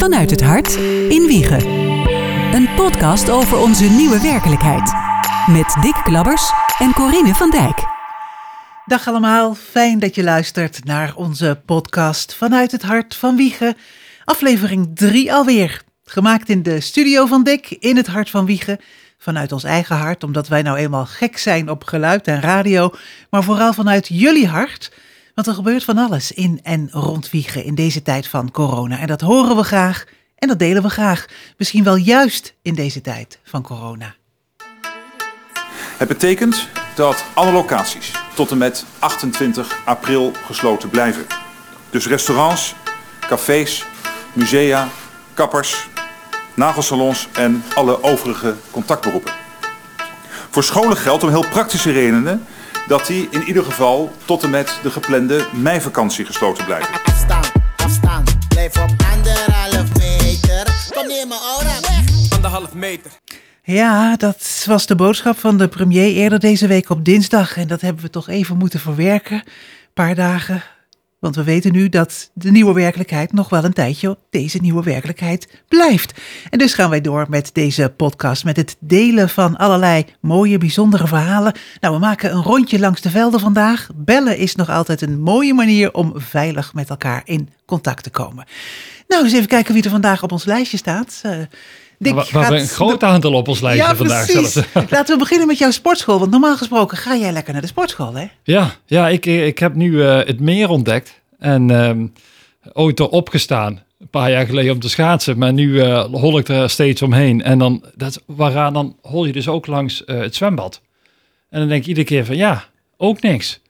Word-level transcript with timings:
Vanuit 0.00 0.30
het 0.30 0.42
hart 0.42 0.74
in 1.08 1.26
Wiegen. 1.26 1.66
Een 2.54 2.74
podcast 2.76 3.30
over 3.30 3.58
onze 3.58 3.84
nieuwe 3.84 4.20
werkelijkheid. 4.20 4.92
Met 5.46 5.76
Dick 5.82 6.00
Klabbers 6.04 6.52
en 6.78 6.92
Corine 6.92 7.34
van 7.34 7.50
Dijk. 7.50 7.78
Dag 8.86 9.08
allemaal, 9.08 9.54
fijn 9.54 9.98
dat 9.98 10.14
je 10.14 10.22
luistert 10.22 10.84
naar 10.84 11.14
onze 11.14 11.62
podcast 11.66 12.34
Vanuit 12.34 12.72
het 12.72 12.82
hart 12.82 13.14
van 13.14 13.36
Wiegen. 13.36 13.76
Aflevering 14.24 14.90
3 14.94 15.32
alweer. 15.32 15.82
Gemaakt 16.04 16.48
in 16.48 16.62
de 16.62 16.80
studio 16.80 17.26
van 17.26 17.42
Dick, 17.42 17.70
in 17.70 17.96
het 17.96 18.06
hart 18.06 18.30
van 18.30 18.46
Wiegen. 18.46 18.78
Vanuit 19.18 19.52
ons 19.52 19.64
eigen 19.64 19.96
hart, 19.96 20.24
omdat 20.24 20.48
wij 20.48 20.62
nou 20.62 20.76
eenmaal 20.76 21.06
gek 21.06 21.38
zijn 21.38 21.70
op 21.70 21.84
geluid 21.84 22.26
en 22.26 22.40
radio. 22.40 22.94
Maar 23.30 23.42
vooral 23.42 23.72
vanuit 23.72 24.08
jullie 24.08 24.48
hart. 24.48 24.90
Er 25.46 25.54
gebeurt 25.54 25.84
van 25.84 25.98
alles 25.98 26.32
in 26.32 26.60
en 26.62 26.88
rond 26.90 27.30
Wiegen 27.30 27.64
in 27.64 27.74
deze 27.74 28.02
tijd 28.02 28.26
van 28.26 28.50
corona. 28.50 28.98
En 28.98 29.06
dat 29.06 29.20
horen 29.20 29.56
we 29.56 29.62
graag 29.62 30.04
en 30.36 30.48
dat 30.48 30.58
delen 30.58 30.82
we 30.82 30.88
graag. 30.88 31.26
Misschien 31.56 31.84
wel 31.84 31.96
juist 31.96 32.54
in 32.62 32.74
deze 32.74 33.00
tijd 33.00 33.38
van 33.44 33.62
corona. 33.62 34.14
Het 35.96 36.08
betekent 36.08 36.68
dat 36.94 37.24
alle 37.34 37.52
locaties 37.52 38.12
tot 38.34 38.50
en 38.50 38.58
met 38.58 38.84
28 38.98 39.76
april 39.84 40.32
gesloten 40.46 40.88
blijven. 40.88 41.26
Dus 41.90 42.06
restaurants, 42.06 42.74
cafés, 43.20 43.84
musea, 44.32 44.88
kappers, 45.34 45.88
nagelsalons 46.54 47.28
en 47.32 47.62
alle 47.74 48.02
overige 48.02 48.54
contactberoepen. 48.70 49.32
Voor 50.50 50.64
scholen 50.64 50.96
geldt 50.96 51.22
om 51.22 51.28
heel 51.28 51.48
praktische 51.50 51.90
redenen 51.92 52.46
dat 52.90 53.06
die 53.06 53.28
in 53.30 53.42
ieder 53.42 53.64
geval 53.64 54.10
tot 54.24 54.42
en 54.42 54.50
met 54.50 54.78
de 54.82 54.90
geplande 54.90 55.46
meivakantie 55.52 56.24
gesloten 56.24 56.64
blijven. 56.64 56.94
Afstand, 57.04 57.52
afstand, 57.76 58.48
blijf 58.48 58.82
op 58.82 58.90
anderhalf 59.14 59.88
meter. 59.98 60.88
Kom 60.94 61.06
neer 61.06 61.26
mijn 61.26 61.40
aura 61.40 61.80
weg. 61.80 62.32
Anderhalf 62.34 62.74
meter. 62.74 63.10
Ja, 63.62 64.16
dat 64.16 64.64
was 64.66 64.86
de 64.86 64.94
boodschap 64.94 65.38
van 65.38 65.58
de 65.58 65.68
premier 65.68 66.12
eerder 66.12 66.40
deze 66.40 66.66
week 66.66 66.90
op 66.90 67.04
dinsdag. 67.04 67.56
En 67.56 67.68
dat 67.68 67.80
hebben 67.80 68.02
we 68.02 68.10
toch 68.10 68.28
even 68.28 68.56
moeten 68.56 68.80
verwerken. 68.80 69.36
Een 69.36 69.92
paar 69.94 70.14
dagen. 70.14 70.62
Want 71.20 71.36
we 71.36 71.44
weten 71.44 71.72
nu 71.72 71.88
dat 71.88 72.30
de 72.34 72.50
nieuwe 72.50 72.72
werkelijkheid 72.72 73.32
nog 73.32 73.48
wel 73.48 73.64
een 73.64 73.72
tijdje 73.72 74.18
deze 74.30 74.58
nieuwe 74.58 74.82
werkelijkheid 74.82 75.62
blijft. 75.68 76.20
En 76.50 76.58
dus 76.58 76.74
gaan 76.74 76.90
wij 76.90 77.00
door 77.00 77.26
met 77.28 77.50
deze 77.52 77.92
podcast, 77.96 78.44
met 78.44 78.56
het 78.56 78.76
delen 78.78 79.28
van 79.28 79.56
allerlei 79.56 80.04
mooie, 80.20 80.58
bijzondere 80.58 81.06
verhalen. 81.06 81.54
Nou, 81.80 81.94
we 81.94 82.00
maken 82.00 82.32
een 82.32 82.42
rondje 82.42 82.78
langs 82.78 83.00
de 83.00 83.10
velden 83.10 83.40
vandaag. 83.40 83.88
Bellen 83.94 84.38
is 84.38 84.54
nog 84.54 84.70
altijd 84.70 85.00
een 85.02 85.20
mooie 85.20 85.54
manier 85.54 85.94
om 85.94 86.12
veilig 86.14 86.74
met 86.74 86.90
elkaar 86.90 87.22
in 87.24 87.48
contact 87.64 88.02
te 88.02 88.10
komen. 88.10 88.44
Nou, 89.08 89.24
eens 89.24 89.32
even 89.32 89.48
kijken 89.48 89.74
wie 89.74 89.82
er 89.82 89.90
vandaag 89.90 90.22
op 90.22 90.32
ons 90.32 90.44
lijstje 90.44 90.76
staat. 90.76 91.22
Uh, 91.26 91.32
Dick 92.02 92.14
we, 92.14 92.28
we 92.32 92.38
hebben 92.38 92.60
een 92.60 92.68
groot 92.68 93.02
aantal 93.02 93.32
op 93.32 93.48
ons 93.48 93.60
lijstje 93.60 93.88
ja, 93.88 93.96
vandaag 93.96 94.26
precies. 94.26 94.52
zelfs. 94.52 94.68
Laten 94.90 95.14
we 95.14 95.18
beginnen 95.18 95.46
met 95.46 95.58
jouw 95.58 95.70
sportschool. 95.70 96.18
Want 96.18 96.30
normaal 96.30 96.56
gesproken 96.56 96.96
ga 96.96 97.16
jij 97.16 97.32
lekker 97.32 97.52
naar 97.52 97.62
de 97.62 97.68
sportschool, 97.68 98.14
hè? 98.14 98.26
Ja, 98.42 98.74
ja 98.86 99.08
ik, 99.08 99.26
ik 99.26 99.58
heb 99.58 99.74
nu 99.74 100.02
eh, 100.04 100.16
het 100.16 100.40
meer 100.40 100.68
ontdekt. 100.68 101.20
En 101.38 101.70
ehm 101.70 102.06
ooit 102.72 103.00
erop 103.00 103.28
gestaan. 103.28 103.82
Een 103.98 104.08
paar 104.08 104.30
jaar 104.30 104.46
geleden 104.46 104.72
om 104.72 104.80
te 104.80 104.88
schaatsen. 104.88 105.38
Maar 105.38 105.52
nu 105.52 105.80
eh, 105.80 106.04
hol 106.04 106.38
ik 106.38 106.48
er 106.48 106.70
steeds 106.70 107.02
omheen. 107.02 107.42
En 107.42 107.58
dan, 107.58 107.84
dat, 107.94 108.22
waaraan 108.26 108.72
dan 108.72 108.96
hol 109.02 109.24
je 109.24 109.32
dus 109.32 109.48
ook 109.48 109.66
langs 109.66 110.04
eh, 110.04 110.18
het 110.18 110.34
zwembad. 110.34 110.80
En 111.50 111.58
dan 111.58 111.68
denk 111.68 111.80
ik 111.82 111.88
iedere 111.88 112.06
keer 112.06 112.24
van 112.24 112.36
ja, 112.36 112.64
ook 112.96 113.20
niks. 113.20 113.60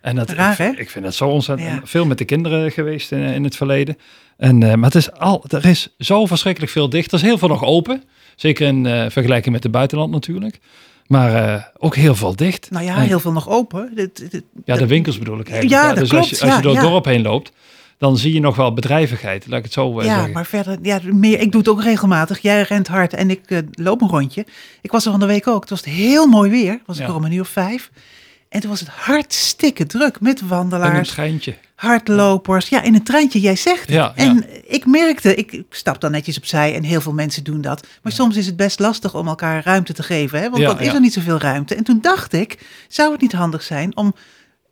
En 0.00 0.16
dat, 0.16 0.30
Raar, 0.30 0.78
ik, 0.78 0.90
vind 0.90 1.04
het 1.04 1.14
zo 1.14 1.28
ontzettend 1.28 1.68
Ja. 1.68 1.80
veel 1.84 2.06
met 2.06 2.18
de 2.18 2.24
kinderen 2.24 2.72
geweest 2.72 3.12
in, 3.12 3.18
in 3.18 3.44
het 3.44 3.56
verleden. 3.56 3.98
En, 4.40 4.62
eh, 4.62 4.74
maar 4.74 4.84
het 4.84 4.94
is 4.94 5.12
al, 5.12 5.44
er 5.48 5.64
is 5.66 5.88
zo 5.98 6.26
verschrikkelijk 6.26 6.72
veel 6.72 6.88
dicht. 6.88 7.08
Er 7.12 7.18
is 7.18 7.24
heel 7.24 7.38
veel 7.38 7.48
nog 7.48 7.64
open. 7.64 8.02
Zeker 8.36 8.66
in 8.66 8.86
eh, 8.86 9.06
vergelijking 9.10 9.54
met 9.54 9.62
het 9.62 9.72
buitenland 9.72 10.10
natuurlijk. 10.10 10.58
Maar 11.06 11.34
eh, 11.34 11.62
ook 11.78 11.96
heel 11.96 12.14
veel 12.14 12.36
dicht. 12.36 12.70
Nou 12.70 12.84
ja, 12.84 12.96
En- 12.96 13.02
heel 13.02 13.20
veel 13.20 13.32
nog 13.32 13.48
open. 13.48 13.90
Dit- 13.94 14.30
dit- 14.30 14.44
ja, 14.64 14.76
de 14.76 14.86
winkels 14.86 15.18
bedoel 15.18 15.38
ik 15.40 15.48
eigenlijk. 15.50 15.82
Ja, 15.82 15.94
dus 15.94 16.08
klopt, 16.08 16.28
als 16.28 16.38
je, 16.38 16.44
als 16.44 16.50
je 16.50 16.56
ja, 16.56 16.62
door 16.62 16.74
het 16.74 16.82
ja. 16.82 16.88
dorp 16.90 17.04
heen 17.04 17.22
loopt, 17.22 17.52
dan 17.98 18.16
zie 18.16 18.32
je 18.32 18.40
nog 18.40 18.56
wel 18.56 18.74
bedrijvigheid. 18.74 19.46
Laat 19.46 19.58
ik 19.58 19.64
het 19.64 19.72
zo 19.72 20.02
Ja, 20.02 20.02
zeggen. 20.14 20.32
maar 20.32 20.46
verder, 20.46 20.78
ja, 20.82 21.00
meer, 21.04 21.40
ik 21.40 21.50
doe 21.52 21.60
het 21.60 21.70
ook 21.70 21.82
regelmatig. 21.82 22.38
Jij 22.38 22.62
rent 22.62 22.88
hard 22.88 23.14
en 23.14 23.30
ik 23.30 23.62
loop 23.72 24.00
een 24.02 24.08
rondje. 24.08 24.46
Ik 24.80 24.90
was 24.90 25.04
er 25.04 25.10
van 25.10 25.20
de 25.20 25.26
week 25.26 25.46
ook. 25.48 25.60
Het 25.60 25.70
was 25.70 25.84
heel 25.84 26.26
mooi 26.26 26.50
weer. 26.50 26.80
Was 26.86 26.96
ik 26.96 27.02
Ja. 27.02 27.08
er 27.08 27.14
om 27.16 27.24
een 27.24 27.32
uur 27.32 27.40
of 27.40 27.48
vijf. 27.48 27.90
En 28.50 28.60
toen 28.60 28.70
was 28.70 28.80
het 28.80 28.88
hartstikke 28.88 29.86
druk 29.86 30.20
met 30.20 30.36
En 30.38 30.42
een 30.42 30.48
wandelaars, 30.48 31.08
treintje. 31.10 31.54
hardlopers. 31.74 32.68
Ja, 32.68 32.82
in 32.82 32.94
een 32.94 33.02
treintje, 33.02 33.40
jij 33.40 33.56
zegt 33.56 33.80
het. 33.80 33.90
Ja, 33.90 34.12
ja. 34.16 34.22
En 34.22 34.44
ik 34.72 34.86
merkte, 34.86 35.34
ik, 35.34 35.52
ik 35.52 35.64
stap 35.70 36.00
dan 36.00 36.10
netjes 36.10 36.36
opzij 36.36 36.74
en 36.74 36.82
heel 36.82 37.00
veel 37.00 37.12
mensen 37.12 37.44
doen 37.44 37.60
dat. 37.60 37.86
Maar 38.02 38.12
soms 38.12 38.36
is 38.36 38.46
het 38.46 38.56
best 38.56 38.78
lastig 38.78 39.14
om 39.14 39.28
elkaar 39.28 39.64
ruimte 39.64 39.92
te 39.92 40.02
geven. 40.02 40.40
Hè? 40.40 40.50
Want 40.50 40.62
dan 40.62 40.80
is 40.80 40.92
er 40.92 41.00
niet 41.00 41.12
zoveel 41.12 41.38
ruimte. 41.38 41.74
En 41.74 41.84
toen 41.84 41.98
dacht 42.00 42.32
ik, 42.32 42.58
zou 42.88 43.12
het 43.12 43.20
niet 43.20 43.32
handig 43.32 43.62
zijn 43.62 43.96
om 43.96 44.14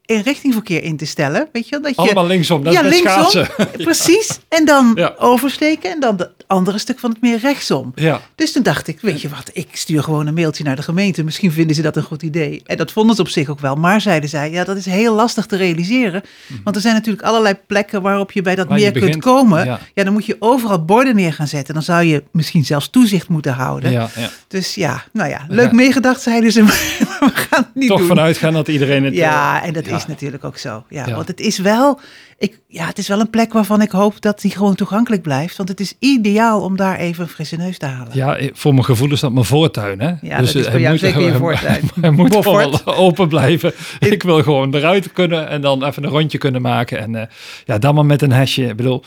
een 0.08 0.22
richtingverkeer 0.22 0.82
in 0.82 0.96
te 0.96 1.04
stellen? 1.06 1.48
Weet 1.52 1.64
je, 1.64 1.70
wel, 1.70 1.80
dat 1.80 1.90
je, 1.90 1.96
Allemaal 2.00 2.26
linksom, 2.26 2.62
net 2.62 2.72
ja, 2.72 2.82
met 2.82 2.90
linksom, 2.92 3.24
schaatsen. 3.24 3.48
precies. 3.84 4.38
En 4.48 4.64
dan 4.64 4.92
Ja. 4.94 5.14
oversteken 5.18 5.90
en 5.90 6.00
dan 6.00 6.14
het 6.16 6.30
andere 6.46 6.78
stuk 6.78 6.98
van 6.98 7.10
het 7.10 7.20
meer 7.20 7.38
rechtsom. 7.38 7.92
Ja, 7.94 8.20
Dus 8.34 8.52
toen 8.52 8.62
dacht 8.62 8.88
ik, 8.88 9.00
weet 9.00 9.20
je 9.20 9.28
wat, 9.28 9.50
ik 9.52 9.68
stuur 9.72 10.02
gewoon 10.02 10.26
een 10.26 10.34
mailtje 10.34 10.64
naar 10.64 10.76
de 10.76 10.82
gemeente. 10.82 11.24
Misschien 11.24 11.52
vinden 11.52 11.76
ze 11.76 11.82
dat 11.82 11.96
een 11.96 12.02
goed 12.02 12.22
idee. 12.22 12.62
En 12.66 12.76
dat 12.76 12.92
vonden 12.92 13.16
ze 13.16 13.22
op 13.22 13.28
zich 13.28 13.48
ook 13.48 13.60
wel. 13.60 13.74
Maar 13.74 14.00
zeiden 14.00 14.28
zij, 14.28 14.50
ja, 14.50 14.64
dat 14.64 14.76
is 14.76 14.86
heel 14.86 15.14
lastig 15.14 15.46
te 15.46 15.56
realiseren. 15.56 16.22
Want 16.64 16.76
er 16.76 16.82
zijn 16.82 16.94
natuurlijk 16.94 17.26
allerlei 17.26 17.54
plekken 17.66 18.02
waarop 18.02 18.32
je 18.32 18.42
bij 18.42 18.54
dat 18.54 18.68
Mhm. 18.68 18.80
Waar 18.80 18.92
meer 18.92 19.00
kunt 19.02 19.22
komen. 19.22 19.64
ja. 19.64 19.78
Ja. 19.94 20.04
dan 20.04 20.12
moet 20.12 20.26
je 20.26 20.36
overal 20.38 20.84
borden 20.84 21.14
neer 21.16 21.32
gaan 21.32 21.46
zetten. 21.48 21.74
Dan 21.74 21.82
zou 21.82 22.04
je 22.04 22.22
misschien 22.32 22.64
zelfs 22.64 22.90
toezicht 22.90 23.28
moeten 23.28 23.52
houden. 23.52 23.90
ja, 23.90 24.08
ja. 24.16 24.28
Dus 24.48 24.74
ja, 24.74 25.04
nou 25.12 25.28
ja, 25.30 25.44
leuk 25.48 25.72
meegedacht 25.72 26.20
zeiden 26.22 26.52
ze. 26.52 26.62
Maar 27.20 27.30
we 27.34 27.36
gaan 27.36 27.62
het 27.62 27.74
niet 27.74 27.88
Toch 27.88 27.98
doen. 27.98 28.08
vanuit 28.08 28.36
gaan 28.36 28.52
dat 28.52 28.68
iedereen 28.68 29.04
het... 29.04 29.14
Ja, 29.14 29.60
eh, 29.62 29.66
en 29.68 29.72
dat. 29.72 29.86
Is 29.98 30.06
natuurlijk 30.06 30.44
ook 30.44 30.56
zo. 30.58 30.84
Ja, 30.88 31.06
Ja. 31.06 31.14
Want 31.14 31.28
het 31.28 31.40
is 31.40 31.58
wel, 31.58 32.00
ik, 32.38 32.60
ja, 32.66 32.86
het 32.86 32.98
is 32.98 33.08
wel 33.08 33.20
een 33.20 33.30
plek 33.30 33.52
waarvan 33.52 33.82
ik 33.82 33.90
hoop 33.90 34.20
dat 34.20 34.40
die 34.40 34.50
gewoon 34.50 34.74
toegankelijk 34.74 35.22
blijft. 35.22 35.56
Want 35.56 35.68
het 35.68 35.80
is 35.80 35.94
ideaal 35.98 36.60
om 36.62 36.76
daar 36.76 36.96
even 36.98 37.22
een 37.22 37.28
frisse 37.30 37.56
neus 37.56 37.78
te 37.78 37.86
halen. 37.86 38.10
Ja, 38.12 38.36
eh, 38.36 38.50
voor 38.52 38.72
mijn 38.72 38.84
gevoel 38.84 39.12
is 39.12 39.20
dat 39.20 39.32
mijn 39.32 39.44
voortuin, 39.44 40.00
hè? 40.00 40.12
Ja, 40.20 40.38
dat 40.38 40.54
is 40.54 40.64
eh, 40.64 40.70
voor 40.70 40.80
jou 40.80 40.90
moet- 40.92 41.00
zeker 41.00 41.20
je 41.20 41.34
voortuin. 41.34 41.90
Hij 42.00 42.10
moet 42.10 42.44
wel 42.44 42.84
open 43.06 43.28
blijven. 43.28 43.72
Ik 44.00 44.22
wil 44.22 44.42
gewoon 44.42 44.74
eruit 44.74 45.12
kunnen 45.12 45.48
en 45.48 45.60
dan 45.60 45.84
even 45.84 46.04
een 46.04 46.10
rondje 46.10 46.38
kunnen 46.38 46.62
maken. 46.62 46.98
En 46.98 47.14
eh, 47.14 47.26
ja, 47.64 47.78
dan 47.78 47.94
maar 47.94 48.06
met 48.06 48.22
een 48.22 48.32
hesje. 48.32 48.64
Ik 48.64 48.76
bedoel, 48.76 49.04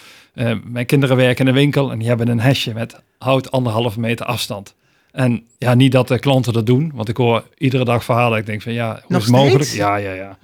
mijn 0.63 0.85
kinderen 0.85 1.15
werken 1.15 1.41
in 1.45 1.47
een 1.47 1.57
winkel 1.59 1.91
en 1.91 1.99
die 1.99 2.07
hebben 2.07 2.27
een 2.27 2.39
hesje 2.39 2.73
met 2.73 2.95
hout 3.17 3.51
anderhalve 3.51 3.99
meter 3.99 4.25
afstand. 4.25 4.73
En 5.11 5.43
ja, 5.57 5.73
niet 5.73 5.91
dat 5.91 6.07
de 6.07 6.19
klanten 6.19 6.53
dat 6.53 6.65
doen, 6.65 6.91
want 6.95 7.09
ik 7.09 7.17
hoor 7.17 7.43
iedere 7.57 7.85
dag 7.85 8.03
verhalen. 8.03 8.37
Ik 8.39 8.45
denk 8.45 8.61
van 8.61 8.73
ja, 8.73 8.89
hoe 8.91 9.01
Nog 9.07 9.19
is 9.21 9.25
het 9.27 9.35
mogelijk? 9.35 9.63
steeds? 9.63 9.77
Ja, 9.79 9.95
ja, 9.95 10.11
ja. 10.11 10.37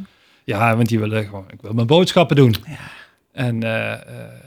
Ja, 0.56 0.76
want 0.76 0.88
die 0.90 1.00
willen 1.00 1.26
gewoon, 1.26 1.46
ik 1.50 1.62
wil 1.62 1.74
mijn 1.74 1.88
boodschappen 1.88 2.36
doen. 2.36 2.56
Ja. 2.68 2.74
En 3.34 3.64
eh, 3.64 3.92
eh, 3.92 4.00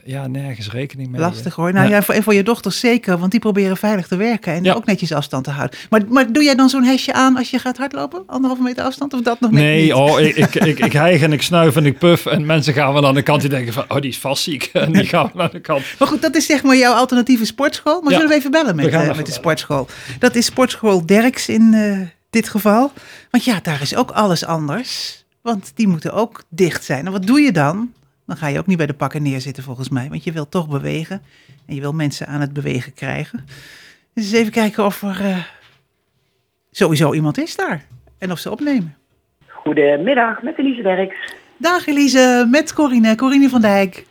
ja, 0.05 0.27
nergens 0.27 0.71
rekening 0.71 1.11
mee. 1.11 1.21
Lastig 1.21 1.55
hoor. 1.55 1.73
Nou 1.73 1.89
Ja. 1.89 1.95
ja, 1.97 2.03
voor, 2.03 2.15
en 2.15 2.23
voor 2.23 2.35
je 2.35 2.43
dochters 2.43 2.81
zeker, 2.81 3.19
want 3.19 3.31
die 3.31 3.41
proberen 3.41 3.77
veilig 3.77 4.07
te 4.07 4.17
werken 4.17 4.53
en 4.53 4.65
Ja. 4.65 4.75
ook 4.75 4.85
netjes 4.85 5.13
afstand 5.13 5.45
te 5.45 5.51
houden. 5.51 5.79
Maar, 5.91 6.01
maar 6.09 6.33
doe 6.33 6.45
jij 6.45 6.55
dan 6.55 6.69
zo'n 6.69 6.85
hesje 6.85 7.13
aan 7.13 7.37
als 7.37 7.51
je 7.51 7.59
gaat 7.59 7.77
hardlopen? 7.77 8.23
Anderhalve 8.27 8.63
meter 8.63 8.85
afstand 8.85 9.13
of 9.15 9.21
dat 9.23 9.41
nog 9.41 9.51
Nee, 9.51 9.83
niet? 9.83 9.93
oh, 9.93 10.21
ik, 10.21 10.37
ik, 10.37 10.55
ik, 10.71 10.79
ik 10.79 10.93
hijg 10.93 11.23
en 11.23 11.33
ik 11.33 11.43
snuif 11.43 11.77
en 11.77 11.87
ik 11.87 11.99
puff. 11.99 12.27
En 12.27 12.47
mensen 12.47 12.75
gaan 12.75 12.93
wel 12.93 13.07
aan 13.07 13.15
de 13.15 13.23
kant 13.23 13.41
die 13.41 13.51
denken 13.51 13.73
van, 13.73 13.85
oh, 13.89 14.01
die 14.01 14.11
is 14.11 14.19
vast 14.19 14.43
ziek. 14.43 14.65
En 14.73 14.93
die 14.93 15.07
gaan 15.07 15.31
wel 15.35 15.43
aan 15.45 15.51
de 15.53 15.61
kant. 15.61 15.83
Maar 15.99 16.09
goed, 16.09 16.23
dat 16.23 16.35
is 16.37 16.47
zeg 16.47 16.63
maar 16.63 16.77
jouw 16.77 16.95
alternatieve 16.95 17.45
sportschool. 17.45 18.01
Maar 18.01 18.11
Ja. 18.13 18.17
zullen 18.19 18.33
we 18.33 18.39
even 18.39 18.51
bellen 18.51 18.77
met, 18.77 18.87
eh, 18.87 19.17
met 19.17 19.27
de 19.27 19.33
sportschool? 19.33 19.87
Dat 20.19 20.35
is 20.35 20.45
sportschool 20.47 21.07
Derks 21.07 21.49
in 21.49 21.75
eh, 21.75 21.99
dit 22.31 22.49
geval. 22.49 22.93
Want 23.31 23.45
ja, 23.45 23.59
daar 23.63 23.81
is 23.83 23.97
ook 23.97 24.11
alles 24.11 24.45
anders. 24.45 25.20
Want 25.43 25.73
die 25.75 25.89
moeten 25.89 26.13
ook 26.13 26.43
dicht 26.49 26.85
zijn. 26.85 27.07
En 27.07 27.13
wat 27.13 27.27
doe 27.27 27.41
je 27.41 27.53
dan? 27.53 27.93
Dan 28.27 28.37
ga 28.37 28.47
je 28.47 28.59
ook 28.59 28.67
niet 28.67 28.77
bij 28.77 28.87
de 28.87 28.95
pakken 28.95 29.23
neerzitten 29.23 29.63
volgens 29.63 29.89
mij. 29.89 30.09
Want 30.09 30.25
je 30.25 30.33
wilt 30.33 30.51
toch 30.51 30.69
bewegen. 30.69 31.23
En 31.67 31.75
je 31.75 31.81
wil 31.81 31.93
mensen 31.93 32.27
aan 32.27 32.41
het 32.41 32.53
bewegen 32.53 32.95
krijgen. 32.95 33.47
Dus 34.15 34.25
eens 34.25 34.33
even 34.33 34.53
kijken 34.53 34.85
of 34.85 35.03
er 35.03 35.21
eh, 35.21 35.37
sowieso 36.71 37.15
iemand 37.15 37.39
is 37.39 37.57
daar. 37.57 37.85
En 38.19 38.33
of 38.33 38.39
ze 38.39 38.51
opnemen. 38.51 38.97
Goedemiddag, 39.47 40.43
met 40.43 40.59
Elise 40.59 40.83
Derks. 40.83 41.35
Dag 41.57 41.87
Elise, 41.87 42.47
met 42.51 42.73
Corine. 42.73 43.15
Corine 43.15 43.49
van 43.49 43.61
Dijk. 43.61 44.07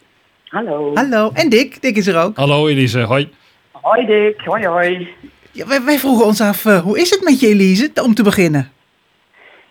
Hallo. 0.46 0.94
Hallo. 0.94 1.32
En 1.34 1.50
Dick. 1.50 1.82
Dick 1.82 1.96
is 1.96 2.08
er 2.08 2.18
ook. 2.18 2.36
Hallo 2.36 2.68
Elise, 2.68 3.00
hoi. 3.00 3.30
Hoi 3.72 4.06
Dick, 4.06 4.42
hoi 4.42 4.66
hoi. 4.66 5.08
Ja, 5.52 5.68
wij, 5.68 5.84
wij 5.84 6.00
vroegen 6.00 6.26
ons 6.26 6.42
af, 6.42 6.66
eh, 6.66 6.80
hoe 6.80 7.00
is 7.00 7.10
het 7.10 7.24
met 7.24 7.40
je 7.40 7.48
Elise, 7.48 7.92
om 8.04 8.14
te 8.14 8.24
beginnen? 8.24 8.72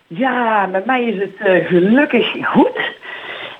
Ja, 0.09 0.65
met 0.65 0.85
mij 0.85 1.03
is 1.03 1.21
het 1.21 1.47
eh, 1.47 1.67
gelukkig 1.67 2.31
goed. 2.43 2.79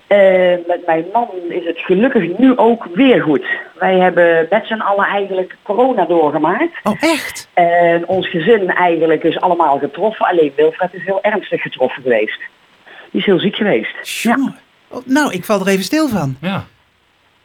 Eh, 0.08 0.56
met 0.68 0.86
mijn 0.86 1.06
man 1.14 1.28
is 1.50 1.66
het 1.66 1.80
gelukkig 1.80 2.38
nu 2.38 2.58
ook 2.58 2.86
weer 2.94 3.22
goed. 3.22 3.46
Wij 3.80 4.00
hebben 4.00 4.48
met 4.50 4.66
z'n 4.66 4.80
allen 4.80 5.06
eigenlijk 5.06 5.56
corona 5.64 6.06
doorgemaakt. 6.06 6.80
Oh, 6.84 7.04
echt? 7.04 7.50
En 7.54 8.08
ons 8.08 8.30
gezin 8.30 8.70
eigenlijk 8.70 9.24
is 9.24 9.40
allemaal 9.40 9.78
getroffen. 9.80 10.26
Alleen 10.26 10.54
Wilfred 10.56 10.94
is 10.94 11.04
heel 11.04 11.22
ernstig 11.22 11.62
getroffen 11.62 12.04
geweest. 12.04 12.40
Die 13.12 13.20
is 13.20 13.26
heel 13.26 13.40
ziek 13.40 13.56
geweest. 13.56 14.22
Jongen. 14.22 14.56
Oh, 14.88 15.06
nou, 15.06 15.34
ik 15.34 15.46
val 15.46 15.60
er 15.60 15.68
even 15.68 15.84
stil 15.84 16.08
van. 16.08 16.38
Ja. 16.42 16.66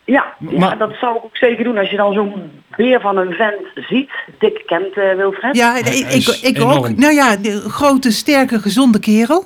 Ja, 0.04 0.34
ja, 0.50 0.58
Maar- 0.58 0.78
dat 0.78 0.94
zou 1.00 1.16
ik 1.16 1.24
ook 1.24 1.36
zeker 1.36 1.64
doen 1.64 1.78
als 1.78 1.90
je 1.90 1.96
dan 1.96 2.12
zo'n 2.12 2.50
beer 2.76 3.00
van 3.00 3.16
een 3.16 3.32
vent 3.32 3.86
ziet. 3.88 4.10
Dick 4.38 4.62
kent 4.66 4.96
eh, 4.96 5.14
Wilfred. 5.14 5.56
Ja, 5.56 5.72
Hij 5.72 5.80
ik, 5.80 6.56
ik, 6.56 6.62
ook. 6.62 6.96
Nou 6.96 7.12
ja, 7.12 7.36
de 7.36 7.60
grote, 7.60 8.10
sterke, 8.10 8.58
gezonde 8.58 9.00
kerel. 9.00 9.44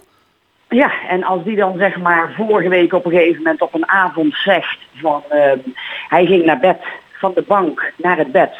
Ja, 0.69 0.93
en 1.09 1.25
als 1.25 1.45
die 1.45 1.57
dan 1.57 1.75
zeg 1.79 1.97
maar 1.97 2.33
vorige 2.37 2.69
week 2.69 2.93
op 2.93 3.05
een 3.05 3.11
gegeven 3.13 3.37
moment 3.37 3.61
op 3.61 3.75
een 3.75 3.89
avond 3.89 4.35
zegt 4.35 4.79
van 4.95 5.23
ehm, 5.29 5.59
hij 6.09 6.27
ging 6.27 6.45
naar 6.45 6.59
bed 6.59 6.79
van 7.13 7.33
de 7.35 7.43
bank 7.43 7.93
naar 7.97 8.17
het 8.17 8.33
bed. 8.33 8.51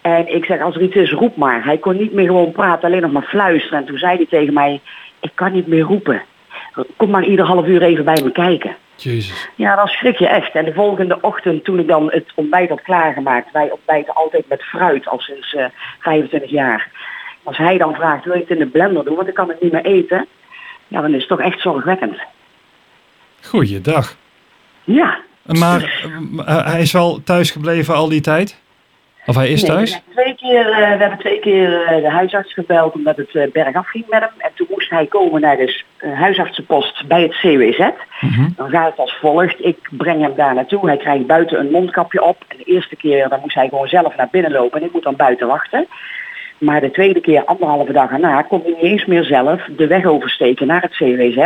En 0.00 0.34
ik 0.34 0.44
zeg 0.44 0.60
als 0.60 0.74
er 0.74 0.82
iets 0.82 0.94
is 0.94 1.12
roep 1.12 1.36
maar. 1.36 1.64
Hij 1.64 1.78
kon 1.78 1.96
niet 1.96 2.12
meer 2.12 2.26
gewoon 2.26 2.52
praten, 2.52 2.84
alleen 2.84 3.02
nog 3.02 3.12
maar 3.12 3.22
fluisteren. 3.28 3.78
En 3.78 3.84
toen 3.84 3.98
zei 3.98 4.16
hij 4.16 4.26
tegen 4.26 4.54
mij 4.54 4.80
ik 5.20 5.30
kan 5.34 5.52
niet 5.52 5.66
meer 5.66 5.82
roepen. 5.82 6.22
Kom 6.96 7.10
maar 7.10 7.24
ieder 7.24 7.44
half 7.44 7.66
uur 7.66 7.82
even 7.82 8.04
bij 8.04 8.20
me 8.24 8.32
kijken. 8.32 8.76
Jezus. 8.96 9.48
Ja, 9.54 9.76
dan 9.76 9.86
schrik 9.86 10.18
je 10.18 10.28
echt. 10.28 10.54
En 10.54 10.64
de 10.64 10.72
volgende 10.72 11.18
ochtend 11.20 11.64
toen 11.64 11.78
ik 11.78 11.88
dan 11.88 12.10
het 12.10 12.32
ontbijt 12.34 12.68
had 12.68 12.82
klaargemaakt. 12.82 13.52
Wij 13.52 13.70
ontbijten 13.70 14.14
altijd 14.14 14.48
met 14.48 14.62
fruit 14.62 15.06
al 15.06 15.20
sinds 15.20 15.54
eh 15.54 15.64
25 15.98 16.50
jaar. 16.50 16.90
Als 17.42 17.56
hij 17.56 17.78
dan 17.78 17.94
vraagt 17.94 18.24
wil 18.24 18.34
je 18.34 18.40
het 18.40 18.50
in 18.50 18.58
de 18.58 18.66
blender 18.66 19.04
doen 19.04 19.16
want 19.16 19.28
ik 19.28 19.34
kan 19.34 19.48
het 19.48 19.62
niet 19.62 19.72
meer 19.72 19.84
eten. 19.84 20.26
Ja, 20.88 21.00
dan 21.00 21.14
is 21.14 21.18
het 21.18 21.28
toch 21.28 21.40
echt 21.40 21.60
zorgwekkend. 21.60 22.18
Goeiedag. 23.42 24.16
Ja. 24.84 25.18
Maar 25.42 26.02
eh, 26.46 26.66
hij 26.66 26.80
is 26.80 26.92
wel 26.92 27.22
thuis 27.24 27.50
gebleven 27.50 27.94
al 27.94 28.08
die 28.08 28.20
tijd? 28.20 28.60
Of 29.26 29.34
hij 29.34 29.48
is 29.48 29.62
Nee, 29.62 29.70
thuis? 29.70 29.92
We 29.92 30.12
twee 30.12 30.34
keer, 30.34 30.70
eh, 30.70 30.76
we 30.76 31.00
hebben 31.00 31.18
twee 31.18 31.38
keer 31.38 31.84
eh, 31.84 32.02
de 32.02 32.10
huisarts 32.10 32.52
gebeld 32.52 32.94
omdat 32.94 33.16
het 33.16 33.34
eh, 33.34 33.52
bergaf 33.52 33.88
ging 33.88 34.04
met 34.08 34.20
hem. 34.20 34.30
En 34.38 34.50
toen 34.54 34.66
moest 34.70 34.90
hij 34.90 35.06
komen 35.06 35.40
naar 35.40 35.56
de 35.56 35.82
eh, 35.96 36.12
huisartsenpost 36.12 37.06
bij 37.06 37.22
het 37.22 37.32
CWZ. 37.32 37.78
Mhm. 38.20 38.48
Dan 38.56 38.70
gaat 38.70 38.90
het 38.90 38.98
als 38.98 39.16
volgt. 39.20 39.64
Ik 39.64 39.78
breng 39.90 40.20
hem 40.20 40.34
daar 40.36 40.54
naartoe. 40.54 40.86
Hij 40.86 40.96
krijgt 40.96 41.26
buiten 41.26 41.58
een 41.58 41.70
mondkapje 41.70 42.22
op. 42.22 42.44
En 42.48 42.56
de 42.56 42.64
eerste 42.64 42.96
keer 42.96 43.28
dan 43.28 43.40
moest 43.40 43.54
hij 43.54 43.68
gewoon 43.68 43.88
zelf 43.88 44.16
naar 44.16 44.28
binnen 44.30 44.52
lopen. 44.52 44.80
En 44.80 44.86
ik 44.86 44.92
moet 44.92 45.02
dan 45.02 45.16
buiten 45.16 45.46
wachten. 45.46 45.86
Maar 46.58 46.80
de 46.80 46.90
tweede 46.90 47.20
keer, 47.20 47.44
anderhalve 47.44 47.92
dag 47.92 48.10
erna, 48.10 48.42
kon 48.42 48.62
hij 48.62 48.70
niet 48.70 48.82
eens 48.82 49.04
meer 49.04 49.24
zelf 49.24 49.68
de 49.76 49.86
weg 49.86 50.04
oversteken 50.04 50.66
naar 50.66 50.82
het 50.82 50.94
CWZ. 50.96 51.36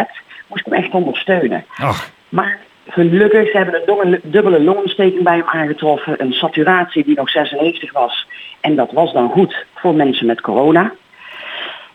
Moest 0.47 0.67
ik 0.67 0.73
hem 0.73 0.83
echt 0.83 0.95
ondersteunen. 0.95 1.65
Ach, 1.79 2.11
Maar 2.29 2.59
gelukkig, 2.87 3.51
ze 3.51 3.57
hebben 3.57 3.83
een 3.87 4.21
dubbele 4.23 4.63
longontsteking 4.63 5.23
bij 5.23 5.37
hem 5.37 5.47
aangetroffen. 5.47 6.23
Een 6.23 6.33
saturatie 6.33 7.05
die 7.05 7.17
nog 7.17 7.31
96 7.31 7.93
was. 7.93 8.27
En 8.61 8.77
dat 8.77 8.93
was 8.93 9.13
dan 9.13 9.31
goed 9.31 9.67
voor 9.75 9.95
mensen 9.95 10.27
met 10.27 10.41
corona. 10.41 10.93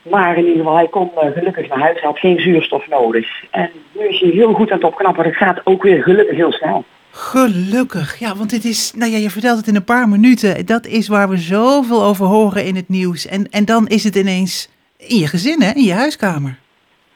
Maar 0.02 0.38
in 0.38 0.44
ieder 0.44 0.58
geval, 0.58 0.76
hij 0.76 0.88
kon 0.88 1.12
eh, 1.16 1.32
gelukkig 1.32 1.68
naar 1.68 1.80
huis. 1.80 2.00
Hij 2.00 2.10
had 2.10 2.20
geen 2.20 2.40
zuurstof 2.40 2.88
nodig. 2.88 3.28
En 3.52 3.70
nu 3.92 4.08
is 4.08 4.20
hij 4.20 4.30
heel 4.30 4.54
goed 4.54 4.72
aan 4.72 4.78
het 4.78 4.88
opknappen. 4.88 5.26
Het 5.26 5.36
gaat 5.36 5.62
ook 5.64 5.84
weer 5.84 6.04
gelukkig 6.04 6.36
heel 6.36 6.52
snel. 6.52 6.84
Gelukkig. 7.12 8.20
Ja, 8.20 8.36
want 8.36 8.50
dit 8.50 8.66
is, 8.66 8.94
nou 8.96 9.12
ja, 9.12 9.18
je 9.18 9.30
vertelt 9.30 9.58
het 9.58 9.68
in 9.68 9.76
een 9.76 9.84
paar 9.84 10.10
minuten. 10.10 10.66
Dat 10.66 10.86
is 10.86 11.08
waar 11.08 11.30
we 11.30 11.38
zoveel 11.38 12.04
over 12.04 12.26
horen 12.26 12.66
in 12.66 12.76
het 12.76 12.90
nieuws. 12.90 13.28
En, 13.28 13.50
en 13.50 13.66
dan 13.66 13.88
is 13.88 14.04
het 14.04 14.16
ineens 14.16 14.70
in 14.98 15.18
je 15.18 15.28
gezin, 15.28 15.62
hè? 15.62 15.72
In 15.72 15.84
je 15.84 15.94
huiskamer. 15.94 16.58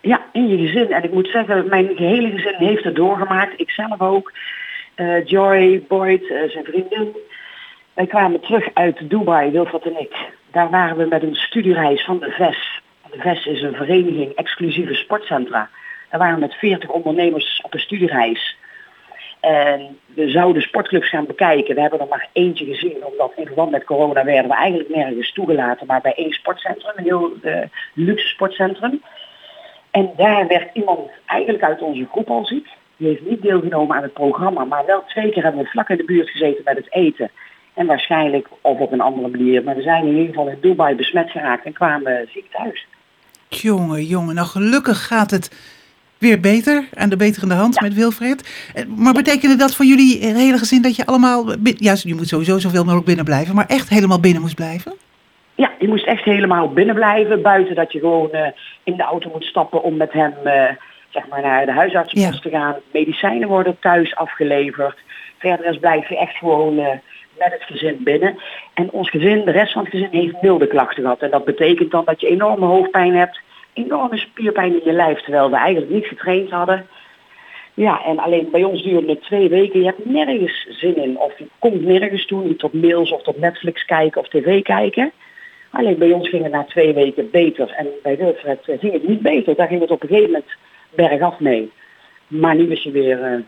Ja, 0.01 0.25
in 0.31 0.47
je 0.47 0.57
gezin. 0.57 0.91
En 0.91 1.03
ik 1.03 1.13
moet 1.13 1.27
zeggen, 1.27 1.69
mijn 1.69 1.95
gehele 1.95 2.29
gezin 2.29 2.55
heeft 2.55 2.83
het 2.83 2.95
doorgemaakt. 2.95 3.59
Ik 3.59 3.71
zelf 3.71 4.01
ook. 4.01 4.31
Eh, 4.95 5.25
Joy, 5.25 5.83
Boyd, 5.87 6.29
eh, 6.29 6.49
zijn 6.49 6.65
vriendin. 6.65 7.17
Wij 7.93 8.07
kwamen 8.07 8.39
terug 8.39 8.67
uit 8.73 9.09
Dubai, 9.09 9.51
Wilfred 9.51 9.83
en 9.83 9.99
ik. 9.99 10.15
Daar 10.51 10.69
waren 10.69 10.97
we 10.97 11.05
met 11.05 11.23
een 11.23 11.35
studiereis 11.35 12.03
van 12.03 12.19
de 12.19 12.31
VES. 12.31 12.81
De 13.11 13.19
VES 13.19 13.45
is 13.45 13.61
een 13.61 13.75
vereniging 13.75 14.31
exclusieve 14.33 14.93
sportcentra. 14.93 15.69
Daar 16.09 16.19
waren 16.19 16.35
we 16.35 16.41
met 16.41 16.53
40 16.53 16.89
ondernemers 16.89 17.61
op 17.63 17.73
een 17.73 17.79
studiereis. 17.79 18.57
En 19.39 19.99
we 20.05 20.29
zouden 20.29 20.61
sportclubs 20.61 21.09
gaan 21.09 21.25
bekijken. 21.25 21.75
We 21.75 21.81
hebben 21.81 21.99
er 21.99 22.07
maar 22.07 22.29
eentje 22.33 22.65
gezien, 22.65 23.05
omdat 23.05 23.31
in 23.35 23.45
verband 23.45 23.71
met 23.71 23.83
corona 23.83 24.23
werden 24.23 24.49
we 24.49 24.57
eigenlijk 24.57 24.89
nergens 24.89 25.33
toegelaten, 25.33 25.87
maar 25.87 26.01
bij 26.01 26.13
één 26.13 26.31
sportcentrum, 26.31 26.93
een 26.95 27.03
heel 27.03 27.33
eh, 27.41 27.61
luxe 27.93 28.27
sportcentrum. 28.27 29.01
En 29.91 30.11
daar 30.17 30.47
werd 30.47 30.69
iemand 30.73 31.09
eigenlijk 31.25 31.63
uit 31.63 31.81
onze 31.81 32.07
groep 32.11 32.29
al 32.29 32.45
ziek. 32.45 32.67
Die 32.97 33.07
heeft 33.07 33.29
niet 33.29 33.41
deelgenomen 33.41 33.95
aan 33.95 34.03
het 34.03 34.13
programma, 34.13 34.63
maar 34.63 34.85
wel 34.85 35.03
twee 35.07 35.31
keer 35.31 35.43
hebben 35.43 35.63
we 35.63 35.69
vlak 35.69 35.89
in 35.89 35.97
de 35.97 36.03
buurt 36.03 36.29
gezeten 36.29 36.61
met 36.63 36.75
het 36.75 36.93
eten. 36.93 37.31
En 37.73 37.85
waarschijnlijk 37.85 38.47
of 38.61 38.79
op 38.79 38.91
een 38.91 39.01
andere 39.01 39.27
manier. 39.27 39.63
Maar 39.63 39.75
we 39.75 39.81
zijn 39.81 40.05
in 40.05 40.11
ieder 40.11 40.27
geval 40.27 40.47
in 40.47 40.57
Dubai 40.61 40.95
besmet 40.95 41.29
geraakt 41.29 41.65
en 41.65 41.73
kwamen 41.73 42.27
ziek 42.33 42.51
thuis. 42.51 42.87
Jongen, 43.47 44.03
jongen. 44.03 44.35
Nou, 44.35 44.47
gelukkig 44.47 45.07
gaat 45.07 45.31
het 45.31 45.51
weer 46.17 46.39
beter. 46.39 46.87
Aan 46.93 47.09
de 47.09 47.15
beterende 47.15 47.53
hand 47.53 47.81
met 47.81 47.93
Wilfred. 47.93 48.69
Eh, 48.73 48.85
Maar 48.95 49.13
betekende 49.13 49.55
dat 49.55 49.75
voor 49.75 49.85
jullie 49.85 50.19
eh, 50.19 50.35
hele 50.35 50.57
gezin 50.57 50.81
dat 50.81 50.95
je 50.95 51.05
allemaal... 51.05 51.45
Ja, 51.63 51.95
je 52.01 52.15
moet 52.15 52.27
sowieso 52.27 52.59
zoveel 52.59 52.83
mogelijk 52.83 53.05
binnen 53.05 53.25
blijven. 53.25 53.55
Maar 53.55 53.67
echt 53.67 53.89
helemaal 53.89 54.19
binnen 54.19 54.41
moest 54.41 54.55
blijven? 54.55 54.93
Ja, 55.59 55.71
je 55.79 55.87
moest 55.87 56.05
echt 56.05 56.23
helemaal 56.23 56.73
binnen 56.73 56.95
blijven. 56.95 57.41
Buiten 57.41 57.75
dat 57.75 57.91
je 57.91 57.99
gewoon 57.99 58.31
eh, 58.31 58.47
in 58.83 58.95
de 58.95 59.03
auto 59.03 59.29
moet 59.33 59.43
stappen 59.43 59.83
om 59.83 59.97
met 59.97 60.11
hem 60.13 60.33
eh, 60.43 60.63
zeg 61.09 61.27
maar 61.27 61.41
naar 61.41 61.65
de 61.65 61.71
huisartsenpost 61.71 62.43
Ja. 62.43 62.49
te 62.49 62.57
gaan. 62.57 62.75
Medicijnen 62.91 63.47
worden 63.47 63.77
thuis 63.79 64.15
afgeleverd. 64.15 64.97
Verder 65.37 65.65
is 65.65 65.77
blijf 65.77 66.09
je 66.09 66.17
echt 66.17 66.35
gewoon 66.35 66.79
eh, 66.79 66.87
met 67.37 67.51
het 67.51 67.63
gezin 67.63 67.97
binnen. 68.03 68.39
En 68.73 68.91
ons 68.91 69.09
gezin, 69.09 69.45
de 69.45 69.51
rest 69.51 69.73
van 69.73 69.81
het 69.83 69.91
gezin, 69.91 70.09
heeft 70.11 70.41
milde 70.41 70.67
klachten 70.67 71.03
gehad. 71.03 71.19
En 71.21 71.29
dat 71.31 71.45
betekent 71.45 71.91
dan 71.91 72.05
dat 72.05 72.21
je 72.21 72.27
enorme 72.27 72.65
hoofdpijn 72.65 73.15
hebt. 73.15 73.39
Enorme 73.73 74.17
spierpijn 74.17 74.73
in 74.73 74.81
je 74.85 74.93
lijf, 74.93 75.19
terwijl 75.21 75.49
we 75.49 75.55
eigenlijk 75.55 75.91
niet 75.91 76.05
getraind 76.05 76.49
hadden. 76.49 76.87
Ja, 77.73 78.01
en 78.05 78.19
alleen 78.19 78.49
bij 78.51 78.63
ons 78.63 78.83
duurde 78.83 79.09
het 79.09 79.23
twee 79.23 79.49
weken. 79.49 79.79
Je 79.79 79.85
hebt 79.85 80.05
nergens 80.05 80.67
zin 80.69 80.95
in. 80.95 81.17
Of 81.19 81.37
je 81.37 81.45
komt 81.59 81.85
nergens 81.85 82.25
toe, 82.25 82.43
niet 82.43 82.63
op 82.63 82.73
mails 82.73 83.11
of 83.11 83.27
op 83.27 83.37
Netflix 83.39 83.85
kijken 83.85 84.21
of 84.21 84.27
tv 84.27 84.61
kijken. 84.61 85.11
Alleen 85.69 85.97
bij 85.97 86.11
ons 86.11 86.29
ging 86.29 86.43
het 86.43 86.51
na 86.51 86.63
twee 86.63 86.93
weken 86.93 87.29
beter. 87.31 87.69
En 87.69 87.87
bij 88.03 88.17
Wilfred 88.17 88.59
ging 88.63 88.93
het 88.93 89.07
niet 89.07 89.21
beter. 89.21 89.55
Daar 89.55 89.67
ging 89.67 89.81
het 89.81 89.91
op 89.91 90.01
een 90.03 90.07
gegeven 90.07 90.31
moment 90.31 90.51
bergaf 90.95 91.39
mee. 91.39 91.71
Maar 92.27 92.55
nu 92.55 92.71
is 92.71 92.83
hij 92.83 92.91
weer 92.91 93.23
eh, 93.23 93.39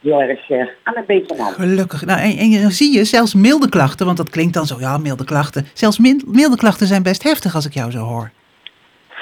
heel 0.00 0.22
erg 0.22 0.50
eh, 0.50 0.66
aan 0.82 0.94
het 0.96 1.06
betere 1.06 1.42
hand. 1.42 1.54
Gelukkig. 1.54 2.04
Nou, 2.04 2.20
en, 2.20 2.36
en 2.36 2.62
dan 2.62 2.70
zie 2.70 2.92
je 2.92 3.04
zelfs 3.04 3.34
milde 3.34 3.68
klachten. 3.68 4.06
Want 4.06 4.18
dat 4.18 4.30
klinkt 4.30 4.54
dan 4.54 4.66
zo, 4.66 4.76
ja, 4.78 4.98
milde 4.98 5.24
klachten. 5.24 5.66
Zelfs 5.72 5.98
milde 6.26 6.56
klachten 6.56 6.86
zijn 6.86 7.02
best 7.02 7.22
heftig 7.22 7.54
als 7.54 7.66
ik 7.66 7.74
jou 7.74 7.90
zo 7.90 7.98
hoor. 7.98 8.30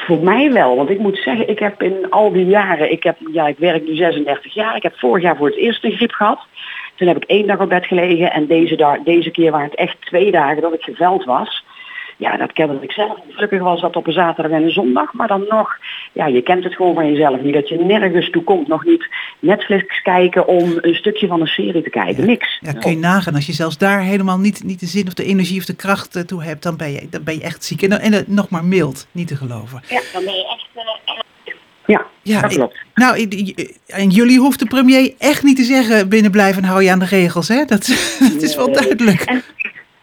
Voor 0.06 0.18
mij 0.18 0.52
wel, 0.52 0.76
want 0.76 0.90
ik 0.90 0.98
moet 0.98 1.16
zeggen, 1.16 1.48
ik 1.48 1.58
heb 1.58 1.82
in 1.82 2.10
al 2.10 2.32
die 2.32 2.46
jaren, 2.46 2.92
ik, 2.92 3.02
heb, 3.02 3.16
ja, 3.32 3.46
ik 3.46 3.58
werk 3.58 3.86
nu 3.86 3.94
36 3.94 4.54
jaar, 4.54 4.76
ik 4.76 4.82
heb 4.82 4.98
vorig 4.98 5.22
jaar 5.22 5.36
voor 5.36 5.46
het 5.46 5.56
eerst 5.56 5.84
een 5.84 5.92
griep 5.92 6.12
gehad. 6.12 6.46
Toen 6.94 7.08
heb 7.08 7.16
ik 7.16 7.24
één 7.24 7.46
dag 7.46 7.60
op 7.60 7.68
bed 7.68 7.86
gelegen 7.86 8.32
en 8.32 8.46
deze, 8.46 9.00
deze 9.04 9.30
keer 9.30 9.50
waren 9.50 9.70
het 9.70 9.78
echt 9.78 9.96
twee 10.00 10.30
dagen 10.30 10.62
dat 10.62 10.74
ik 10.74 10.82
geveld 10.82 11.24
was. 11.24 11.64
Ja, 12.16 12.36
dat 12.36 12.52
kende 12.52 12.78
ik 12.80 12.92
zelf. 12.92 13.18
Gelukkig 13.28 13.60
was 13.60 13.80
dat 13.80 13.96
op 13.96 14.06
een 14.06 14.12
zaterdag 14.12 14.52
en 14.52 14.62
een 14.62 14.70
zondag, 14.70 15.12
maar 15.12 15.28
dan 15.28 15.44
nog, 15.48 15.70
ja, 16.12 16.26
je 16.26 16.42
kent 16.42 16.64
het 16.64 16.74
gewoon 16.74 16.94
van 16.94 17.10
jezelf 17.12 17.40
niet. 17.40 17.54
Dat 17.54 17.68
je 17.68 17.78
nergens 17.78 18.30
toe 18.30 18.42
komt, 18.44 18.68
nog 18.68 18.84
niet 18.84 19.06
Netflix 19.38 20.02
kijken 20.02 20.46
om 20.46 20.72
een 20.80 20.94
stukje 20.94 21.26
van 21.26 21.40
een 21.40 21.46
serie 21.46 21.82
te 21.82 21.90
kijken. 21.90 22.26
Niks. 22.26 22.58
Ja, 22.60 22.72
kun 22.72 22.90
je 22.90 22.96
nagaan. 22.98 23.34
Als 23.34 23.46
je 23.46 23.52
zelfs 23.52 23.78
daar 23.78 24.00
helemaal 24.00 24.38
niet, 24.38 24.64
niet 24.64 24.80
de 24.80 24.86
zin 24.86 25.06
of 25.06 25.14
de 25.14 25.24
energie 25.24 25.58
of 25.58 25.64
de 25.64 25.76
kracht 25.76 26.16
eh, 26.16 26.22
toe 26.22 26.42
hebt, 26.44 26.62
dan 26.62 26.76
ben 26.76 26.92
je, 26.92 27.06
dan 27.10 27.22
ben 27.22 27.34
je 27.34 27.42
echt 27.42 27.64
ziek. 27.64 27.82
En, 27.82 27.90
dan- 27.90 27.98
en 27.98 28.12
eh, 28.12 28.20
nog 28.26 28.48
maar 28.50 28.64
mild, 28.64 29.06
niet 29.12 29.28
te 29.28 29.36
geloven. 29.36 29.82
Ja, 29.88 30.00
dan 30.12 30.24
ben 30.24 30.34
je 30.34 30.44
echt... 30.48 30.66
eh, 30.74 31.14
ja, 31.86 32.06
Ja, 32.22 32.40
dat 32.40 32.54
klopt. 32.54 32.76
Nou, 32.94 33.28
en 33.86 34.10
jullie 34.10 34.38
hoeft 34.38 34.58
de 34.58 34.66
premier 34.66 35.14
echt 35.18 35.42
niet 35.42 35.56
te 35.56 35.62
zeggen 35.64 36.08
binnen 36.08 36.30
blijven 36.30 36.62
en 36.62 36.68
hou 36.68 36.82
je 36.82 36.90
aan 36.90 36.98
de 36.98 37.04
regels, 37.04 37.48
hè? 37.48 37.64
Dat, 37.64 37.86
dat 38.32 38.42
is 38.42 38.56
wel 38.56 38.72
duidelijk. 38.72 39.42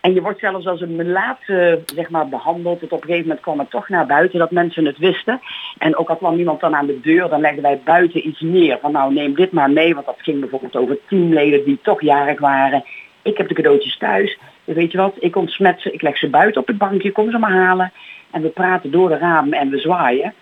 En 0.01 0.13
je 0.13 0.21
wordt 0.21 0.39
zelfs 0.39 0.67
als 0.67 0.81
een 0.81 0.95
melaat 0.95 1.39
zeg 1.85 2.09
maar, 2.09 2.29
behandeld. 2.29 2.81
Het 2.81 2.91
op 2.91 3.01
een 3.01 3.07
gegeven 3.07 3.27
moment 3.27 3.43
kwam 3.43 3.59
het 3.59 3.69
toch 3.69 3.89
naar 3.89 4.05
buiten 4.05 4.39
dat 4.39 4.51
mensen 4.51 4.85
het 4.85 4.97
wisten. 4.97 5.41
En 5.77 5.95
ook 5.95 6.09
al 6.09 6.15
kwam 6.15 6.37
iemand 6.37 6.59
dan 6.59 6.75
aan 6.75 6.85
de 6.85 6.99
deur, 6.99 7.29
dan 7.29 7.41
legden 7.41 7.61
wij 7.61 7.81
buiten 7.83 8.27
iets 8.27 8.39
neer. 8.39 8.77
Van 8.81 8.91
nou 8.91 9.13
neem 9.13 9.35
dit 9.35 9.51
maar 9.51 9.71
mee, 9.71 9.93
want 9.93 10.05
dat 10.05 10.21
ging 10.21 10.39
bijvoorbeeld 10.39 10.75
over 10.75 10.97
teamleden 11.07 11.65
die 11.65 11.79
toch 11.81 12.01
jarig 12.01 12.39
waren. 12.39 12.83
Ik 13.21 13.37
heb 13.37 13.47
de 13.47 13.53
cadeautjes 13.53 13.97
thuis. 13.97 14.37
Weet 14.63 14.91
je 14.91 14.97
wat, 14.97 15.15
ik 15.19 15.35
ontsmet 15.35 15.81
ze, 15.81 15.91
ik 15.91 16.01
leg 16.01 16.17
ze 16.17 16.29
buiten 16.29 16.61
op 16.61 16.67
het 16.67 16.77
bankje, 16.77 17.11
kom 17.11 17.31
ze 17.31 17.37
maar 17.37 17.51
halen. 17.51 17.91
En 18.31 18.41
we 18.41 18.49
praten 18.49 18.91
door 18.91 19.09
de 19.09 19.17
ramen 19.17 19.59
en 19.59 19.69
we 19.69 19.77
zwaaien. 19.77 20.33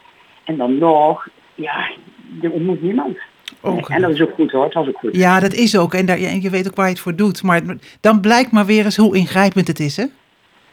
En 0.44 0.58
dan 0.58 0.78
nog, 0.78 1.28
ja, 1.56 1.90
je 2.42 2.52
ontmoet 2.52 2.82
niemand. 2.82 3.18
Ook. 3.62 3.90
En 3.90 4.02
dat 4.02 4.12
is 4.12 4.22
ook 4.22 4.34
goed 4.34 4.52
hoor, 4.52 4.64
het 4.64 4.74
was 4.74 4.88
ook 4.88 4.98
goed. 4.98 5.16
Ja, 5.16 5.40
dat 5.40 5.54
is 5.54 5.78
ook. 5.78 5.94
En, 5.94 6.06
daar, 6.06 6.18
en 6.18 6.42
je 6.42 6.50
weet 6.50 6.68
ook 6.68 6.76
waar 6.76 6.86
je 6.86 6.92
het 6.92 7.02
voor 7.02 7.16
doet. 7.16 7.44
Maar 7.44 7.62
dan 8.02 8.22
blijkt 8.22 8.52
maar 8.52 8.66
weer 8.66 8.86
eens 8.86 8.98
hoe 8.98 9.16
ingrijpend 9.16 9.68
het 9.68 9.80
is, 9.80 9.98
hè? 9.98 10.06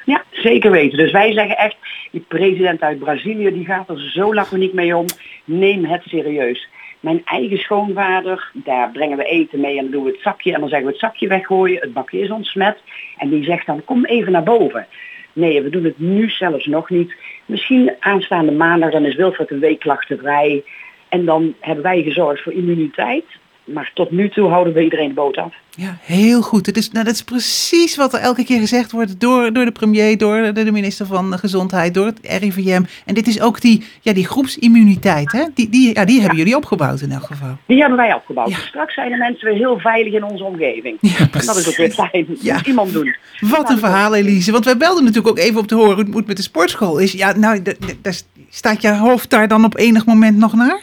Ja, 0.04 0.24
zeker 0.30 0.70
weten. 0.70 0.98
Dus 0.98 1.12
wij 1.12 1.32
zeggen 1.32 1.56
echt, 1.56 1.76
die 2.10 2.24
president 2.28 2.80
uit 2.80 2.98
Brazilië 2.98 3.52
die 3.52 3.64
gaat 3.64 3.88
er 3.88 4.10
zo 4.10 4.34
laconiek 4.34 4.72
mee 4.72 4.96
om. 4.96 5.06
Neem 5.44 5.84
het 5.84 6.02
serieus. 6.04 6.68
Mijn 7.00 7.22
eigen 7.24 7.58
schoonvader, 7.58 8.50
daar 8.52 8.90
brengen 8.90 9.16
we 9.16 9.24
eten 9.24 9.60
mee 9.60 9.76
en 9.76 9.82
dan 9.82 9.90
doen 9.90 10.04
we 10.04 10.10
het 10.10 10.20
zakje 10.20 10.52
en 10.52 10.60
dan 10.60 10.68
zeggen 10.68 10.86
we 10.86 10.92
het 10.92 11.02
zakje 11.02 11.28
weggooien. 11.28 11.80
Het 11.80 11.92
bakje 11.92 12.20
is 12.20 12.30
ontsmet. 12.30 12.78
En 13.18 13.28
die 13.28 13.44
zegt 13.44 13.66
dan, 13.66 13.84
kom 13.84 14.04
even 14.04 14.32
naar 14.32 14.42
boven. 14.42 14.86
Nee, 15.32 15.62
we 15.62 15.70
doen 15.70 15.84
het 15.84 15.98
nu 15.98 16.30
zelfs 16.30 16.66
nog 16.66 16.90
niet. 16.90 17.14
Misschien 17.46 17.92
aanstaande 18.00 18.52
maandag, 18.52 18.90
dan 18.90 19.04
is 19.04 19.14
Wilfred 19.14 19.50
een 19.50 19.58
week 19.58 19.78
klachtenvrij. 19.78 20.64
En 21.08 21.24
dan 21.24 21.54
hebben 21.60 21.84
wij 21.84 22.02
gezorgd 22.02 22.42
voor 22.42 22.52
immuniteit. 22.52 23.24
maar 23.64 23.90
tot 23.94 24.10
nu 24.10 24.28
toe 24.28 24.48
houden 24.48 24.72
we 24.74 24.82
iedereen 24.82 25.08
de 25.08 25.14
boot 25.14 25.36
af. 25.36 25.54
Ja, 25.76 25.98
heel 26.00 26.42
goed. 26.42 26.66
Het 26.66 26.76
is, 26.76 26.90
nou, 26.90 27.04
dat 27.04 27.14
is 27.14 27.22
precies 27.24 27.96
wat 27.96 28.14
er 28.14 28.20
elke 28.20 28.44
keer 28.44 28.58
gezegd 28.58 28.92
wordt 28.92 29.20
door, 29.20 29.52
door 29.52 29.64
de 29.64 29.72
premier, 29.72 30.18
door 30.18 30.54
de, 30.54 30.72
minister 30.72 31.06
van 31.06 31.38
Gezondheid, 31.38 31.94
door 31.94 32.06
het 32.06 32.18
RIVM. 32.22 32.82
En 33.04 33.14
dit 33.14 33.26
is 33.26 33.40
ook 33.40 33.60
die, 33.60 33.84
ja, 34.00 34.12
die 34.12 34.26
groepsimmuniteit, 34.26 35.32
hè? 35.32 35.44
Die, 35.54 35.68
die, 35.68 35.94
ja, 35.94 36.04
die 36.04 36.20
hebben 36.20 36.38
jullie 36.38 36.56
opgebouwd 36.56 37.00
in 37.00 37.10
elk 37.10 37.22
geval. 37.24 37.56
Die 37.66 37.78
hebben 37.80 37.96
wij 37.96 38.14
opgebouwd. 38.14 38.48
Ja. 38.48 38.56
Straks 38.58 38.94
zijn 38.94 39.10
de 39.10 39.16
mensen 39.16 39.48
weer 39.48 39.56
heel 39.56 39.78
veilig 39.78 40.12
in 40.12 40.24
onze 40.24 40.44
omgeving. 40.44 40.98
Ja, 41.00 41.18
en 41.18 41.46
dat 41.46 41.56
is 41.56 41.68
ook 41.68 41.76
weer 41.76 41.90
fijn. 41.90 42.26
Dat 42.28 42.42
Ja. 42.42 42.54
moet 42.54 42.66
iemand 42.66 42.92
doen. 42.92 43.16
Wat 43.40 43.70
een 43.70 43.78
verhaal, 43.78 44.14
Elise. 44.14 44.52
Want 44.52 44.64
wij 44.64 44.76
belden 44.76 45.04
natuurlijk 45.04 45.38
ook 45.38 45.44
even 45.44 45.60
op 45.60 45.66
te 45.66 45.74
horen 45.74 45.94
hoe 45.94 46.04
het 46.04 46.12
moet 46.12 46.26
met 46.26 46.36
de 46.36 46.42
sportschool. 46.42 46.98
Is, 46.98 47.12
ja, 47.12 47.36
nou, 47.36 47.62
daar 48.02 48.20
staat 48.50 48.82
je 48.82 48.92
hoofd 48.94 49.30
daar 49.30 49.48
dan 49.48 49.64
op 49.64 49.76
enig 49.76 50.06
moment 50.06 50.36
nog 50.36 50.54
naar? 50.54 50.80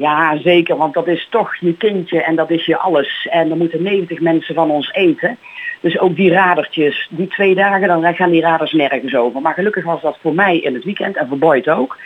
Ja, 0.00 0.36
zeker, 0.36 0.76
want 0.76 0.94
dat 0.94 1.06
is 1.06 1.26
toch 1.30 1.56
je 1.56 1.76
kindje 1.76 2.22
en 2.22 2.36
dat 2.36 2.50
is 2.50 2.66
je 2.66 2.78
alles. 2.78 3.28
En 3.30 3.50
er 3.50 3.56
moeten 3.56 3.82
90 3.82 4.20
mensen 4.20 4.54
van 4.54 4.70
ons 4.70 4.92
eten. 4.92 5.38
Dus 5.80 5.98
ook 5.98 6.16
die 6.16 6.30
radertjes, 6.30 7.08
die 7.10 7.28
twee 7.28 7.54
dagen, 7.54 7.88
dan 7.88 8.14
gaan 8.14 8.30
die 8.30 8.40
raders 8.40 8.72
nergens 8.72 9.14
over. 9.14 9.40
Maar 9.40 9.54
gelukkig 9.54 9.84
was 9.84 10.02
dat 10.02 10.18
voor 10.20 10.34
mij 10.34 10.58
in 10.58 10.74
het 10.74 10.84
weekend 10.84 11.16
en 11.16 11.28
voor 11.28 11.38
Boyd 11.38 11.68
ook. 11.68 11.98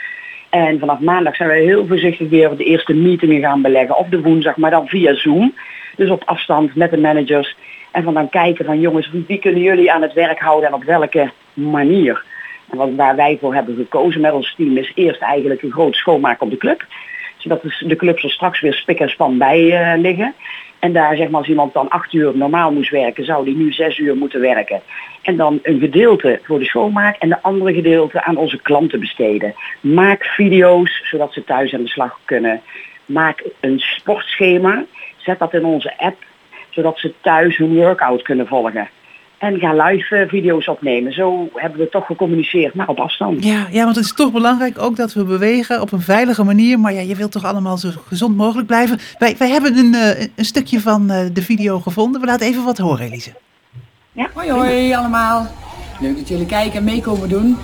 En 0.51 0.79
vanaf 0.79 1.01
maandag 1.01 1.37
zijn 1.37 1.49
we 1.49 1.55
heel 1.55 1.87
voorzichtig 1.87 2.29
weer 2.29 2.57
de 2.57 2.65
eerste 2.65 2.95
meetingen 2.95 3.41
gaan 3.41 3.63
beleggen. 3.63 3.97
Op 3.97 4.11
de 4.11 4.21
woensdag, 4.21 4.57
maar 4.57 4.71
dan 4.71 4.89
via 4.89 5.15
Zoom. 5.15 5.55
Dus 5.97 6.11
op 6.11 6.23
afstand 6.25 6.75
met 6.75 6.91
de 6.91 6.99
managers. 6.99 7.57
En 7.91 8.03
van 8.03 8.15
dan 8.15 8.29
kijken 8.29 8.65
van 8.65 8.81
jongens, 8.81 9.11
wie 9.27 9.39
kunnen 9.39 9.63
jullie 9.63 9.93
aan 9.93 10.03
het 10.03 10.13
werk 10.13 10.39
houden 10.39 10.69
en 10.69 10.75
op 10.75 10.85
welke 10.85 11.31
manier. 11.53 12.25
En 12.71 12.97
waar 12.97 13.17
wij 13.17 13.39
voor 13.41 13.55
hebben 13.55 13.77
gekozen 13.77 14.21
met 14.21 14.33
ons 14.33 14.55
team 14.57 14.77
is 14.77 14.93
eerst 14.95 15.21
eigenlijk 15.21 15.63
een 15.63 15.73
groot 15.73 15.95
schoonmaak 15.95 16.43
op 16.43 16.51
de 16.51 16.57
club 16.57 16.87
zodat 17.45 17.63
de- 17.63 17.97
clubs 17.97 18.23
er 18.23 18.31
straks 18.31 18.61
weer 18.61 18.75
spik 18.75 18.99
en 18.99 19.09
span 19.09 19.39
bij 19.39 19.71
eh, 19.71 20.01
liggen. 20.01 20.35
En 20.79 20.93
daar 20.93 21.17
zeg 21.17 21.29
maar 21.29 21.41
als 21.41 21.49
iemand 21.49 21.73
dan 21.73 21.89
acht 21.89 22.13
uur 22.13 22.37
normaal 22.37 22.73
moest 22.73 22.91
werken, 22.91 23.25
zou 23.25 23.45
die 23.45 23.57
nu 23.57 23.73
zes 23.73 23.99
uur 23.99 24.17
moeten 24.17 24.41
werken. 24.41 24.81
En 25.23 25.37
dan 25.37 25.59
een 25.63 25.81
gedeelte 25.81 26.41
voor 26.43 26.59
de 26.59 26.65
schoonmaak 26.65 27.17
en 27.17 27.29
de 27.29 27.43
andere 27.43 27.75
gedeelte 27.75 28.23
aan 28.23 28.37
onze 28.37 28.63
klanten 28.63 29.01
besteden. 29.01 29.55
Maak 29.81 30.25
video's 30.25 31.03
zodat 31.11 31.33
ze 31.33 31.45
thuis 31.45 31.75
aan 31.75 31.83
de 31.83 31.89
slag 31.89 32.21
kunnen. 32.25 32.61
Maak 33.07 33.45
een 33.61 33.79
sportschema. 33.79 34.85
Zet 35.17 35.39
dat 35.39 35.55
in 35.55 35.65
onze 35.65 35.99
app 35.99 36.17
zodat 36.71 36.99
ze 36.99 37.15
thuis 37.21 37.57
hun 37.57 37.75
workout 37.75 38.23
kunnen 38.23 38.47
volgen. 38.47 38.89
En 39.39 39.59
ga 39.59 39.73
live 39.73 40.17
eh, 40.17 40.29
video's 40.29 40.69
opnemen. 40.69 41.13
Zo 41.13 41.49
hebben 41.55 41.79
we 41.81 41.89
toch 41.89 42.07
gecommuniceerd, 42.07 42.75
maar 42.75 42.89
op 42.89 43.01
afstand. 43.01 43.45
Ja, 43.45 43.67
ja, 43.71 43.85
want 43.85 43.97
het 43.97 44.05
is 44.05 44.15
toch 44.15 44.33
belangrijk 44.33 44.79
ook 44.79 44.97
dat 44.97 45.13
we 45.13 45.25
bewegen 45.25 45.81
op 45.81 45.93
een 45.93 46.01
veilige 46.01 46.45
manier. 46.45 46.79
Maar 46.79 46.93
ja, 46.93 47.01
je 47.01 47.17
wilt 47.17 47.33
toch 47.33 47.45
allemaal 47.45 47.77
zo 47.77 47.89
gezond 48.07 48.37
mogelijk 48.37 48.67
blijven. 48.67 48.99
Wij, 49.19 49.35
wij 49.39 49.49
hebben 49.49 49.77
een, 49.77 49.95
eh, 49.95 50.27
een 50.37 50.45
stukje 50.45 50.81
van 50.81 51.11
eh, 51.11 51.27
de 51.33 51.43
video 51.43 51.81
gevonden. 51.81 52.21
We 52.21 52.27
laten 52.27 52.47
even 52.47 52.65
wat 52.65 52.79
horen, 52.79 53.07
Elise. 53.07 53.33
Ja, 54.13 54.29
Hoi 54.35 54.51
hoi 54.51 54.95
allemaal. 54.95 55.47
Leuk 56.01 56.17
dat 56.17 56.29
jullie 56.29 56.47
kijken 56.47 56.79
en 56.79 56.85
meekomen 56.85 57.29
doen. 57.29 57.57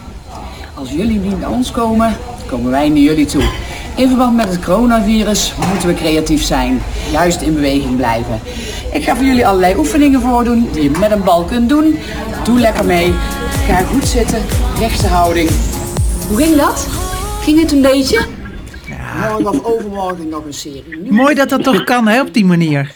Als 0.75 0.93
jullie 0.93 1.19
niet 1.19 1.41
naar 1.41 1.51
ons 1.51 1.71
komen, 1.71 2.17
komen 2.47 2.71
wij 2.71 2.89
naar 2.89 2.99
jullie 2.99 3.27
toe. 3.27 3.43
In 4.01 4.09
verband 4.09 4.37
met 4.37 4.49
het 4.49 4.65
coronavirus 4.65 5.55
moeten 5.69 5.89
we 5.89 5.95
creatief 5.95 6.43
zijn. 6.43 6.81
Juist 7.13 7.43
in 7.43 7.55
beweging 7.55 7.97
blijven. 7.97 8.41
Ik 8.93 9.03
ga 9.03 9.17
voor 9.17 9.25
jullie 9.25 9.47
allerlei 9.47 9.77
oefeningen 9.77 10.21
voordoen 10.21 10.69
die 10.73 10.83
je 10.83 10.91
met 10.91 11.11
een 11.11 11.25
bal 11.25 11.45
kunt 11.45 11.69
doen. 11.69 11.99
Doe 12.45 12.59
lekker 12.61 12.85
mee. 12.85 13.13
Ga 13.67 13.77
goed 13.77 14.05
zitten. 14.05 14.43
Rechtse 14.79 15.07
houding. 15.07 15.49
Hoe 16.29 16.37
ging 16.37 16.57
dat? 16.57 16.89
Ging 17.43 17.61
het 17.61 17.73
een 17.73 17.83
beetje? 17.83 18.27
Morgen 19.21 19.49
of 19.49 19.65
overmorgen 19.65 20.29
nog 20.29 20.45
een 20.45 20.53
serie. 20.53 20.97
Nu 20.97 21.13
Mooi 21.13 21.35
dat 21.35 21.49
dat 21.49 21.63
toch 21.63 21.85
kan, 21.85 22.09
hè, 22.09 22.21
op 22.21 22.35
die 22.35 22.45
manier. 22.45 22.93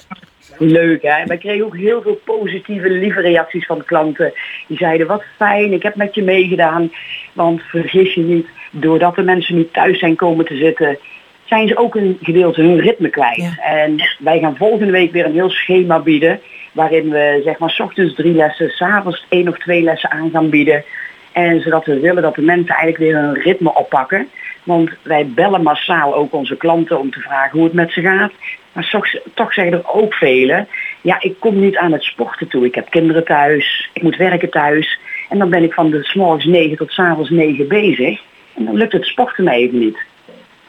Leuk 0.59 1.03
hè. 1.03 1.25
Wij 1.25 1.39
kregen 1.39 1.65
ook 1.65 1.77
heel 1.77 2.03
veel 2.03 2.21
positieve, 2.25 2.91
lieve 2.91 3.21
reacties 3.21 3.67
van 3.67 3.85
klanten. 3.85 4.33
Die 4.67 4.77
zeiden 4.77 5.07
wat 5.07 5.23
fijn, 5.37 5.73
ik 5.73 5.83
heb 5.83 5.95
met 5.95 6.15
je 6.15 6.23
meegedaan. 6.23 6.93
Want 7.33 7.63
vergis 7.63 8.15
je 8.15 8.21
niet, 8.21 8.47
doordat 8.81 9.15
de 9.15 9.23
mensen 9.23 9.55
nu 9.55 9.69
thuis 9.73 9.99
zijn 9.99 10.17
komen 10.17 10.45
te 10.45 10.57
zitten, 10.57 10.99
zijn 11.45 11.69
ze 11.69 11.77
ook 11.77 11.95
een 11.95 12.19
gedeelte 12.23 12.61
hun 12.61 12.81
ritme 12.81 13.09
kwijt. 13.09 13.37
Ja. 13.37 13.59
En 13.63 13.97
wij 14.19 14.39
gaan 14.39 14.57
volgende 14.57 14.93
week 14.93 15.13
weer 15.13 15.25
een 15.25 15.33
heel 15.33 15.51
schema 15.51 15.99
bieden. 15.99 16.41
Waarin 16.73 17.11
we 17.11 17.41
zeg 17.45 17.59
maar 17.59 17.71
's 17.71 17.81
ochtends 17.81 18.15
drie 18.15 18.35
lessen, 18.35 18.71
s'avonds 18.71 19.27
één 19.29 19.49
of 19.49 19.59
twee 19.59 19.83
lessen 19.83 20.11
aan 20.11 20.31
gaan 20.31 20.51
bieden. 20.51 20.85
En 21.33 21.61
zodat 21.61 21.85
we 21.85 22.01
willen 22.01 22.23
dat 22.23 22.35
de 22.35 22.43
mensen 22.43 22.75
eigenlijk 22.75 22.99
weer 22.99 23.23
hun 23.23 23.43
ritme 23.43 23.75
oppakken. 23.75 24.29
Want 24.63 24.91
wij 25.03 25.27
bellen 25.27 25.63
massaal 25.63 26.15
ook 26.15 26.35
onze 26.35 26.57
klanten 26.57 26.99
om 26.99 27.11
te 27.11 27.21
vragen 27.21 27.59
hoe 27.59 27.65
het 27.65 27.73
met 27.73 27.93
ze 27.93 28.01
gaat. 28.01 28.33
Maar 28.73 28.89
toch, 28.91 29.07
toch 29.35 29.53
zeggen 29.53 29.75
er 29.75 29.95
ook 29.95 30.15
velen, 30.15 30.69
ja 31.01 31.17
ik 31.21 31.35
kom 31.39 31.61
niet 31.61 31.77
aan 31.77 31.93
het 31.93 32.03
sporten 32.03 32.49
toe. 32.49 32.65
Ik 32.65 32.75
heb 32.75 32.91
kinderen 32.91 33.25
thuis, 33.25 33.91
ik 33.93 34.03
moet 34.03 34.17
werken 34.17 34.51
thuis. 34.51 34.99
En 35.29 35.39
dan 35.39 35.51
ben 35.51 35.63
ik 35.63 35.73
van 35.73 35.91
de 35.91 36.03
s 36.03 36.15
morgens 36.15 36.45
9 36.45 36.77
tot 36.77 36.93
s 36.93 36.99
avonds 36.99 37.31
9 37.31 37.69
bezig. 37.69 38.21
En 38.57 38.65
dan 38.65 38.75
lukt 38.75 38.93
het 38.93 39.05
sporten 39.05 39.45
mij 39.45 39.57
even 39.57 39.79
niet. 39.79 39.99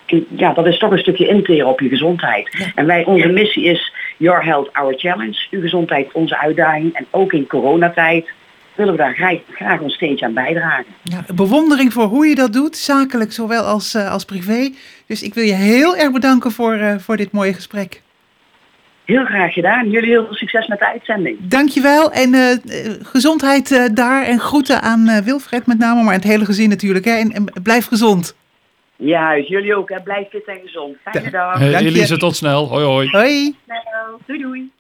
En 0.06 0.25
ja, 0.30 0.54
dat 0.54 0.68
is 0.68 0.77
toch 0.77 0.92
een 0.92 1.00
stukje 1.00 1.27
interen 1.27 1.68
op 1.68 1.80
je 1.80 1.89
gezondheid. 1.89 2.72
En 2.75 2.86
wij, 2.86 3.06
onze 3.06 3.27
missie 3.27 3.63
is 3.63 3.94
Your 4.18 4.44
Health 4.44 4.74
Our 4.74 4.94
Challenge. 4.98 5.48
Uw 5.51 5.62
gezondheid 5.62 6.12
onze 6.12 6.38
uitdaging. 6.38 6.94
En 6.94 7.06
ook 7.12 7.34
in 7.34 7.48
coronatijd 7.48 8.30
willen 8.75 8.94
we 8.94 9.00
daar 9.00 9.15
graag, 9.15 9.38
graag 9.51 9.80
ons 9.80 9.94
steentje 9.94 10.25
aan 10.25 10.34
bijdragen. 10.34 10.86
Ja, 11.04 11.25
bewondering 11.36 11.94
voor 11.94 12.04
hoe 12.04 12.27
je 12.27 12.36
dat 12.36 12.54
doet, 12.54 12.77
zakelijk 12.77 13.32
zowel 13.32 13.63
als, 13.63 13.94
eh, 13.94 14.12
als 14.12 14.25
privé. 14.25 14.70
Dus 15.08 15.24
ik 15.24 15.34
wil 15.34 15.44
je 15.44 15.54
heel 15.54 15.98
erg 15.98 16.12
bedanken 16.12 16.51
voor, 16.51 16.74
eh, 16.74 16.96
voor 16.98 17.18
dit 17.18 17.32
mooie 17.32 17.54
gesprek. 17.54 18.01
Heel 19.05 19.25
graag 19.25 19.53
gedaan. 19.53 19.89
Jullie 19.89 20.09
heel 20.09 20.25
veel 20.25 20.35
succes 20.35 20.67
met 20.67 20.79
de 20.79 20.88
uitzending. 20.88 21.38
Dankjewel 21.41 22.12
en 22.12 22.33
eh, 22.33 22.57
gezondheid 23.01 23.71
eh, 23.71 23.83
daar 23.93 24.24
en 24.24 24.39
groeten 24.39 24.81
aan 24.81 25.07
eh, 25.07 25.17
Wilfred 25.24 25.65
met 25.65 25.77
name, 25.77 26.03
maar 26.03 26.13
het 26.13 26.24
hele 26.24 26.45
gezin 26.45 26.69
natuurlijk. 26.69 27.05
Hè? 27.05 27.12
En, 27.12 27.31
en 27.31 27.45
blijf 27.63 27.85
gezond. 27.85 28.35
Juist, 28.95 29.47
jullie 29.50 29.75
ook. 29.75 29.89
Hè. 29.89 30.01
Blijf 30.01 30.29
fit 30.29 30.45
en 30.45 30.59
gezond. 30.63 30.95
Fijne 31.03 31.31
dag. 31.31 31.57
Hey. 31.59 31.75
Elise, 31.75 32.17
tot 32.17 32.35
snel. 32.35 32.67
Hoi 32.67 32.85
hoi. 32.85 33.09
Hoi. 33.09 33.55
Doei 34.25 34.41
doei. 34.41 34.71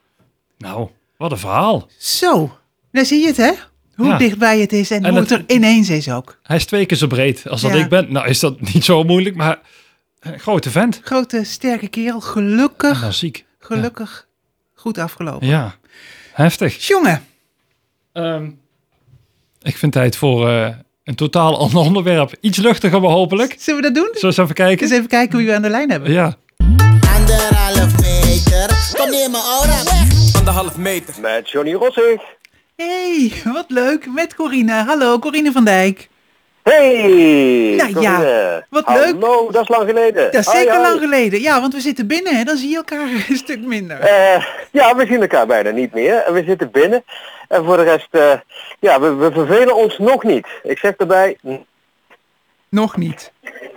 Nou, 0.57 0.87
wat 1.17 1.31
een 1.31 1.37
verhaal. 1.37 1.89
Zo, 1.97 2.57
daar 2.91 3.05
zie 3.05 3.19
je 3.21 3.27
het 3.27 3.37
hè? 3.37 3.51
Hoe 3.95 4.07
Ja. 4.07 4.17
dichtbij 4.17 4.59
het 4.59 4.73
is 4.73 4.91
en, 4.91 5.03
En 5.03 5.09
hoe 5.09 5.19
het- 5.19 5.29
het 5.29 5.39
er 5.51 5.55
ineens 5.55 5.89
is 5.89 6.11
ook. 6.11 6.39
Hij 6.43 6.55
is 6.55 6.65
twee 6.65 6.85
keer 6.85 6.97
zo 6.97 7.07
breed 7.07 7.49
als 7.49 7.61
dat 7.61 7.71
Ja. 7.73 7.77
ik 7.83 7.89
ben. 7.89 8.11
Nou 8.11 8.27
is 8.27 8.39
dat 8.39 8.61
niet 8.73 8.83
zo 8.85 9.03
moeilijk, 9.03 9.35
maar 9.35 9.59
een 10.19 10.39
grote 10.39 10.69
vent. 10.71 10.99
Grote, 11.03 11.43
sterke 11.43 11.87
kerel, 11.87 12.15
En 12.15 12.21
gelukkig, 12.21 13.01
dan 13.01 13.13
ziek. 13.13 13.44
Gelukkig 13.65 14.27
goed 14.73 14.97
afgelopen. 14.97 15.47
Ja, 15.47 15.75
heftig. 16.33 16.87
Jongen, 16.87 17.25
Ehm, 18.13 18.49
ik 19.61 19.77
vind 19.77 19.91
tijd 19.91 20.15
voor 20.17 20.49
eh, 20.49 20.69
een 21.03 21.15
totaal 21.15 21.57
ander 21.63 21.79
onderwerp. 21.79 22.35
Iets 22.41 22.57
luchtiger 22.57 23.01
maar 23.01 23.09
hopelijk. 23.11 23.55
zullen 23.59 23.81
we 23.81 23.85
dat 23.91 23.95
doen? 23.95 24.03
Zullen 24.13 24.19
we 24.21 24.27
eens 24.27 24.37
even 24.37 24.53
kijken? 24.55 24.85
Eens 24.85 24.95
even 24.95 25.07
kijken 25.07 25.37
wie 25.37 25.47
we 25.47 25.55
aan 25.55 25.61
de 25.61 25.69
lijn 25.69 25.91
hebben. 25.91 26.11
Ja. 26.11 26.35
Anderhalf 27.15 28.01
meter. 28.01 28.93
Kom 28.97 29.09
neer 29.09 29.29
mijn 29.29 29.43
aura 29.43 29.83
weg. 29.83 30.35
Anderhalf 30.35 30.77
meter. 30.77 31.13
Met 31.21 31.49
Johnny 31.49 31.73
Rossig. 31.73 32.21
hey, 32.75 33.31
wat 33.43 33.65
leuk. 33.67 34.07
Met 34.13 34.35
Corine. 34.35 34.73
Hallo, 34.73 35.19
Corine 35.19 35.51
van 35.51 35.65
Dijk. 35.65 36.09
Hey! 36.69 37.75
Nou 37.75 38.01
ja, 38.01 38.65
wat 38.69 38.85
Hallo, 38.85 39.51
dat 39.51 39.61
is 39.61 39.67
lang 39.67 39.87
geleden. 39.89 40.31
Dat 40.31 40.47
is 40.47 40.51
zeker 40.51 40.79
lang 40.81 40.99
geleden. 40.99 41.41
Ja, 41.41 41.61
want 41.61 41.73
we 41.73 41.79
zitten 41.79 42.07
binnen, 42.07 42.35
hè? 42.35 42.43
dan 42.43 42.57
zie 42.57 42.69
je 42.69 42.75
elkaar 42.75 43.09
een 43.29 43.35
stuk 43.35 43.59
minder. 43.65 43.99
Eh, 43.99 44.45
ja, 44.71 44.95
we 44.95 45.05
zien 45.05 45.21
elkaar 45.21 45.47
bijna 45.47 45.69
niet 45.69 45.93
meer. 45.93 46.15
En 46.15 46.33
We 46.33 46.43
zitten 46.43 46.71
binnen. 46.71 47.03
En 47.47 47.65
voor 47.65 47.77
de 47.77 47.83
rest, 47.83 48.07
eh, 48.11 48.33
ja, 48.79 48.99
we, 49.01 49.13
we 49.13 49.31
vervelen 49.31 49.75
ons 49.75 49.97
nog 49.97 50.23
niet. 50.23 50.47
Ik 50.63 50.77
zeg 50.77 50.93
erbij, 50.95 51.37
Nog 52.69 52.97
niet. 52.97 53.31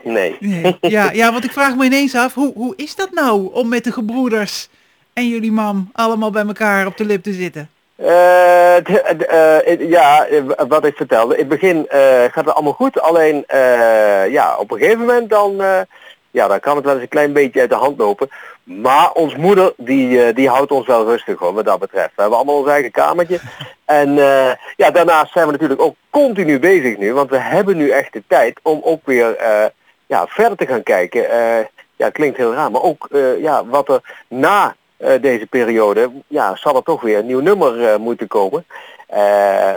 nee. 0.04 0.36
Nee. 0.40 0.76
Ja, 0.80 1.10
ja, 1.10 1.32
want 1.32 1.44
ik 1.44 1.52
vraag 1.52 1.76
me 1.76 1.84
ineens 1.84 2.14
af, 2.14 2.34
hoe, 2.34 2.52
hoe 2.54 2.72
is 2.76 2.94
dat 2.94 3.10
nou 3.12 3.54
om 3.54 3.68
met 3.68 3.84
de 3.84 3.92
gebroeders 3.92 4.68
en 5.12 5.28
jullie 5.28 5.52
mam 5.52 5.90
allemaal 5.92 6.30
bij 6.30 6.46
elkaar 6.46 6.86
op 6.86 6.96
de 6.96 7.04
lip 7.04 7.22
te 7.22 7.32
zitten? 7.32 7.70
Eh, 7.98 8.76
eh, 8.76 9.90
ja, 9.90 10.26
eh, 10.26 10.42
wat 10.68 10.84
ik 10.84 10.96
vertelde. 10.96 11.34
In 11.34 11.40
het 11.40 11.48
begin 11.48 11.86
gaat 12.30 12.44
het 12.44 12.54
allemaal 12.54 12.72
goed. 12.72 13.00
Alleen, 13.00 13.44
eh, 13.46 14.32
ja, 14.32 14.56
op 14.56 14.70
een 14.70 14.78
gegeven 14.78 14.98
moment 14.98 15.30
dan, 15.30 15.62
eh, 15.62 15.80
ja, 16.30 16.48
dan 16.48 16.60
kan 16.60 16.76
het 16.76 16.84
wel 16.84 16.94
eens 16.94 17.02
een 17.02 17.08
klein 17.08 17.32
beetje 17.32 17.60
uit 17.60 17.70
de 17.70 17.76
hand 17.76 17.98
lopen. 17.98 18.28
Maar 18.62 19.12
ons 19.12 19.36
moeder, 19.36 19.72
die, 19.76 20.32
die 20.32 20.48
houdt 20.48 20.70
ons 20.70 20.86
wel 20.86 21.04
rustig 21.04 21.38
hoor, 21.38 21.52
wat 21.52 21.64
dat 21.64 21.78
betreft. 21.78 22.12
We 22.14 22.20
hebben 22.20 22.38
allemaal 22.38 22.58
ons 22.58 22.68
eigen 22.68 22.90
kamertje. 22.90 23.38
En 23.84 24.18
eh, 24.18 24.52
ja, 24.76 24.90
daarnaast 24.90 25.32
zijn 25.32 25.46
we 25.46 25.52
natuurlijk 25.52 25.80
ook 25.80 25.94
continu 26.10 26.58
bezig 26.58 26.96
nu. 26.96 27.14
Want 27.14 27.30
we 27.30 27.38
hebben 27.38 27.76
nu 27.76 27.90
echt 27.90 28.12
de 28.12 28.22
tijd 28.26 28.60
om 28.62 28.80
ook 28.84 29.00
weer 29.04 29.36
ja, 30.06 30.26
verder 30.26 30.56
te 30.56 30.66
gaan 30.66 30.82
kijken. 30.82 31.20
Ja, 31.96 32.10
klinkt 32.10 32.36
heel 32.36 32.54
raar. 32.54 32.70
Maar 32.70 32.82
ook 32.82 33.08
ja, 33.38 33.66
wat 33.66 33.88
er 33.88 34.00
na 34.28 34.76
deze 35.20 35.46
periode, 35.46 36.10
ja, 36.26 36.56
zal 36.56 36.76
er 36.76 36.82
toch 36.82 37.00
weer 37.00 37.18
een 37.18 37.26
nieuw 37.26 37.40
nummer 37.40 37.84
eh, 37.84 37.96
moeten 37.98 38.26
komen. 38.26 38.64
Eh, 39.06 39.20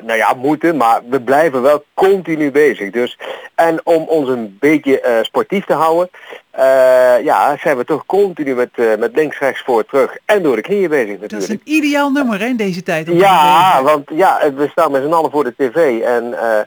nou 0.04 0.18
ja, 0.18 0.34
moeten, 0.34 0.78
maar 0.78 1.02
we 1.10 1.22
blijven 1.22 1.62
wel 1.62 1.84
continu 1.94 2.52
bezig. 2.52 2.92
Dus, 2.92 3.18
en 3.56 3.80
om 3.84 4.04
ons 4.04 4.30
een 4.30 4.58
beetje 4.60 5.02
eh, 5.02 5.24
sportief 5.24 5.66
te 5.66 5.74
houden, 5.74 6.10
eh, 6.52 7.24
ja, 7.24 7.58
zijn 7.58 7.78
we 7.78 7.86
toch 7.86 8.06
continu 8.06 8.56
met, 8.56 8.70
eh, 8.74 8.96
met 9.00 9.16
links, 9.16 9.40
rechts, 9.40 9.62
voor, 9.62 9.86
terug 9.86 10.18
en 10.26 10.44
door 10.44 10.56
de 10.56 10.62
knieën 10.62 10.90
bezig 10.90 11.20
Dat 11.20 11.32
is 11.32 11.32
natuurlijk. 11.32 11.62
een 11.68 11.74
ideaal 11.74 12.12
nummer 12.12 12.40
hè, 12.40 12.46
in 12.46 12.56
deze 12.56 12.84
tijd. 12.84 13.08
Ja, 13.08 13.84
want 13.84 14.10
ja, 14.14 14.54
we 14.56 14.68
staan 14.72 14.92
met 14.92 15.04
z'n 15.04 15.14
allen 15.14 15.32
voor 15.32 15.44
de 15.44 15.54
tv 15.58 16.02
en 16.02 16.34
eh, 16.40 16.60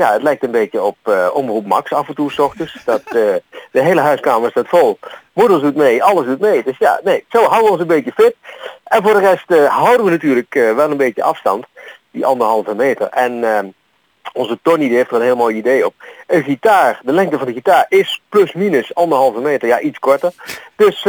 ja, 0.00 0.12
het 0.12 0.22
lijkt 0.22 0.42
een 0.42 0.50
beetje 0.50 0.82
op 0.82 0.96
eh, 1.02 1.28
Omroep 1.32 1.66
Max 1.66 1.92
af 1.92 2.08
en 2.08 2.14
toe 2.14 2.32
s 2.32 2.38
ochtends. 2.38 2.84
Dat, 2.84 3.02
eh, 3.04 3.12
de 3.76 3.82
hele 3.82 4.00
huiskamer 4.00 4.50
staat 4.50 4.68
vol. 4.68 4.98
Moeders 5.32 5.62
doet 5.62 5.76
mee, 5.76 6.02
alles 6.04 6.26
doet 6.26 6.40
mee. 6.40 6.62
Dus 6.62 6.78
ja, 6.78 7.00
nee, 7.04 7.24
zo 7.28 7.38
houden 7.38 7.64
we 7.64 7.70
ons 7.70 7.80
een 7.80 7.86
beetje 7.86 8.12
fit. 8.12 8.34
En 8.84 9.02
voor 9.02 9.12
de 9.12 9.20
rest 9.20 9.50
eh, 9.50 9.64
houden 9.64 10.04
we 10.04 10.10
natuurlijk 10.10 10.54
wel 10.54 10.90
een 10.90 10.96
beetje 10.96 11.22
afstand, 11.22 11.64
die 12.10 12.26
anderhalve 12.26 12.74
meter. 12.74 13.08
En 13.08 13.44
eh, 13.44 13.68
onze 14.32 14.58
Tony 14.62 14.88
die 14.88 14.96
heeft 14.96 15.10
er 15.10 15.16
een 15.16 15.22
heel 15.22 15.36
mooi 15.36 15.56
idee 15.56 15.86
op. 15.86 15.94
Een 16.26 16.42
gitaar, 16.42 17.00
de 17.02 17.12
lengte 17.12 17.38
van 17.38 17.46
de 17.46 17.52
gitaar 17.52 17.86
is 17.88 18.22
plus 18.28 18.52
minus 18.52 18.94
anderhalve 18.94 19.40
meter, 19.40 19.68
ja 19.68 19.80
iets 19.80 19.98
korter. 19.98 20.32
Dus 20.76 21.06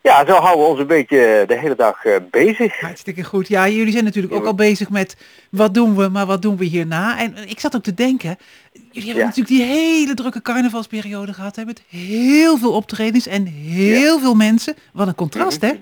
ja, 0.00 0.26
zo 0.26 0.32
houden 0.32 0.64
we 0.64 0.70
ons 0.70 0.80
een 0.80 0.86
beetje 0.86 1.44
de 1.46 1.58
hele 1.58 1.74
dag 1.74 2.04
eh, 2.04 2.14
bezig. 2.30 2.80
Hartstikke 2.80 3.24
goed. 3.24 3.48
Ja, 3.48 3.68
jullie 3.68 3.92
zijn 3.92 4.04
natuurlijk 4.04 4.34
ook 4.34 4.44
al 4.44 4.54
bezig 4.54 4.90
met 4.90 5.16
wat 5.50 5.74
doen 5.74 5.96
we, 5.96 6.08
maar 6.08 6.26
wat 6.26 6.42
doen 6.42 6.56
we 6.56 6.64
hierna. 6.64 7.18
En 7.18 7.36
ik 7.48 7.60
zat 7.60 7.76
ook 7.76 7.82
te 7.82 7.94
denken, 7.94 8.36
jullie 8.72 9.08
hebben 9.08 9.14
Ja. 9.14 9.24
natuurlijk 9.24 9.48
die 9.48 9.62
hele 9.62 10.14
drukke 10.14 10.42
carnavalsperiode 10.42 11.32
gehad. 11.32 11.56
Hè, 11.56 11.64
met 11.64 11.82
heel 11.88 12.56
veel 12.56 12.72
optredens 12.72 13.26
en 13.26 13.46
heel 13.46 14.18
veel 14.18 14.34
mensen. 14.34 14.76
Wat 14.92 15.06
een 15.06 15.14
contrast, 15.14 15.60
hè? 15.60 15.72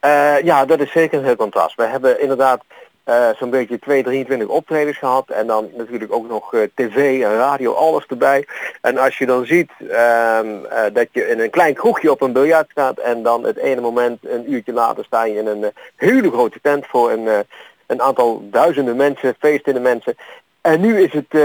Eh, 0.00 0.44
ja, 0.44 0.64
dat 0.64 0.80
is 0.80 0.92
zeker 0.92 1.18
een 1.18 1.24
heel 1.24 1.36
contrast. 1.36 1.76
We 1.76 1.82
hebben 1.84 2.20
inderdaad 2.20 2.64
eh, 3.04 3.28
zo'n 3.38 3.50
beetje 3.50 3.78
2, 3.78 4.02
23 4.02 4.48
optredens 4.48 4.98
gehad. 4.98 5.28
En 5.30 5.46
dan 5.46 5.68
natuurlijk 5.76 6.12
ook 6.12 6.28
nog 6.28 6.54
eh, 6.54 6.60
tv 6.74 7.22
en 7.22 7.36
radio, 7.36 7.72
alles 7.72 8.06
erbij. 8.06 8.46
En 8.80 8.98
als 8.98 9.18
je 9.18 9.26
dan 9.26 9.46
ziet 9.46 9.70
ehm, 9.90 10.64
eh, 10.64 10.82
dat 10.92 11.06
je 11.12 11.28
in 11.28 11.40
een 11.40 11.50
klein 11.50 11.74
kroegje 11.74 12.10
op 12.10 12.20
een 12.20 12.32
biljart 12.32 12.70
staat. 12.70 12.98
En 12.98 13.22
dan 13.22 13.44
het 13.44 13.56
ene 13.56 13.80
moment, 13.80 14.18
een 14.22 14.52
uurtje 14.52 14.72
later, 14.72 15.04
sta 15.04 15.24
je 15.24 15.38
in 15.38 15.46
een 15.46 15.72
hele 15.96 16.30
grote 16.30 16.58
tent 16.62 16.86
voor 16.86 17.10
een, 17.10 17.44
een 17.86 18.02
aantal 18.02 18.42
duizenden 18.50 18.96
mensen, 18.96 19.36
feestende 19.38 19.80
mensen. 19.80 20.14
En 20.60 20.80
nu 20.80 21.00
is 21.00 21.12
het, 21.12 21.40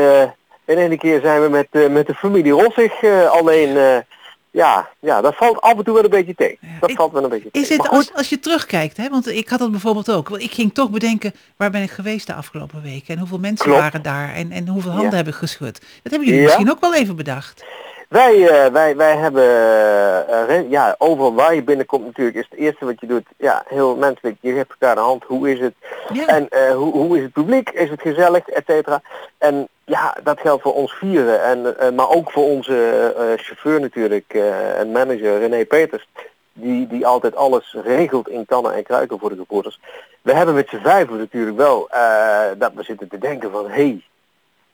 in 0.66 0.78
ene 0.78 0.98
keer 0.98 1.22
zijn 1.22 1.42
we 1.42 1.50
met, 1.50 1.92
met 1.92 2.08
de 2.08 2.16
familie 2.16 2.52
Rossig 2.52 3.04
alleen... 3.30 4.04
ja, 4.52 4.90
ja, 5.00 5.22
dat 5.22 5.36
valt 5.36 5.62
af 5.62 5.78
en 5.78 5.84
toe 5.84 5.94
wel 5.94 6.04
een 6.04 6.10
beetje 6.10 6.36
tegen. 6.36 6.58
Dat 6.80 6.90
Ik- 6.90 6.96
valt 6.96 7.12
wel 7.12 7.24
een 7.24 7.30
beetje 7.30 7.52
tegen. 7.52 7.70
Is 7.72 7.78
het 7.78 7.90
als, 7.90 8.14
als 8.14 8.30
je 8.30 8.40
terugkijkt, 8.40 8.98
hè? 8.98 9.10
want 9.10 9.28
ik 9.28 9.50
had 9.50 9.60
dat 9.60 9.72
bijvoorbeeld 9.72 10.12
ook. 10.12 10.30
Want 10.30 10.42
ik 10.42 10.52
ging 10.52 10.74
toch 10.74 10.90
bedenken, 10.90 11.34
waar 11.58 11.72
ben 11.72 11.82
ik 11.82 11.92
geweest 11.92 12.28
de 12.28 12.34
afgelopen 12.34 12.82
weken? 12.82 13.14
En 13.14 13.20
hoeveel 13.20 13.40
mensen 13.40 13.66
Klopt. 13.66 13.80
waren 13.82 14.02
daar? 14.02 14.34
En, 14.34 14.52
en 14.52 14.68
hoeveel 14.68 14.92
handen 14.92 15.10
Ja. 15.12 15.16
heb 15.18 15.28
ik 15.28 15.34
geschud? 15.34 15.80
Dat 16.04 16.12
hebben 16.12 16.24
jullie 16.26 16.36
Ja. 16.42 16.46
misschien 16.46 16.72
ook 16.72 16.80
wel 16.80 16.96
even 16.96 17.16
bedacht. 17.16 17.64
Wij, 18.10 18.48
eh, 18.48 18.72
wij, 18.72 18.96
wij 18.96 19.16
hebben, 19.16 19.44
eh, 19.44 20.46
re- 20.48 20.66
ja, 20.70 20.96
overal 20.98 21.34
waar 21.34 21.56
je 21.56 21.64
binnenkomt 21.64 22.06
natuurlijk 22.06 22.38
is 22.38 22.48
het 22.50 22.60
eerste 22.60 22.86
wat 22.86 23.00
je 23.00 23.08
doet, 23.08 23.26
ja, 23.38 23.64
heel 23.68 23.96
menselijk, 23.96 24.38
je 24.42 24.54
geeft 24.54 24.70
elkaar 24.70 24.96
de 24.96 25.02
hand, 25.02 25.24
hoe 25.24 25.52
is 25.52 25.60
het? 25.60 25.74
Ja. 26.14 26.28
En 26.28 26.50
eh, 26.50 26.76
hoe, 26.76 26.94
hoe 26.94 27.18
is 27.18 27.24
het 27.24 27.32
publiek? 27.34 27.70
Is 27.70 27.90
het 27.90 28.02
gezellig, 28.02 28.48
et 28.48 28.64
cetera? 28.68 29.02
En 29.38 29.68
ja, 29.86 30.16
dat 30.24 30.40
geldt 30.40 30.62
voor 30.62 30.74
ons 30.74 30.94
vieren, 30.94 31.44
en, 31.44 31.80
eh, 31.80 31.92
maar 31.92 32.10
ook 32.10 32.32
voor 32.32 32.44
onze 32.44 33.14
eh, 33.18 33.24
chauffeur 33.44 33.80
natuurlijk, 33.80 34.26
eh, 34.28 34.80
en 34.80 34.92
manager 34.92 35.40
René 35.40 35.66
Peters, 35.66 36.08
die, 36.54 36.88
die 36.88 37.06
altijd 37.08 37.36
alles 37.36 37.76
regelt 37.84 38.30
in 38.30 38.46
kannen 38.46 38.74
en 38.74 38.84
kruiken 38.84 39.20
voor 39.20 39.30
de 39.30 39.36
supporters. 39.36 39.80
We 40.22 40.34
hebben 40.34 40.56
met 40.56 40.70
z'n 40.70 40.82
vijven 40.84 41.18
natuurlijk 41.18 41.58
wel 41.58 41.90
eh, 41.90 42.46
dat 42.58 42.72
we 42.76 42.84
zitten 42.84 43.08
te 43.08 43.18
denken 43.18 43.52
van, 43.52 43.66
hé, 43.66 43.72
hey, 43.72 44.04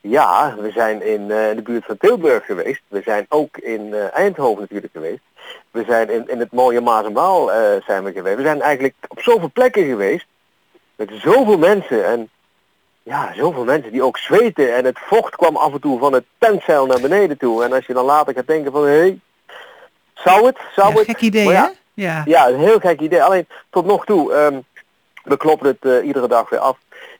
ja, 0.08 0.54
we 0.58 0.70
zijn 0.70 1.02
in 1.02 1.20
eh, 1.20 1.56
de 1.56 1.62
buurt 1.62 1.84
van 1.84 1.96
Tilburg 1.96 2.44
geweest. 2.46 2.82
We 2.88 3.02
zijn 3.04 3.26
ook 3.28 3.56
in 3.56 3.94
eh, 3.94 4.14
Eindhoven 4.14 4.60
natuurlijk 4.60 4.92
geweest. 4.92 5.20
We 5.70 5.84
zijn 5.88 6.10
in, 6.10 6.28
in 6.28 6.38
het 6.38 6.52
mooie 6.52 6.80
Maas 6.80 7.04
en 7.04 7.12
Waal 7.12 7.52
eh, 7.52 7.82
zijn 7.86 8.04
we 8.04 8.12
geweest. 8.12 8.36
We 8.36 8.42
zijn 8.42 8.60
eigenlijk 8.60 8.94
op 9.08 9.20
zoveel 9.20 9.50
plekken 9.52 9.84
geweest. 9.84 10.26
Met 10.96 11.10
zoveel 11.12 11.58
mensen. 11.58 12.06
En 12.06 12.28
ja, 13.02 13.32
zoveel 13.34 13.64
mensen 13.64 13.92
die 13.92 14.02
ook 14.02 14.18
zweten. 14.18 14.74
En 14.76 14.84
het 14.84 14.98
vocht 14.98 15.36
kwam 15.36 15.56
af 15.56 15.72
en 15.72 15.80
toe 15.80 15.98
van 15.98 16.12
het 16.12 16.24
tentzeil 16.38 16.86
naar 16.86 17.00
beneden 17.00 17.38
toe. 17.38 17.64
En 17.64 17.72
als 17.72 17.86
je 17.86 17.92
dan 17.94 18.04
later 18.04 18.34
gaat 18.34 18.46
denken 18.46 18.72
van, 18.72 18.82
hé, 18.86 18.98
hey, 18.98 19.20
zou 20.14 20.46
het? 20.46 20.58
Zou 20.74 20.92
Ja, 20.92 20.98
het? 20.98 21.06
gek 21.06 21.20
idee, 21.20 21.48
ja, 21.48 21.62
hè? 21.62 21.68
Ja. 22.02 22.22
ja, 22.24 22.48
een 22.48 22.58
heel 22.58 22.78
gek 22.78 23.00
idee. 23.00 23.22
Alleen 23.22 23.46
tot 23.70 23.86
nog 23.86 24.04
toe, 24.04 24.32
ehm, 24.32 24.60
we 25.24 25.36
kloppen 25.36 25.76
het 25.80 26.04
iedere 26.04 26.28
dag 26.28 26.48
weer 26.48 26.58
af. 26.58 26.78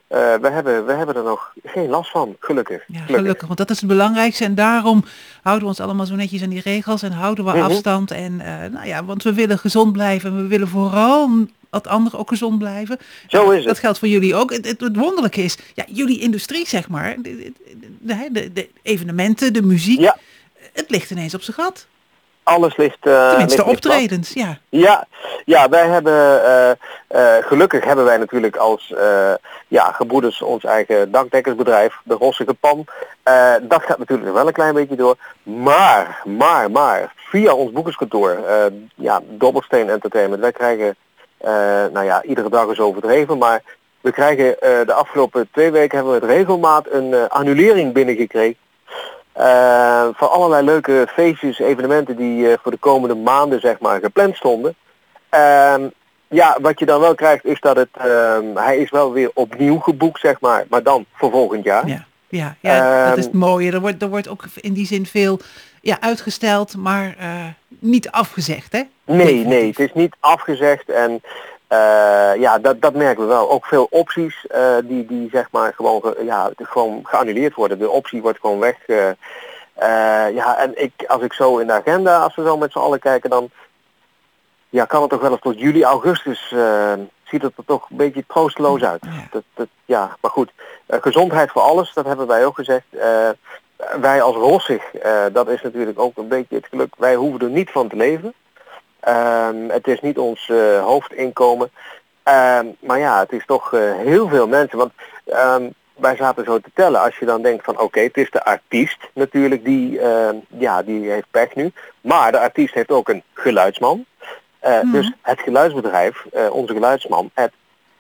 Eh, 0.08 0.34
we, 0.34 0.48
hebben, 0.50 0.86
we 0.86 0.92
hebben 0.92 1.14
er 1.16 1.22
nog 1.22 1.52
geen 1.64 1.88
last 1.88 2.10
van, 2.10 2.36
gelukkig. 2.40 2.84
Ja, 2.86 3.00
gelukkig, 3.00 3.46
want 3.46 3.58
dat 3.58 3.70
is 3.70 3.78
het 3.80 3.88
belangrijkste. 3.88 4.44
En 4.44 4.54
daarom 4.54 5.04
houden 5.42 5.62
we 5.64 5.68
ons 5.70 5.80
allemaal 5.80 6.06
zo 6.06 6.14
netjes 6.14 6.42
aan 6.42 6.48
die 6.48 6.60
regels 6.60 7.02
en 7.02 7.12
houden 7.12 7.44
we 7.44 7.50
Mhm. 7.50 7.60
afstand. 7.62 8.10
En 8.10 8.40
eh, 8.40 8.70
nou 8.70 8.86
ja, 8.86 9.04
want 9.04 9.22
we 9.22 9.32
willen 9.34 9.58
gezond 9.58 9.92
blijven. 9.92 10.30
En 10.30 10.36
we 10.36 10.46
willen 10.46 10.68
vooral 10.68 11.30
dat 11.70 11.86
anderen 11.86 12.18
ook 12.18 12.28
gezond 12.28 12.58
blijven. 12.58 12.98
Zo 13.26 13.50
is 13.50 13.58
Dat 13.58 13.68
het. 13.68 13.78
geldt 13.78 13.98
voor 13.98 14.08
jullie 14.08 14.34
ook. 14.34 14.52
Het, 14.52 14.66
het, 14.68 14.80
het 14.80 14.96
wonderlijke 14.96 15.42
is, 15.42 15.58
ja, 15.74 15.84
jullie 15.88 16.20
industrie 16.20 16.66
zeg 16.68 16.88
maar, 16.88 17.16
de, 17.22 17.36
de, 17.36 17.52
de- 18.00 18.28
de- 18.32 18.52
de 18.52 18.68
evenementen, 18.82 19.52
de 19.52 19.62
muziek, 19.62 20.00
Ja. 20.00 20.16
het 20.72 20.90
ligt 20.90 21.10
ineens 21.10 21.34
op 21.34 21.42
zijn 21.42 21.56
gat. 21.56 21.86
Alles 22.46 22.76
ligt... 22.76 22.96
Tenminste, 23.00 23.38
ligt- 23.38 23.80
plat. 23.80 23.94
optredens, 23.94 24.32
ja. 24.32 24.58
Ja, 24.68 25.06
ja, 25.44 25.68
wij 25.68 25.86
hebben, 25.86 26.44
eh, 26.44 26.70
eh, 26.70 27.44
gelukkig 27.46 27.84
hebben 27.84 28.04
wij 28.04 28.16
natuurlijk 28.16 28.56
als 28.56 28.94
ja, 29.68 29.92
gebroeders 29.92 30.42
ons 30.42 30.64
eigen 30.64 31.10
dakdekkersbedrijf, 31.10 31.94
de 32.04 32.14
Rossige 32.14 32.54
Pan. 32.54 32.84
Dat 33.62 33.82
gaat 33.82 33.98
natuurlijk 33.98 34.32
wel 34.32 34.46
een 34.46 34.52
klein 34.52 34.74
beetje 34.74 34.96
door. 34.96 35.16
Maar, 35.42 36.22
maar, 36.24 36.70
maar, 36.70 37.12
via 37.16 37.54
ons 37.54 37.72
boekerskantoor, 37.72 38.38
ja, 38.94 39.20
Dobbelsteen 39.28 39.90
Entertainment, 39.90 40.40
wij 40.40 40.52
krijgen, 40.52 40.96
nou 41.92 42.04
ja, 42.04 42.22
iedere 42.22 42.48
dag 42.48 42.70
is 42.70 42.80
overdreven, 42.80 43.38
maar 43.38 43.62
we 44.00 44.12
krijgen 44.12 44.56
de 44.86 44.92
afgelopen 44.92 45.48
twee 45.52 45.70
weken 45.70 45.96
hebben 45.96 46.14
we 46.14 46.26
met 46.26 46.36
regelmaat 46.36 46.86
een 46.90 47.28
annulering 47.28 47.92
binnengekregen. 47.92 48.64
Eh, 49.36 50.06
voor 50.12 50.28
allerlei 50.28 50.64
leuke 50.64 51.06
feestjes, 51.14 51.58
evenementen 51.58 52.16
die 52.16 52.50
eh, 52.50 52.58
voor 52.62 52.70
de 52.70 52.78
komende 52.78 53.14
maanden 53.14 53.60
zeg 53.60 53.78
maar 53.78 54.00
gepland 54.00 54.36
stonden. 54.36 54.74
Ehm, 55.28 55.88
ja, 56.28 56.58
wat 56.60 56.78
je 56.78 56.86
dan 56.86 57.00
wel 57.00 57.14
krijgt 57.14 57.44
is 57.44 57.60
dat 57.60 57.76
het, 57.76 57.88
ehm, 57.92 58.44
hij 58.54 58.76
is 58.76 58.90
wel 58.90 59.12
weer 59.12 59.30
opnieuw 59.34 59.78
geboekt 59.78 60.20
zeg 60.20 60.40
maar, 60.40 60.64
maar 60.68 60.82
dan 60.82 61.04
voor 61.12 61.30
volgend 61.30 61.64
jaar. 61.64 61.88
Ja, 61.88 62.04
ja, 62.28 62.56
ja 62.60 63.08
dat 63.08 63.18
is 63.18 63.24
het 63.24 63.32
Ehm, 63.32 63.42
mooie. 63.42 63.72
Er 63.72 63.80
wordt, 63.80 64.02
er 64.02 64.08
wordt 64.08 64.28
ook 64.28 64.44
in 64.54 64.72
die 64.72 64.86
zin 64.86 65.06
veel 65.06 65.38
ja, 65.80 65.96
uitgesteld, 66.00 66.76
maar 66.76 67.14
eh, 67.18 67.44
niet 67.68 68.10
afgezegd, 68.10 68.72
hè? 68.72 68.82
Nee, 69.04 69.44
nee, 69.46 69.66
het 69.68 69.78
is 69.78 69.92
niet 69.94 70.16
afgezegd 70.20 70.90
en 70.90 71.20
eh, 71.68 72.32
ja, 72.40 72.58
dat, 72.58 72.80
dat 72.80 72.94
merken 72.94 73.22
we 73.22 73.28
wel. 73.28 73.50
Ook 73.50 73.66
veel 73.66 73.86
opties 73.90 74.46
eh, 74.46 74.76
die, 74.84 75.06
die 75.06 75.28
zeg 75.32 75.48
maar 75.50 75.72
gewoon, 75.74 76.00
ge- 76.02 76.24
ja, 76.24 76.50
gewoon 76.56 77.00
geannuleerd 77.02 77.54
worden. 77.54 77.78
De 77.78 77.90
optie 77.90 78.22
wordt 78.22 78.40
gewoon 78.40 78.58
weg. 78.58 78.86
eh, 78.86 80.34
ja, 80.34 80.56
en 80.58 80.82
ik, 80.82 80.92
als 81.06 81.22
ik 81.22 81.32
zo 81.32 81.58
in 81.58 81.66
de 81.66 81.72
agenda, 81.72 82.18
als 82.18 82.34
we 82.34 82.42
zo 82.44 82.56
met 82.56 82.72
z'n 82.72 82.78
allen 82.78 82.98
kijken, 82.98 83.30
dan 83.30 83.50
ja, 84.68 84.84
kan 84.84 85.00
het 85.00 85.10
toch 85.10 85.20
wel 85.20 85.30
eens 85.30 85.40
tot 85.40 85.58
juli, 85.60 85.84
augustus 85.84 86.48
ziet 87.24 87.42
het 87.42 87.52
er 87.56 87.64
toch 87.66 87.90
een 87.90 87.96
beetje 87.96 88.24
troosteloos 88.28 88.82
uit. 88.84 89.02
Ja. 89.04 89.10
Dat, 89.30 89.42
dat, 89.54 89.66
ja, 89.84 90.16
maar 90.20 90.30
goed, 90.30 90.52
gezondheid 90.88 91.50
voor 91.50 91.62
alles, 91.62 91.92
dat 91.94 92.06
hebben 92.06 92.26
wij 92.26 92.46
ook 92.46 92.54
gezegd. 92.56 92.84
Wij 94.00 94.22
als 94.22 94.36
Rossig, 94.36 94.82
dat 95.32 95.48
is 95.48 95.62
natuurlijk 95.62 95.98
ook 95.98 96.16
een 96.16 96.28
beetje 96.28 96.54
het 96.56 96.66
geluk, 96.66 96.94
wij 96.98 97.14
hoeven 97.14 97.40
er 97.40 97.48
niet 97.48 97.70
van 97.70 97.88
te 97.88 97.96
leven. 97.96 98.34
Ehm, 99.06 99.68
het 99.68 99.86
is 99.86 100.00
niet 100.00 100.18
ons 100.18 100.48
eh, 100.48 100.84
hoofdinkomen. 100.84 101.70
Ehm, 102.22 102.66
maar 102.80 102.98
ja, 102.98 103.18
het 103.20 103.32
is 103.32 103.46
toch 103.46 103.72
eh, 103.72 103.80
heel 103.96 104.28
veel 104.28 104.48
mensen. 104.48 104.78
Want 104.78 104.92
ehm, 105.24 105.70
wij 105.94 106.16
zaten 106.16 106.44
zo 106.44 106.58
te 106.58 106.70
tellen. 106.74 107.00
Als 107.00 107.18
je 107.18 107.24
dan 107.24 107.42
denkt 107.42 107.64
van 107.64 107.78
oké, 107.78 108.00
het 108.00 108.16
is 108.16 108.30
de 108.30 108.44
artiest 108.44 108.98
natuurlijk 109.14 109.64
die, 109.64 110.00
ja, 110.48 110.82
die 110.82 111.10
heeft 111.10 111.30
pech 111.30 111.54
nu. 111.54 111.72
Maar 112.00 112.32
de 112.32 112.38
artiest 112.38 112.74
heeft 112.74 112.90
ook 112.90 113.08
een 113.08 113.22
geluidsman. 113.34 114.04
Eh, 114.58 114.80
Mhm. 114.80 114.92
Dus 114.92 115.12
het 115.22 115.40
geluidsbedrijf, 115.40 116.24
onze 116.50 116.72
geluidsman, 116.72 117.30
Ed, 117.34 117.52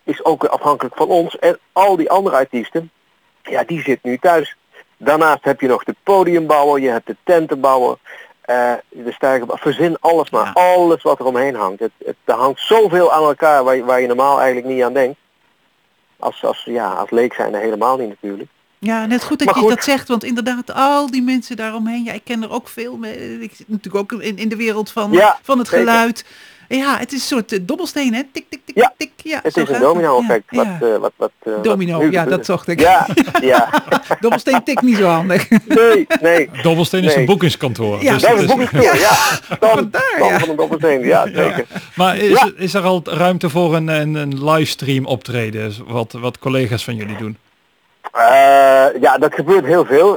is 0.04 0.24
ook 0.24 0.44
afhankelijk 0.44 0.96
van 0.96 1.08
ons. 1.08 1.38
En 1.38 1.58
al 1.72 1.96
die 1.96 2.10
andere 2.10 2.36
artiesten, 2.36 2.90
ja, 3.42 3.62
die 3.64 3.82
zit 3.82 4.02
nu 4.02 4.18
thuis. 4.18 4.56
Daarnaast 4.96 5.44
heb 5.44 5.60
je 5.60 5.68
nog 5.68 5.84
de 5.84 5.94
podiumbouwer, 6.02 6.80
je 6.80 6.90
hebt 6.90 7.06
de 7.06 7.16
tentenbouwer, 7.24 7.96
eh, 8.46 8.72
de 8.88 9.12
stijger, 9.12 9.46
verzin 9.50 9.96
alles 10.00 10.30
maar, 10.30 10.44
Ja. 10.44 10.52
alles 10.52 11.02
wat 11.02 11.18
er 11.18 11.24
omheen 11.26 11.54
hangt. 11.54 11.80
Het, 11.80 11.90
het, 12.04 12.16
er 12.24 12.34
hangt 12.34 12.60
zoveel 12.60 13.12
aan 13.12 13.22
elkaar 13.22 13.64
waar, 13.64 13.76
je- 13.76 13.84
waar 13.84 14.00
je 14.00 14.06
normaal 14.06 14.40
eigenlijk 14.40 14.74
niet 14.74 14.82
aan 14.84 14.92
denkt. 14.92 15.18
Als, 16.18 16.44
als, 16.44 16.62
ja, 16.64 16.88
als 16.92 17.10
leek 17.10 17.34
zijn 17.34 17.54
er 17.54 17.60
helemaal 17.60 17.96
niet 17.96 18.08
natuurlijk. 18.08 18.50
Ja, 18.78 19.06
net 19.06 19.24
goed 19.24 19.38
dat 19.38 19.46
Maar 19.46 19.54
je 19.56 19.60
goed. 19.60 19.70
dat 19.70 19.84
zegt, 19.84 20.08
want 20.08 20.24
inderdaad, 20.24 20.72
al 20.74 21.10
die 21.10 21.22
mensen 21.22 21.56
daaromheen, 21.56 22.04
ja, 22.04 22.12
ik 22.12 22.24
ken 22.24 22.42
er 22.42 22.50
ook 22.50 22.68
veel 22.68 22.96
mee. 22.96 23.40
Ik 23.40 23.54
zit 23.54 23.68
natuurlijk 23.68 24.12
ook 24.12 24.20
in, 24.22 24.36
in 24.38 24.48
de 24.48 24.56
wereld 24.56 24.90
van, 24.90 25.12
Ja, 25.12 25.38
van 25.42 25.58
het 25.58 25.68
zeker. 25.68 25.84
geluid. 25.86 26.24
Ja, 26.68 26.98
het 26.98 27.12
is 27.12 27.20
een 27.20 27.26
soort 27.26 27.52
eh, 27.52 27.58
dobbelsteen, 27.62 28.14
hè? 28.14 28.22
Tik, 28.32 28.44
tik, 28.50 28.60
tik, 28.64 28.76
Ja, 28.76 28.94
tik, 28.96 29.10
tik. 29.16 29.32
Ja, 29.32 29.40
Het 29.42 29.56
is 29.56 29.68
een 29.68 29.80
domino-effect. 29.80 30.44
Ja, 30.50 30.62
ja. 30.62 30.78
Wat, 30.78 30.88
eh, 30.90 30.96
wat, 30.98 31.12
wat, 31.16 31.30
eh, 31.42 31.52
wat 31.52 31.64
Domino, 31.64 32.02
ja, 32.10 32.24
dat 32.24 32.44
zocht 32.44 32.68
ik. 32.68 32.80
Ja, 32.80 33.06
ja. 33.40 33.68
Dobbelsteen 34.20 34.62
tikt 34.64 34.82
niet 34.82 34.96
zo 34.96 35.04
handig. 35.06 35.48
Nee, 35.50 36.06
nee. 36.20 36.50
Dobbelsteen 36.62 37.04
is 37.04 37.14
een 37.14 37.24
boekingskantoor. 37.26 38.02
Ja, 38.02 38.12
dus 38.12 38.22
Dat 38.22 38.30
het 38.30 38.40
is 38.40 38.50
een 38.50 38.56
boekenspoor, 38.56 38.96
ja. 38.98 39.10
Dan, 39.60 39.70
Vandaar, 39.70 40.16
dan 40.18 40.28
ja. 40.28 40.38
van 40.38 40.48
een 40.48 40.56
dobbelsteen, 40.56 41.00
ja, 41.00 41.26
zeker. 41.26 41.64
Maar 41.94 42.16
is, 42.16 42.30
Ja. 42.40 42.50
is 42.56 42.74
er 42.74 42.82
al 42.82 43.00
ruimte 43.04 43.50
voor 43.50 43.74
een, 43.74 43.88
een, 43.88 44.14
een 44.14 44.44
livestream 44.50 45.06
optreden, 45.06 45.72
wat, 45.86 46.12
wat 46.12 46.38
collega's 46.38 46.84
van 46.84 46.94
jullie 46.96 47.16
doen? 47.16 47.36
Eh, 48.12 48.22
ja, 49.00 49.18
dat 49.18 49.34
gebeurt 49.34 49.64
heel 49.64 49.84
veel. 49.84 50.16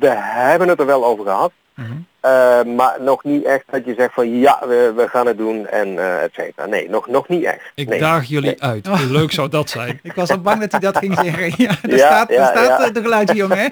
We 0.00 0.08
hebben 0.20 0.68
het 0.68 0.80
er 0.80 0.86
wel 0.86 1.04
over 1.04 1.24
gehad. 1.24 1.52
Mhm. 1.74 1.92
Eh, 2.20 2.62
maar 2.76 2.96
nog 3.00 3.24
niet 3.24 3.44
echt 3.44 3.64
dat 3.70 3.84
je 3.84 3.94
zegt 3.96 4.14
van 4.14 4.38
ja, 4.38 4.58
we, 4.66 4.92
we 4.96 5.08
gaan 5.08 5.26
het 5.26 5.38
doen 5.38 5.66
en 5.66 5.98
eh 5.98 6.22
et 6.22 6.30
cetera. 6.32 6.66
Nee, 6.66 6.90
nog, 6.90 7.08
nog 7.08 7.28
niet 7.28 7.44
echt. 7.44 7.60
Ik 7.74 7.88
nee. 7.88 7.98
daag 7.98 8.24
jullie 8.24 8.48
Nee. 8.48 8.62
uit. 8.62 8.86
Hoe 8.98 8.98
leuk 9.10 9.32
zou 9.32 9.48
dat 9.48 9.70
zijn? 9.70 10.00
Ik 10.02 10.12
was 10.14 10.30
al 10.30 10.38
bang 10.40 10.60
dat 10.60 10.70
hij 10.70 10.80
dat 10.80 10.96
ging 10.98 11.14
zeggen. 11.24 11.52
Ja, 11.56 11.70
Ja, 11.82 11.96
staat, 11.96 12.28
ja, 12.30 12.46
staat 12.50 12.66
ja. 12.78 12.86
eh, 12.86 12.92
de 12.94 13.00
geluidsjongen, 13.02 13.58
hè? 13.58 13.66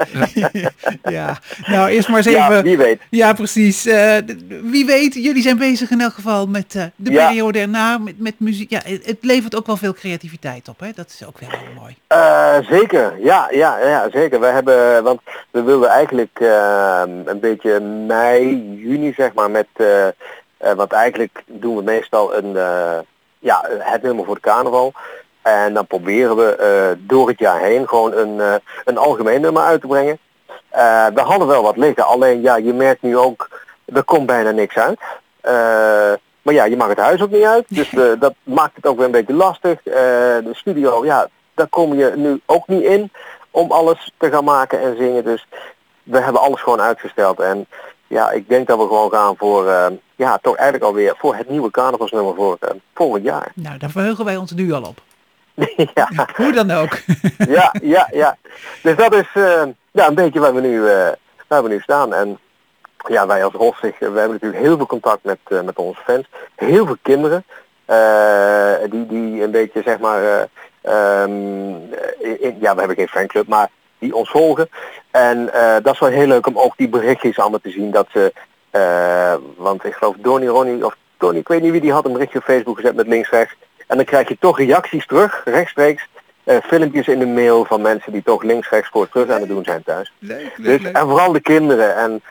ja. 1.18 1.38
Nou, 1.66 1.88
eerst 1.88 2.08
maar 2.08 2.16
eens 2.16 2.26
Ja, 2.26 2.50
even... 2.50 2.62
wie 2.62 2.76
weet. 2.76 3.00
Ja, 3.10 3.32
precies. 3.32 3.86
Eh, 3.86 4.16
d- 4.16 4.34
wie 4.62 4.86
weet, 4.86 5.14
jullie 5.14 5.42
zijn 5.42 5.58
bezig 5.58 5.90
in 5.90 6.00
elk 6.00 6.12
geval 6.14 6.46
met 6.46 6.74
eh, 6.74 6.82
de 6.96 7.12
Ja. 7.12 7.26
periode 7.26 7.58
erna, 7.58 7.98
met, 7.98 8.14
met 8.18 8.34
muziek. 8.40 8.70
Ja, 8.70 8.80
het, 8.84 9.06
het 9.06 9.18
levert 9.20 9.56
ook 9.56 9.66
wel 9.66 9.76
veel 9.76 9.92
creativiteit 9.94 10.68
op, 10.68 10.80
hè? 10.80 10.88
Dat 10.94 11.06
is 11.20 11.26
ook 11.26 11.38
wel 11.40 11.48
heel 11.50 11.80
mooi. 11.80 11.96
Eh, 12.06 12.56
zeker, 12.70 13.12
ja, 13.22 13.48
ja, 13.50 13.78
ja, 13.78 14.08
zeker. 14.12 14.40
We 14.40 14.46
hebben, 14.46 15.02
want 15.02 15.20
we 15.50 15.62
wilden 15.62 15.88
eigenlijk 15.88 16.38
een 17.24 17.40
beetje 17.40 17.80
mei, 18.06 18.37
juni 18.44 19.12
zeg 19.16 19.34
maar 19.34 19.50
met, 19.50 19.66
eh, 19.72 20.06
eh, 20.06 20.12
want 20.56 20.92
eigenlijk 20.92 21.42
doen 21.46 21.76
we 21.76 21.82
meestal 21.82 22.34
een, 22.34 22.56
eh, 22.56 22.98
ja, 23.38 23.64
het 23.78 24.02
nummer 24.02 24.24
voor 24.24 24.34
de 24.34 24.40
carnaval. 24.40 24.92
En 25.42 25.74
dan 25.74 25.86
proberen 25.86 26.36
we 26.36 26.96
door 26.98 27.28
het 27.28 27.38
jaar 27.38 27.60
heen 27.60 27.88
gewoon 27.88 28.12
een, 28.12 28.60
een 28.84 28.98
algemeen 28.98 29.40
nummer 29.40 29.62
uit 29.62 29.80
te 29.80 29.86
brengen. 29.86 30.18
We 31.14 31.20
hadden 31.20 31.46
wel 31.46 31.62
wat 31.62 31.76
liggen, 31.76 32.06
alleen 32.06 32.40
ja, 32.40 32.56
je 32.56 32.72
merkt 32.72 33.02
nu 33.02 33.16
ook, 33.16 33.48
er 33.84 34.04
komt 34.04 34.26
bijna 34.26 34.50
niks 34.50 34.76
uit. 34.76 35.00
Maar 36.42 36.54
ja, 36.54 36.64
je 36.64 36.76
mag 36.76 36.88
het 36.88 36.98
huis 36.98 37.22
ook 37.22 37.30
niet 37.30 37.44
uit, 37.44 37.64
dus 37.68 37.90
dat 38.18 38.34
maakt 38.42 38.76
het 38.76 38.86
ook 38.86 38.96
weer 38.96 39.04
een 39.04 39.10
beetje 39.10 39.34
lastig. 39.34 39.82
De 39.82 40.50
studio, 40.52 41.04
ja, 41.04 41.28
daar 41.54 41.68
kom 41.68 41.94
je 41.94 42.12
nu 42.16 42.40
ook 42.46 42.68
niet 42.68 42.82
in 42.82 43.12
om 43.50 43.70
alles 43.70 44.12
te 44.16 44.30
gaan 44.30 44.44
maken 44.44 44.80
en 44.80 44.96
zingen. 44.96 45.24
Dus 45.24 45.46
we 46.02 46.18
hebben 46.18 46.42
alles 46.42 46.60
gewoon 46.60 46.80
uitgesteld. 46.80 47.40
En 47.40 47.66
ja, 48.08 48.30
ik 48.30 48.48
denk 48.48 48.66
dat 48.66 48.78
we 48.78 48.86
gewoon 48.86 49.10
gaan 49.10 49.34
voor, 49.36 49.68
eh, 49.68 49.86
ja, 50.16 50.38
toch 50.42 50.54
eigenlijk 50.56 50.84
alweer 50.84 51.14
voor 51.18 51.34
het 51.36 51.48
nieuwe 51.48 51.70
carnavalsnummer 51.70 52.34
voor 52.34 52.56
eh, 52.60 52.70
volgend 52.94 53.24
jaar. 53.24 53.52
Nou, 53.54 53.78
daar 53.78 53.90
verheugen 53.90 54.24
wij 54.24 54.36
ons 54.36 54.52
nu 54.52 54.72
al 54.72 54.82
op. 54.82 55.00
ja, 55.94 56.08
Hoe 56.36 56.52
dan 56.52 56.70
ook. 56.70 56.98
ja, 57.56 57.74
ja, 57.82 58.08
ja. 58.12 58.36
Dus 58.82 58.96
dat 58.96 59.14
is 59.14 59.28
eh, 59.34 59.62
ja, 59.90 60.06
een 60.08 60.14
beetje 60.14 60.40
waar 60.40 60.54
we, 60.54 60.60
nu, 60.60 60.88
eh, 60.88 61.08
waar 61.46 61.62
we 61.62 61.68
nu 61.68 61.80
staan. 61.80 62.14
En 62.14 62.38
ja, 63.08 63.26
wij 63.26 63.44
als 63.44 63.52
Rossig, 63.54 63.98
we 63.98 64.04
hebben 64.04 64.30
natuurlijk 64.30 64.62
heel 64.62 64.76
veel 64.76 64.86
contact 64.86 65.24
met, 65.24 65.38
eh, 65.44 65.60
met 65.60 65.76
onze 65.76 66.00
fans. 66.04 66.26
Heel 66.56 66.86
veel 66.86 66.96
kinderen. 67.02 67.44
eh, 67.84 68.74
die, 68.90 69.06
die 69.06 69.42
een 69.42 69.50
beetje 69.50 69.82
zeg 69.84 69.98
maar, 69.98 70.48
ehm, 70.80 71.30
in- 72.18 72.56
ja 72.60 72.72
we 72.74 72.78
hebben 72.78 72.96
geen 72.96 73.08
fanclub, 73.08 73.48
maar 73.48 73.70
die 73.98 74.14
ons 74.14 74.30
volgen. 74.30 74.68
En 75.10 75.52
eh, 75.52 75.76
dat 75.82 75.94
is 75.94 76.00
wel 76.00 76.08
heel 76.08 76.26
leuk 76.26 76.46
om 76.46 76.58
ook 76.58 76.76
die 76.76 76.88
berichtjes 76.88 77.38
allemaal 77.38 77.58
te 77.62 77.70
zien. 77.70 77.90
Dat 77.90 78.06
ze, 78.12 78.32
eh, 78.70 79.34
want 79.56 79.84
ik 79.84 79.94
geloof 79.94 80.14
Donnie, 80.18 80.48
Ronnie 80.48 80.84
of 80.86 80.96
Tony, 81.16 81.38
ik 81.38 81.48
weet 81.48 81.62
niet 81.62 81.72
wie 81.72 81.80
die 81.80 81.92
had 81.92 82.04
een 82.04 82.12
berichtje 82.12 82.38
op 82.38 82.44
Facebook 82.44 82.76
gezet 82.76 82.94
met 82.96 83.06
links 83.06 83.30
rechts. 83.30 83.54
En 83.86 83.96
dan 83.96 84.04
krijg 84.06 84.28
je 84.28 84.36
toch 84.40 84.58
reacties 84.58 85.06
terug, 85.06 85.42
rechtstreeks. 85.44 86.08
eh, 86.44 86.56
filmpjes 86.62 87.08
in 87.08 87.18
de 87.18 87.26
mail 87.26 87.64
van 87.64 87.80
mensen 87.80 88.12
die 88.12 88.22
toch 88.22 88.42
links 88.42 88.68
rechts 88.70 88.88
voor 88.90 89.08
terug 89.08 89.30
aan 89.30 89.40
het 89.40 89.48
doen 89.48 89.64
zijn 89.64 89.82
thuis. 89.82 90.12
Leuk, 90.18 90.52
Dus, 90.56 90.82
en 90.92 91.08
vooral 91.08 91.32
de 91.32 91.40
kinderen. 91.40 91.96
En 91.96 92.22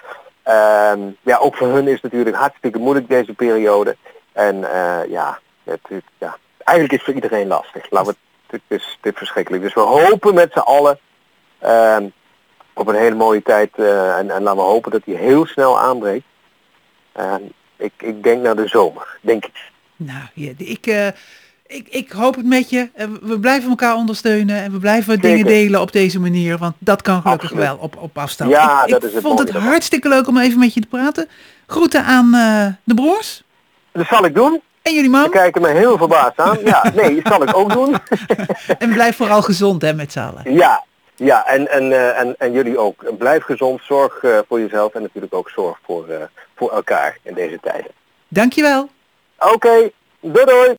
ehm, 0.44 1.00
ja, 1.22 1.38
ook 1.38 1.56
voor 1.56 1.68
hun 1.68 1.88
is 1.88 1.94
het 1.94 2.04
natuurlijk 2.04 2.36
hartstikke 2.36 2.80
moeilijk 2.80 3.10
deze 3.10 3.34
periode. 3.34 3.96
En 4.34 4.72
eh, 4.74 5.10
ja, 5.10 5.40
het, 5.64 5.80
ja, 6.18 6.38
eigenlijk 6.64 6.92
is 6.92 7.06
het 7.06 7.16
voor 7.16 7.24
iedereen 7.24 7.48
lastig. 7.48 7.90
Laten 7.90 8.14
we, 8.48 8.58
het 8.68 8.80
is, 8.80 8.98
dit 9.02 9.18
verschrikkelijk. 9.18 9.64
Dus 9.64 9.74
we 9.74 9.80
hopen 9.80 10.34
met 10.34 10.52
z'n 10.52 10.60
allen 10.60 11.00
op 12.74 12.88
een 12.88 12.96
hele 12.96 13.16
mooie 13.16 13.42
tijd. 13.42 13.70
eh, 13.76 14.18
en, 14.18 14.30
en 14.32 14.42
laten 14.44 14.56
we 14.62 14.66
hopen 14.68 14.92
dat 14.92 15.02
die 15.06 15.18
heel 15.18 15.46
snel 15.46 15.80
aanbreekt. 15.80 16.26
Ehm, 17.12 17.42
ik, 17.78 17.92
ik 17.98 18.24
denk 18.24 18.42
naar 18.42 18.56
de 18.56 18.68
zomer, 18.68 19.18
denk 19.22 19.46
ik. 19.46 19.72
Nou, 19.96 20.20
ja, 20.34 20.52
ik, 20.58 20.88
eh, 20.88 21.08
ik, 21.68 21.88
ik 21.90 22.12
hoop 22.12 22.36
het 22.36 22.46
met 22.46 22.70
je. 22.70 22.90
Eh, 22.94 23.08
We 23.22 23.40
blijven 23.40 23.70
elkaar 23.70 23.96
ondersteunen 23.96 24.56
en 24.64 24.72
we 24.72 24.78
blijven 24.80 25.20
dingen 25.20 25.46
delen 25.46 25.82
op 25.82 25.92
deze 25.92 26.20
manier. 26.20 26.58
Want 26.58 26.76
dat 26.80 27.02
kan 27.02 27.22
gelukkig 27.22 27.50
Absoluut. 27.52 27.68
wel 27.70 27.78
op, 27.84 27.98
op 27.98 28.18
afstand. 28.18 28.50
Ja, 28.52 28.84
ik 28.86 28.90
dat 28.92 29.02
ik 29.04 29.08
is 29.10 29.14
het 29.14 29.24
vond 29.24 29.40
het 29.40 29.50
hartstikke 29.52 30.10
leuk 30.10 30.28
om 30.28 30.38
even 30.38 30.60
met 30.60 30.74
je 30.74 30.80
te 30.82 30.88
praten. 30.88 31.28
Groeten 31.68 32.04
aan 32.04 32.32
de 32.84 32.94
broers 32.94 33.44
Dat 33.92 34.08
zal 34.08 34.26
ik 34.26 34.36
doen. 34.36 34.62
en 34.82 34.94
jullie 34.94 35.10
Ze 35.10 35.18
man. 35.18 35.30
kijken 35.30 35.62
me 35.62 35.68
heel 35.70 35.98
verbaasd 35.98 36.40
aan. 36.40 36.58
Ja, 36.64 36.92
nee, 36.96 37.22
dat 37.22 37.34
zal 37.34 37.44
ik 37.44 37.56
ook 37.58 37.72
doen. 37.74 37.96
En 38.80 38.94
blijf 38.94 39.16
vooral 39.16 39.42
gezond 39.42 39.82
hè, 39.82 39.94
met 39.94 40.12
z'n 40.12 40.20
allen. 40.20 40.54
Ja, 40.54 40.84
ja 41.18 41.46
en, 41.46 41.72
en, 41.72 41.92
eh, 41.92 42.20
en, 42.20 42.36
en 42.38 42.52
jullie 42.52 42.78
ook. 42.78 43.18
Blijf 43.18 43.44
gezond, 43.44 43.82
zorg 43.84 44.24
eh, 44.24 44.40
voor 44.48 44.60
jezelf 44.60 44.94
en 44.94 45.02
natuurlijk 45.02 45.34
ook 45.34 45.50
zorg 45.50 45.80
voor, 45.86 46.08
eh, 46.08 46.22
voor 46.56 46.72
elkaar 46.72 47.18
in 47.22 47.34
deze 47.34 47.60
tijden. 47.62 47.92
Dankjewel. 48.28 48.90
Oké, 49.40 49.90
doei 50.20 50.46
doei! 50.46 50.76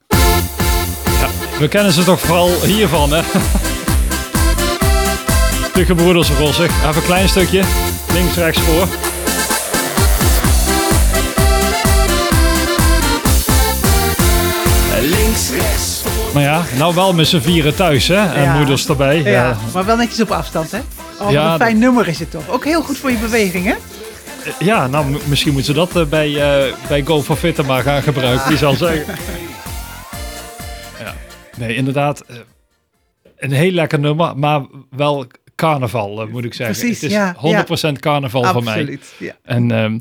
We 1.59 1.69
kennen 1.69 1.93
ze 1.93 2.05
toch 2.05 2.21
vooral 2.21 2.49
hiervan, 2.49 3.13
hè? 3.13 3.23
De 5.75 5.85
gebroeders 5.85 6.31
Rossig. 6.31 6.83
Even 6.83 6.97
een 6.97 7.03
klein 7.03 7.29
stukje. 7.29 7.63
Links, 8.13 8.37
rechts 8.37 8.61
voor. 8.61 8.87
Maar 16.35 16.43
ja, 16.43 16.63
nou 16.79 16.95
wel 16.95 17.15
met 17.15 17.27
z'n 17.29 17.39
vieren 17.41 17.75
thuis, 17.75 18.09
hè? 18.09 18.33
En 18.35 18.43
Ja. 18.43 18.57
moeders 18.57 18.89
erbij. 18.89 19.17
Ja, 19.23 19.31
Ja. 19.31 19.57
maar 19.75 19.85
wel 19.85 19.97
netjes 19.97 20.21
op 20.21 20.31
afstand 20.31 20.71
hè. 20.71 20.79
Oh, 21.21 21.31
Ja, 21.31 21.53
een 21.53 21.59
fijn 21.59 21.79
nummer 21.79 22.09
is 22.09 22.19
het 22.19 22.31
toch. 22.31 22.49
Ook 22.49 22.65
heel 22.65 22.83
goed 22.83 22.97
voor 22.99 23.11
je 23.11 23.17
beweging 23.19 23.65
hè. 23.65 23.75
Ja, 24.59 24.87
nou, 24.87 25.17
misschien 25.29 25.53
moeten 25.53 25.75
ze 25.75 25.79
dat 25.81 25.97
eh, 25.97 26.05
bij, 26.05 26.29
eh, 26.69 26.75
bij 26.89 27.03
Go 27.05 27.23
for 27.23 27.37
Fitten 27.37 27.67
maar 27.67 27.83
gaan 27.83 28.03
gebruiken, 28.03 28.49
die 28.49 28.59
zal 28.59 28.75
zeggen. 28.75 29.15
Ja. 31.05 31.15
Nee, 31.57 31.75
inderdaad. 31.77 32.21
eh, 32.21 32.37
een 33.37 33.53
heel 33.53 33.71
lekker 33.71 33.99
nummer, 33.99 34.39
maar 34.39 34.63
wel 34.91 35.27
carnaval, 35.57 36.23
eh, 36.23 36.29
moet 36.29 36.45
ik 36.45 36.55
zeggen. 36.55 36.77
Precies, 36.77 37.01
het 37.01 37.11
is 37.11 37.17
ja, 37.17 37.35
100% 37.39 37.99
carnaval 37.99 38.45
voor 38.45 38.63
mij. 38.65 38.73
Absoluut. 38.75 39.05
Ja. 39.19 39.33
En 39.45 39.71
ehm, 39.71 39.93
eh, 39.95 40.01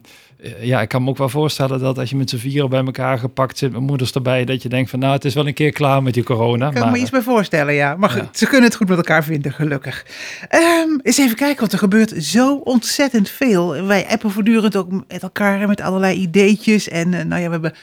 ja, 0.59 0.81
ik 0.81 0.89
kan 0.89 1.03
me 1.03 1.09
ook 1.09 1.17
wel 1.17 1.29
voorstellen 1.29 1.79
dat 1.79 1.97
als 1.97 2.09
je 2.09 2.15
met 2.15 2.29
z'n 2.29 2.37
vieren 2.37 2.69
bij 2.69 2.83
elkaar 2.85 3.19
gepakt 3.19 3.57
zit, 3.57 3.71
met 3.71 3.81
moeders 3.81 4.11
erbij, 4.11 4.45
dat 4.45 4.61
je 4.61 4.69
denkt 4.69 4.89
van 4.89 4.99
nou, 4.99 5.13
het 5.13 5.25
is 5.25 5.33
wel 5.33 5.47
een 5.47 5.53
keer 5.53 5.71
klaar 5.71 6.03
met 6.03 6.13
die 6.13 6.23
corona. 6.23 6.65
Kan 6.67 6.75
ik 6.77 6.83
maar, 6.83 6.91
me 6.91 6.97
iets 6.97 7.09
bij 7.09 7.21
voorstellen, 7.21 7.73
ja. 7.73 7.95
Maar 7.95 8.09
goed, 8.09 8.21
Ja. 8.21 8.29
ze 8.33 8.45
kunnen 8.45 8.65
het 8.69 8.75
goed 8.75 8.87
met 8.87 8.97
elkaar 8.97 9.23
vinden, 9.23 9.51
gelukkig. 9.53 10.05
Ehm 10.49 10.99
eens 11.01 11.17
even 11.17 11.35
kijken, 11.35 11.59
want 11.59 11.71
er 11.71 11.79
gebeurt 11.79 12.13
zo 12.23 12.55
ontzettend 12.55 13.29
veel. 13.29 13.83
Wij 13.85 14.07
appen 14.07 14.31
voortdurend 14.31 14.75
ook 14.75 14.91
met 15.07 15.23
elkaar 15.23 15.61
en 15.61 15.67
met 15.67 15.81
allerlei 15.81 16.17
ideetjes. 16.19 16.87
En 16.89 17.13
eh, 17.13 17.25
nou 17.25 17.41
ja, 17.41 17.45
we 17.45 17.51
hebben 17.51 17.73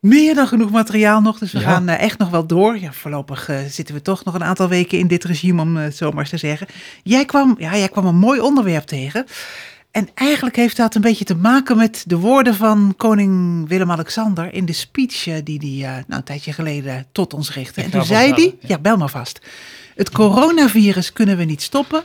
meer 0.00 0.34
dan 0.34 0.46
genoeg 0.46 0.70
materiaal 0.70 1.20
nog. 1.20 1.38
Dus 1.38 1.52
we 1.52 1.58
Ja. 1.58 1.64
gaan 1.70 1.88
eh, 1.88 2.02
echt 2.02 2.18
nog 2.18 2.30
wel 2.30 2.46
door. 2.46 2.78
Ja, 2.78 2.92
voorlopig 2.92 3.48
eh, 3.48 3.58
zitten 3.68 3.94
we 3.94 4.02
toch 4.02 4.24
nog 4.24 4.34
een 4.34 4.44
aantal 4.44 4.68
weken 4.68 4.98
in 4.98 5.06
dit 5.06 5.24
regime, 5.24 5.62
om 5.62 5.76
eh, 5.76 5.82
het 5.82 5.96
zo 5.96 6.10
maar 6.10 6.20
eens 6.20 6.30
te 6.30 6.36
zeggen. 6.36 6.66
Jij 7.02 7.24
kwam, 7.24 7.54
ja, 7.58 7.76
jij 7.76 7.88
kwam 7.88 8.06
een 8.06 8.16
mooi 8.16 8.40
onderwerp 8.40 8.84
tegen. 8.84 9.26
En 9.90 10.08
eigenlijk 10.14 10.56
heeft 10.56 10.76
dat 10.76 10.94
een 10.94 11.00
beetje 11.00 11.24
te 11.24 11.34
maken 11.34 11.76
met 11.76 12.04
de 12.06 12.18
woorden 12.18 12.54
van 12.54 12.94
koning 12.96 13.68
Willem-Alexander 13.68 14.52
in 14.54 14.64
de 14.64 14.72
speech 14.72 15.26
eh, 15.26 15.34
die 15.44 15.84
hij 15.84 15.92
nou, 15.92 16.04
een 16.08 16.24
tijdje 16.24 16.52
geleden 16.52 17.06
tot 17.12 17.34
ons 17.34 17.54
richtte. 17.54 17.80
Ik 17.80 17.86
En 17.86 17.92
toen 17.92 18.04
zei 18.04 18.32
hij, 18.32 18.56
ja 18.60 18.78
bel 18.78 18.96
maar 18.96 19.08
vast, 19.08 19.40
het 19.94 20.10
coronavirus 20.10 21.12
kunnen 21.12 21.36
we 21.36 21.44
niet 21.44 21.62
stoppen, 21.62 22.02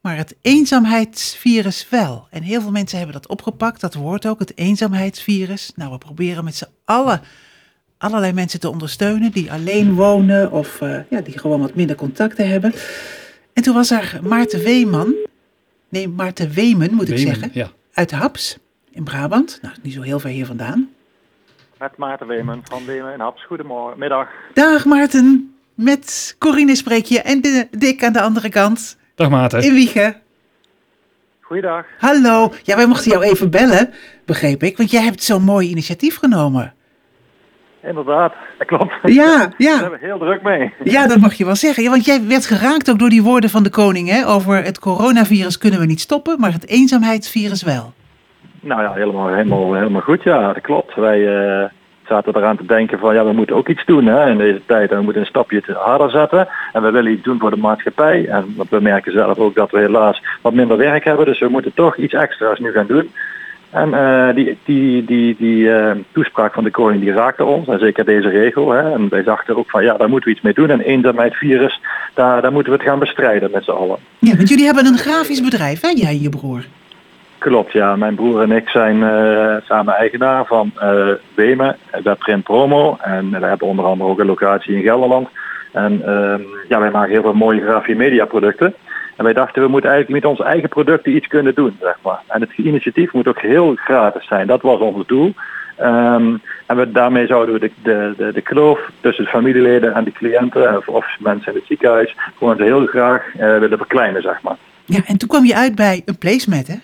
maar 0.00 0.16
het 0.16 0.34
eenzaamheidsvirus 0.42 1.86
wel. 1.90 2.26
En 2.30 2.42
heel 2.42 2.60
veel 2.60 2.70
mensen 2.70 2.98
hebben 2.98 3.16
dat 3.16 3.28
opgepakt, 3.28 3.80
dat 3.80 3.94
woord 3.94 4.26
ook, 4.26 4.38
het 4.38 4.56
eenzaamheidsvirus. 4.56 5.72
Nou, 5.74 5.92
we 5.92 5.98
proberen 5.98 6.44
met 6.44 6.56
z'n 6.56 6.68
allen 6.84 7.22
allerlei 7.98 8.32
mensen 8.32 8.60
te 8.60 8.70
ondersteunen 8.70 9.32
die 9.32 9.52
alleen 9.52 9.94
wonen 9.94 10.52
of 10.52 10.80
eh, 10.80 10.98
ja, 11.10 11.20
die 11.20 11.38
gewoon 11.38 11.60
wat 11.60 11.74
minder 11.74 11.96
contacten 11.96 12.48
hebben. 12.48 12.74
En 13.52 13.62
toen 13.62 13.74
was 13.74 13.90
er 13.90 14.20
Maarten 14.22 14.62
Weeman, 14.62 15.14
nee 15.90 16.08
Maarten 16.08 16.50
Weemen 16.50 16.94
moet 16.94 17.10
ik 17.10 17.18
zeggen, 17.18 17.50
Ja. 17.52 17.70
uit 17.92 18.10
Haps 18.10 18.58
in 18.90 19.04
Brabant. 19.04 19.58
Nou, 19.62 19.74
niet 19.82 19.92
zo 19.92 20.00
heel 20.02 20.18
ver 20.20 20.30
hier 20.30 20.46
vandaan. 20.46 20.88
Met 21.78 21.96
Maarten 21.96 22.26
Weemen 22.26 22.60
van 22.64 22.84
Weemen 22.84 23.12
in 23.12 23.20
Haps. 23.20 23.46
Goedemorgen, 23.46 23.98
middag. 23.98 24.28
Dag 24.54 24.84
Maarten, 24.84 25.54
met 25.74 26.34
Corine 26.38 26.74
spreek 26.76 27.04
je 27.04 27.20
en 27.20 27.40
de 27.40 27.68
Dick 27.70 28.04
aan 28.04 28.12
de 28.12 28.20
andere 28.20 28.48
kant. 28.48 28.96
Dag 29.14 29.30
Maarten. 29.30 29.62
In 29.62 29.74
Wiegen. 29.74 30.16
Goeiedag. 31.40 31.86
Hallo. 31.98 32.52
Ja, 32.62 32.76
wij 32.76 32.86
mochten 32.86 33.10
jou 33.10 33.24
even 33.24 33.50
bellen, 33.50 33.90
begreep 34.24 34.62
ik. 34.62 34.76
Want 34.76 34.90
jij 34.90 35.02
hebt 35.02 35.22
zo'n 35.22 35.42
mooi 35.42 35.68
initiatief 35.68 36.16
genomen. 36.16 36.74
Inderdaad, 37.82 38.32
dat 38.58 38.66
klopt. 38.66 38.92
Ja, 39.02 39.36
Daar 39.38 39.54
ja. 39.56 39.78
zijn 39.78 39.90
we 39.90 39.98
heel 40.00 40.18
druk 40.18 40.42
mee. 40.42 40.72
Ja, 40.84 41.06
dat 41.06 41.18
mag 41.18 41.34
je 41.34 41.44
wel 41.44 41.56
zeggen. 41.56 41.82
Ja, 41.82 41.90
want 41.90 42.04
jij 42.04 42.26
werd 42.26 42.46
geraakt 42.46 42.90
ook 42.90 42.98
door 42.98 43.08
die 43.08 43.22
woorden 43.22 43.50
van 43.50 43.62
de 43.62 43.70
koning. 43.70 44.08
Hè? 44.08 44.26
Over 44.26 44.64
het 44.64 44.78
coronavirus 44.78 45.58
kunnen 45.58 45.80
we 45.80 45.86
niet 45.86 46.00
stoppen, 46.00 46.40
maar 46.40 46.52
het 46.52 46.68
eenzaamheidsvirus 46.68 47.62
wel. 47.62 47.92
Nou 48.60 48.82
ja, 48.82 48.92
helemaal, 48.92 49.28
helemaal, 49.28 49.74
helemaal 49.74 50.00
goed. 50.00 50.22
Ja, 50.22 50.52
dat 50.52 50.62
klopt. 50.62 50.94
Wij 50.94 51.28
eh, 51.28 51.68
zaten 52.06 52.36
eraan 52.36 52.56
te 52.56 52.66
denken 52.66 52.98
van 52.98 53.14
ja, 53.14 53.24
we 53.24 53.32
moeten 53.32 53.56
ook 53.56 53.68
iets 53.68 53.84
doen 53.84 54.06
hè, 54.06 54.30
in 54.30 54.38
deze 54.38 54.60
tijd. 54.66 54.90
En 54.90 54.96
we 54.96 55.02
moeten 55.02 55.22
een 55.22 55.28
stapje 55.28 55.60
te 55.60 55.72
harder 55.72 56.10
zetten. 56.10 56.48
En 56.72 56.82
we 56.82 56.90
willen 56.90 57.12
iets 57.12 57.22
doen 57.22 57.38
voor 57.38 57.50
de 57.50 57.56
maatschappij. 57.56 58.28
En 58.28 58.56
we 58.70 58.80
merken 58.80 59.12
zelf 59.12 59.38
ook 59.38 59.54
dat 59.54 59.70
we 59.70 59.78
helaas 59.78 60.22
wat 60.42 60.54
minder 60.54 60.76
werk 60.76 61.04
hebben. 61.04 61.26
Dus 61.26 61.38
we 61.38 61.48
moeten 61.48 61.74
toch 61.74 61.96
iets 61.96 62.14
extra's 62.14 62.58
nu 62.58 62.72
gaan 62.72 62.86
doen. 62.86 63.10
En 63.70 63.94
eh, 63.94 64.34
die, 64.34 64.58
die, 64.64 65.04
die, 65.04 65.36
die 65.38 65.72
eh, 65.72 65.96
toespraak 66.12 66.52
van 66.52 66.64
de 66.64 66.70
koning 66.70 67.02
die 67.02 67.12
raakte 67.12 67.44
ons, 67.44 67.68
en 67.68 67.78
zeker 67.78 68.04
deze 68.04 68.28
regel. 68.28 68.70
Hè, 68.70 68.92
en 68.92 69.08
wij 69.08 69.22
dachten 69.22 69.56
ook 69.56 69.70
van 69.70 69.84
ja, 69.84 69.96
daar 69.96 70.08
moeten 70.08 70.28
we 70.28 70.34
iets 70.34 70.44
mee 70.44 70.54
doen. 70.54 70.70
En 70.70 70.80
eenzaamheidsvirus, 70.80 71.80
daar, 72.14 72.42
daar 72.42 72.52
moeten 72.52 72.72
we 72.72 72.78
het 72.78 72.88
gaan 72.88 72.98
bestrijden 72.98 73.50
met 73.50 73.64
z'n 73.64 73.70
allen. 73.70 73.98
Ja, 74.18 74.36
want 74.36 74.48
jullie 74.48 74.64
hebben 74.64 74.86
een 74.86 74.98
grafisch 74.98 75.42
bedrijf, 75.42 75.80
hè? 75.80 75.88
Jij 75.88 76.10
en 76.10 76.20
je 76.20 76.28
broer. 76.28 76.64
Klopt, 77.38 77.72
ja. 77.72 77.96
Mijn 77.96 78.14
broer 78.14 78.42
en 78.42 78.52
ik 78.52 78.68
zijn 78.68 79.02
eh, 79.02 79.56
samen 79.64 79.94
eigenaar 79.94 80.46
van 80.46 80.72
eh 80.78 81.08
Wemen, 81.34 81.76
Webprint 82.02 82.44
Promo. 82.44 82.96
En 83.00 83.30
we 83.30 83.46
hebben 83.46 83.68
onder 83.68 83.84
andere 83.84 84.10
ook 84.10 84.18
een 84.18 84.26
locatie 84.26 84.74
in 84.74 84.82
Gelderland. 84.82 85.28
En 85.72 86.02
ehm, 86.06 86.40
ja, 86.68 86.80
wij 86.80 86.90
maken 86.90 87.10
heel 87.10 87.22
veel 87.22 87.34
mooie 87.34 87.60
grafische 87.60 87.98
media 87.98 88.24
producten. 88.24 88.74
En 89.20 89.26
wij 89.26 89.34
dachten, 89.34 89.62
we 89.62 89.68
moeten 89.68 89.90
eigenlijk 89.90 90.22
met 90.22 90.30
onze 90.30 90.44
eigen 90.44 90.68
producten 90.68 91.16
iets 91.16 91.26
kunnen 91.26 91.54
doen, 91.54 91.76
zeg 91.80 91.98
maar. 92.02 92.20
En 92.26 92.40
het 92.40 92.50
initiatief 92.56 93.12
moet 93.12 93.28
ook 93.28 93.40
heel 93.40 93.74
gratis 93.74 94.26
zijn. 94.26 94.46
Dat 94.46 94.62
was 94.62 94.80
ons 94.80 95.06
doel. 95.06 95.34
Ehm, 95.76 96.36
en 96.66 96.76
we, 96.76 96.90
daarmee 96.92 97.26
zouden 97.26 97.54
we 97.54 97.60
de, 97.60 97.70
de, 97.82 98.14
de, 98.16 98.32
de 98.32 98.40
kloof 98.40 98.90
tussen 99.00 99.24
de 99.24 99.30
familieleden 99.30 99.94
en 99.94 100.04
de 100.04 100.12
cliënten, 100.12 100.86
of, 100.88 101.06
mensen 101.18 101.52
in 101.52 101.58
het 101.58 101.66
ziekenhuis, 101.66 102.16
gewoon 102.38 102.60
heel 102.60 102.86
graag 102.86 103.34
eh, 103.34 103.58
willen 103.58 103.78
verkleinen, 103.78 104.22
zeg 104.22 104.42
maar. 104.42 104.56
Ja, 104.84 105.00
en 105.06 105.16
toen 105.16 105.28
kwam 105.28 105.44
je 105.44 105.56
uit 105.56 105.74
bij 105.74 106.02
een 106.04 106.18
placemat, 106.18 106.66
hè? 106.66 106.76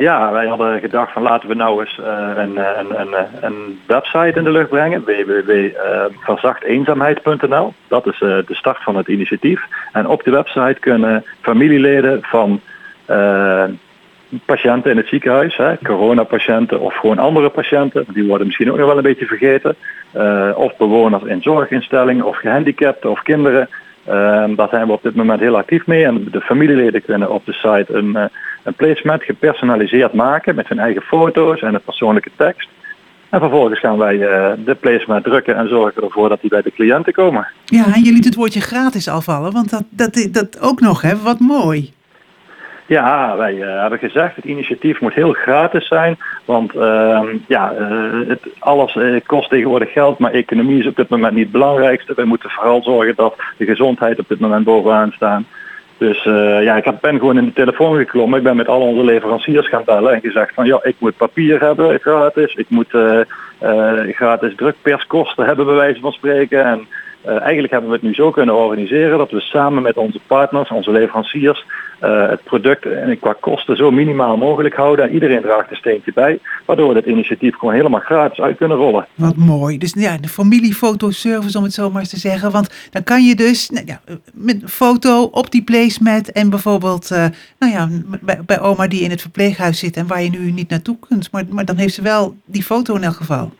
Ja, 0.00 0.32
wij 0.32 0.46
hadden 0.46 0.80
gedacht 0.80 1.12
van 1.12 1.22
laten 1.22 1.48
we 1.48 1.54
nou 1.54 1.80
eens 1.80 1.98
eh, 1.98 2.30
een, 2.36 2.58
eh, 2.58 2.78
een, 2.78 3.00
een, 3.00 3.14
een 3.40 3.80
website 3.86 4.38
in 4.38 4.44
de 4.44 4.50
lucht 4.50 4.68
brengen, 4.68 5.04
www.verzachteenzaamheid.nl. 5.04 7.72
Dat 7.88 8.06
is 8.06 8.20
eh, 8.20 8.38
de 8.46 8.54
start 8.54 8.82
van 8.82 8.96
het 8.96 9.08
initiatief. 9.08 9.62
En 9.92 10.06
op 10.06 10.22
de 10.22 10.30
website 10.30 10.76
kunnen 10.80 11.24
familieleden 11.40 12.18
van 12.22 12.60
eh, 13.04 13.64
patiënten 14.44 14.90
in 14.90 14.96
het 14.96 15.08
ziekenhuis, 15.08 15.56
hè, 15.56 15.78
coronapatiënten 15.78 16.80
of 16.80 16.94
gewoon 16.94 17.18
andere 17.18 17.48
patiënten, 17.48 18.04
die 18.08 18.24
worden 18.24 18.46
misschien 18.46 18.70
ook 18.70 18.78
nog 18.78 18.86
wel 18.86 18.96
een 18.96 19.02
beetje 19.02 19.26
vergeten, 19.26 19.76
eh, 20.12 20.50
of 20.54 20.76
bewoners 20.76 21.22
in 21.22 21.42
zorginstellingen 21.42 22.24
of 22.24 22.36
gehandicapten 22.36 23.10
of 23.10 23.22
kinderen. 23.22 23.68
Eh, 24.10 24.56
daar 24.56 24.68
zijn 24.68 24.86
we 24.86 24.92
op 24.92 25.02
dit 25.02 25.14
moment 25.14 25.40
heel 25.40 25.56
actief 25.56 25.86
mee 25.86 26.04
en 26.04 26.26
de 26.30 26.40
familieleden 26.40 27.04
kunnen 27.04 27.30
op 27.30 27.46
de 27.46 27.52
site 27.52 27.86
een, 27.88 28.16
eh, 28.16 28.24
een 28.62 28.74
placemat 28.74 29.22
gepersonaliseerd 29.22 30.12
maken 30.12 30.54
met 30.54 30.68
hun 30.68 30.78
eigen 30.78 31.02
foto's 31.02 31.60
en 31.60 31.74
een 31.74 31.82
persoonlijke 31.82 32.30
tekst. 32.36 32.68
En 33.28 33.40
vervolgens 33.40 33.80
gaan 33.80 33.98
wij 33.98 34.14
eh, 34.14 34.52
de 34.64 34.74
placemat 34.74 35.24
drukken 35.24 35.56
en 35.56 35.68
zorgen 35.68 36.02
ervoor 36.02 36.28
dat 36.28 36.40
die 36.40 36.50
bij 36.50 36.62
de 36.62 36.72
cliënten 36.72 37.12
komen. 37.12 37.46
Ja, 37.64 37.84
en 37.94 38.04
je 38.04 38.12
liet 38.12 38.24
het 38.24 38.34
woordje 38.34 38.60
gratis 38.60 39.08
al 39.08 39.20
vallen, 39.20 39.52
want 39.52 39.70
dat, 39.70 39.84
dat, 39.90 40.28
dat 40.30 40.60
ook 40.60 40.80
nog, 40.80 41.02
hè? 41.02 41.16
Wat 41.16 41.38
mooi. 41.38 41.92
Ja, 42.90 43.36
wij 43.36 43.62
eh, 43.62 43.80
hebben 43.80 43.98
gezegd 43.98 44.36
het 44.36 44.44
initiatief 44.44 45.00
moet 45.00 45.14
heel 45.14 45.32
gratis 45.32 45.86
zijn, 45.86 46.18
want 46.44 46.74
ehm, 46.74 47.26
ja, 47.46 47.72
eh, 47.72 48.28
het, 48.28 48.40
alles 48.58 48.96
eh, 48.96 49.20
kost 49.26 49.50
tegenwoordig 49.50 49.92
geld, 49.92 50.18
maar 50.18 50.32
economie 50.32 50.78
is 50.78 50.86
op 50.86 50.96
dit 50.96 51.08
moment 51.08 51.32
niet 51.32 51.42
het 51.42 51.52
belangrijkste. 51.52 52.12
Wij 52.14 52.24
moeten 52.24 52.50
vooral 52.50 52.82
zorgen 52.82 53.14
dat 53.16 53.36
de 53.56 53.64
gezondheid 53.64 54.18
op 54.18 54.28
dit 54.28 54.40
moment 54.40 54.64
bovenaan 54.64 55.12
staat. 55.12 55.42
Dus 55.98 56.26
eh, 56.26 56.62
ja, 56.62 56.76
ik 56.76 57.00
ben 57.00 57.18
gewoon 57.18 57.38
in 57.38 57.44
de 57.44 57.52
telefoon 57.52 57.96
geklommen. 57.96 58.38
Ik 58.38 58.44
ben 58.44 58.56
met 58.56 58.68
al 58.68 58.80
onze 58.80 59.04
leveranciers 59.04 59.68
gaan 59.68 59.84
bellen 59.84 60.12
en 60.12 60.20
gezegd 60.20 60.54
van 60.54 60.66
ja, 60.66 60.80
ik 60.82 60.94
moet 60.98 61.16
papier 61.16 61.60
hebben 61.60 62.00
gratis. 62.00 62.54
Ik 62.54 62.66
moet 62.68 62.94
eh, 62.94 63.20
eh, 63.58 64.14
gratis 64.14 64.54
drukperskosten 64.56 65.46
hebben 65.46 65.66
bij 65.66 65.74
wijze 65.74 66.00
van 66.00 66.12
spreken. 66.12 66.64
En 66.64 66.86
eh, 67.22 67.40
eigenlijk 67.40 67.72
hebben 67.72 67.90
we 67.90 67.96
het 67.96 68.04
nu 68.04 68.14
zo 68.14 68.30
kunnen 68.30 68.54
organiseren 68.54 69.18
dat 69.18 69.30
we 69.30 69.40
samen 69.40 69.82
met 69.82 69.96
onze 69.96 70.20
partners, 70.26 70.70
onze 70.70 70.90
leveranciers, 70.90 71.64
eh, 72.00 72.28
het 72.28 72.44
product 72.44 72.86
en 72.86 73.18
qua 73.18 73.34
kosten 73.40 73.76
zo 73.76 73.90
minimaal 73.90 74.36
mogelijk 74.36 74.74
houden. 74.74 75.04
En 75.04 75.14
iedereen 75.14 75.42
draagt 75.42 75.70
een 75.70 75.76
steentje 75.76 76.12
bij, 76.12 76.38
waardoor 76.66 76.88
we 76.88 76.94
dit 76.94 77.06
initiatief 77.06 77.56
gewoon 77.56 77.74
helemaal 77.74 78.00
gratis 78.00 78.40
uit 78.40 78.56
kunnen 78.56 78.76
rollen. 78.76 79.06
Wat 79.14 79.36
mooi. 79.36 79.78
Dus 79.78 79.92
ja, 79.98 80.16
de 80.16 80.28
familiefotoservice 80.28 81.58
om 81.58 81.64
het 81.64 81.72
zo 81.72 81.90
maar 81.90 82.00
eens 82.00 82.10
te 82.10 82.18
zeggen. 82.18 82.50
Want 82.50 82.88
dan 82.90 83.02
kan 83.02 83.24
je 83.24 83.34
dus 83.34 83.70
nou 83.70 83.86
ja, 83.86 84.00
met 84.32 84.62
een 84.62 84.68
foto 84.68 85.22
op 85.22 85.50
die 85.50 85.62
placemat 85.62 86.28
en 86.28 86.50
bijvoorbeeld 86.50 87.10
eh, 87.10 87.24
nou 87.58 87.72
ja, 87.72 87.88
bij, 88.20 88.40
bij 88.46 88.60
oma 88.60 88.86
die 88.86 89.02
in 89.02 89.10
het 89.10 89.20
verpleeghuis 89.20 89.78
zit 89.78 89.96
en 89.96 90.06
waar 90.06 90.22
je 90.22 90.30
nu 90.30 90.50
niet 90.50 90.68
naartoe 90.68 90.96
kunt. 91.08 91.32
Maar, 91.32 91.44
maar 91.48 91.64
dan 91.64 91.76
heeft 91.76 91.94
ze 91.94 92.02
wel 92.02 92.34
die 92.44 92.62
foto 92.62 92.94
in 92.94 93.04
elk 93.04 93.16
geval. 93.16 93.50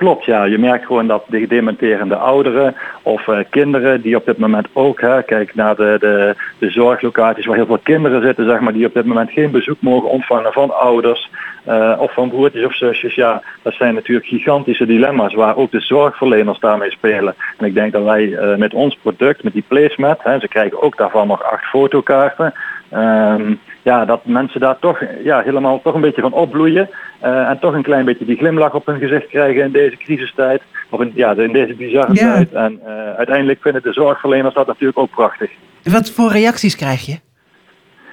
Klopt, 0.00 0.24
ja. 0.24 0.44
Je 0.44 0.58
merkt 0.58 0.86
gewoon 0.86 1.06
dat 1.06 1.24
de 1.28 1.46
dementerende 1.46 2.16
ouderen 2.16 2.74
of 3.02 3.28
eh, 3.28 3.38
kinderen 3.50 4.00
die 4.00 4.16
op 4.16 4.24
dit 4.24 4.38
moment 4.38 4.68
ook, 4.72 5.00
hè, 5.00 5.22
kijk 5.22 5.54
naar 5.54 5.76
de, 5.76 5.96
de, 6.00 6.34
de 6.58 6.70
zorglocaties 6.70 7.46
waar 7.46 7.56
heel 7.56 7.66
veel 7.66 7.78
kinderen 7.82 8.22
zitten, 8.22 8.48
zeg 8.48 8.60
maar, 8.60 8.72
die 8.72 8.86
op 8.86 8.94
dit 8.94 9.04
moment 9.04 9.30
geen 9.30 9.50
bezoek 9.50 9.76
mogen 9.80 10.08
ontvangen 10.08 10.52
van 10.52 10.78
ouders 10.78 11.30
eh, 11.64 11.96
of 11.98 12.12
van 12.12 12.28
broertjes 12.28 12.64
of 12.64 12.74
zusjes. 12.74 13.14
Ja, 13.14 13.42
dat 13.62 13.74
zijn 13.74 13.94
natuurlijk 13.94 14.26
gigantische 14.26 14.86
dilemma's 14.86 15.34
waar 15.34 15.56
ook 15.56 15.70
de 15.70 15.80
zorgverleners 15.80 16.58
daarmee 16.58 16.90
spelen. 16.90 17.34
En 17.58 17.66
ik 17.66 17.74
denk 17.74 17.92
dat 17.92 18.04
wij 18.04 18.34
eh, 18.34 18.56
met 18.56 18.74
ons 18.74 18.98
product, 19.02 19.42
met 19.42 19.52
die 19.52 19.64
placemat, 19.68 20.22
hè, 20.22 20.38
ze 20.38 20.48
krijgen 20.48 20.82
ook 20.82 20.96
daarvan 20.96 21.26
nog 21.26 21.42
acht 21.42 21.64
fotokaarten. 21.64 22.54
Ehm, 22.90 23.54
ja, 23.82 24.04
dat 24.04 24.24
mensen 24.24 24.60
daar 24.60 24.78
toch 24.78 25.00
ja, 25.24 25.40
helemaal 25.40 25.80
toch 25.82 25.94
een 25.94 26.00
beetje 26.00 26.20
van 26.20 26.32
opbloeien. 26.32 26.90
eh, 27.20 27.48
en 27.48 27.58
toch 27.58 27.74
een 27.74 27.82
klein 27.82 28.04
beetje 28.04 28.24
die 28.24 28.36
glimlach 28.36 28.74
op 28.74 28.86
hun 28.86 28.98
gezicht 28.98 29.26
krijgen 29.28 29.62
in 29.62 29.72
deze 29.72 29.96
crisistijd. 29.96 30.62
Of 30.90 31.00
in, 31.00 31.12
ja, 31.14 31.34
in 31.36 31.52
deze 31.52 31.74
bizarre 31.74 32.14
Ja. 32.14 32.32
tijd. 32.34 32.52
En 32.52 32.80
eh, 32.84 33.14
uiteindelijk 33.16 33.62
vinden 33.62 33.82
de 33.82 33.92
zorgverleners 33.92 34.54
dat 34.54 34.66
natuurlijk 34.66 34.98
ook 34.98 35.10
prachtig. 35.10 35.50
Wat 35.82 36.10
voor 36.10 36.30
reacties 36.32 36.76
krijg 36.76 37.06
je? 37.06 37.18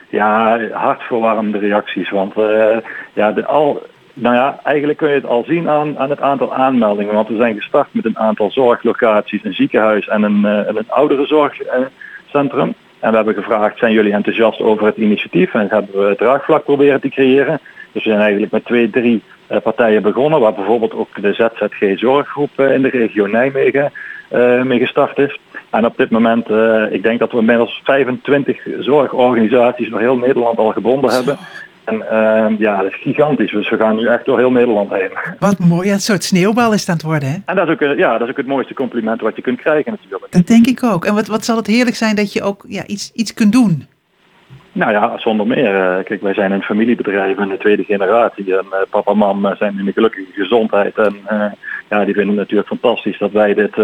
Ja, 0.09 0.59
hartverwarmende 0.71 1.57
reacties. 1.57 2.09
Want 2.09 2.35
eh, 2.37 2.77
ja, 3.13 3.31
de, 3.31 3.45
al, 3.45 3.81
nou 4.13 4.35
ja, 4.35 4.59
eigenlijk 4.63 4.97
kun 4.97 5.09
je 5.09 5.15
het 5.15 5.25
al 5.25 5.43
zien 5.47 5.69
aan, 5.69 5.97
aan 5.99 6.09
het 6.09 6.21
aantal 6.21 6.53
aanmeldingen. 6.55 7.13
Want 7.13 7.27
we 7.27 7.35
zijn 7.37 7.55
gestart 7.55 7.87
met 7.91 8.05
een 8.05 8.17
aantal 8.19 8.51
zorglocaties, 8.51 9.43
een 9.43 9.53
ziekenhuis 9.53 10.07
en 10.07 10.23
een, 10.23 10.45
en 10.45 10.77
een 10.77 10.89
ouderenzorgcentrum. 10.89 12.73
En 12.99 13.09
we 13.09 13.15
hebben 13.15 13.33
gevraagd, 13.33 13.77
zijn 13.77 13.93
jullie 13.93 14.13
enthousiast 14.13 14.61
over 14.61 14.85
het 14.85 14.97
initiatief? 14.97 15.53
En 15.53 15.67
hebben 15.69 16.01
we 16.01 16.09
het 16.09 16.17
draagvlak 16.17 16.63
proberen 16.63 17.01
te 17.01 17.09
creëren. 17.09 17.59
Dus 17.91 18.03
we 18.03 18.09
zijn 18.09 18.21
eigenlijk 18.21 18.51
met 18.51 18.65
twee, 18.65 18.89
drie 18.89 19.21
eh, 19.47 19.57
partijen 19.61 20.01
begonnen, 20.01 20.39
waar 20.39 20.53
bijvoorbeeld 20.53 20.93
ook 20.93 21.21
de 21.21 21.33
ZZG 21.33 21.99
Zorggroep 21.99 22.49
eh, 22.55 22.73
in 22.73 22.81
de 22.81 22.89
regio 22.89 23.25
Nijmegen 23.25 23.91
eh, 24.29 24.61
mee 24.61 24.79
gestart 24.79 25.17
is. 25.17 25.39
En 25.69 25.85
op 25.85 25.97
dit 25.97 26.09
moment, 26.09 26.49
ik 26.91 27.03
denk 27.03 27.19
dat 27.19 27.31
we 27.31 27.37
inmiddels 27.37 27.81
25 27.83 28.61
zorgorganisaties 28.79 29.89
door 29.89 29.99
heel 29.99 30.17
Nederland 30.17 30.57
al 30.57 30.71
gebonden 30.71 31.11
hebben. 31.11 31.37
En 31.87 32.09
ehm, 32.09 32.55
ja, 32.59 32.81
dat 32.81 32.91
is 32.91 33.01
gigantisch. 33.01 33.51
Dus 33.51 33.69
we 33.69 33.77
gaan 33.77 33.95
nu 33.95 34.07
echt 34.07 34.25
door 34.25 34.37
heel 34.37 34.51
Nederland 34.51 34.89
heen. 34.89 35.09
Wat 35.39 35.59
mooi. 35.59 35.87
Ja, 35.87 35.93
een 35.93 35.99
soort 35.99 36.23
sneeuwbal 36.23 36.73
is 36.73 36.79
het 36.79 36.89
aan 36.89 36.95
het 36.95 37.03
worden, 37.03 37.29
hè? 37.29 37.37
En 37.45 37.55
dat 37.55 37.67
is 37.67 37.73
ook, 37.73 37.81
eh, 37.81 37.97
ja, 37.97 38.11
dat 38.11 38.21
is 38.21 38.29
ook 38.29 38.37
het 38.37 38.47
mooiste 38.47 38.73
compliment 38.73 39.21
wat 39.21 39.35
je 39.35 39.41
kunt 39.41 39.61
krijgen 39.61 39.91
natuurlijk. 39.91 40.31
Dat 40.31 40.47
denk 40.47 40.67
ik 40.67 40.83
ook. 40.83 41.05
En 41.05 41.13
wat, 41.13 41.27
wat 41.27 41.45
zal 41.45 41.55
het 41.55 41.67
heerlijk 41.67 41.95
zijn 41.95 42.15
dat 42.15 42.33
je 42.33 42.43
ook 42.43 42.65
ja, 42.67 42.85
iets, 42.85 43.11
iets 43.13 43.33
kunt 43.33 43.51
doen. 43.51 43.87
Nou 44.71 44.91
ja, 44.91 45.17
zonder 45.17 45.47
meer. 45.47 45.75
Eh, 45.75 46.03
Kijk, 46.03 46.21
wij 46.21 46.33
zijn 46.33 46.51
een 46.51 46.61
familiebedrijf 46.61 47.37
in 47.37 47.49
de 47.49 47.57
tweede 47.57 47.83
generatie. 47.83 48.57
En 48.57 48.65
eh, 48.71 48.79
papa 48.89 49.11
en 49.11 49.17
mam 49.17 49.55
zijn 49.55 49.79
in 49.79 49.85
de 49.85 49.91
gelukkige 49.91 50.31
gezondheid. 50.33 50.97
En 50.97 51.15
eh, 51.25 51.45
ja, 51.89 52.05
die 52.05 52.13
vinden 52.13 52.27
het 52.27 52.37
natuurlijk 52.37 52.67
fantastisch 52.67 53.17
dat 53.17 53.31
wij 53.31 53.53
dit 53.53 53.75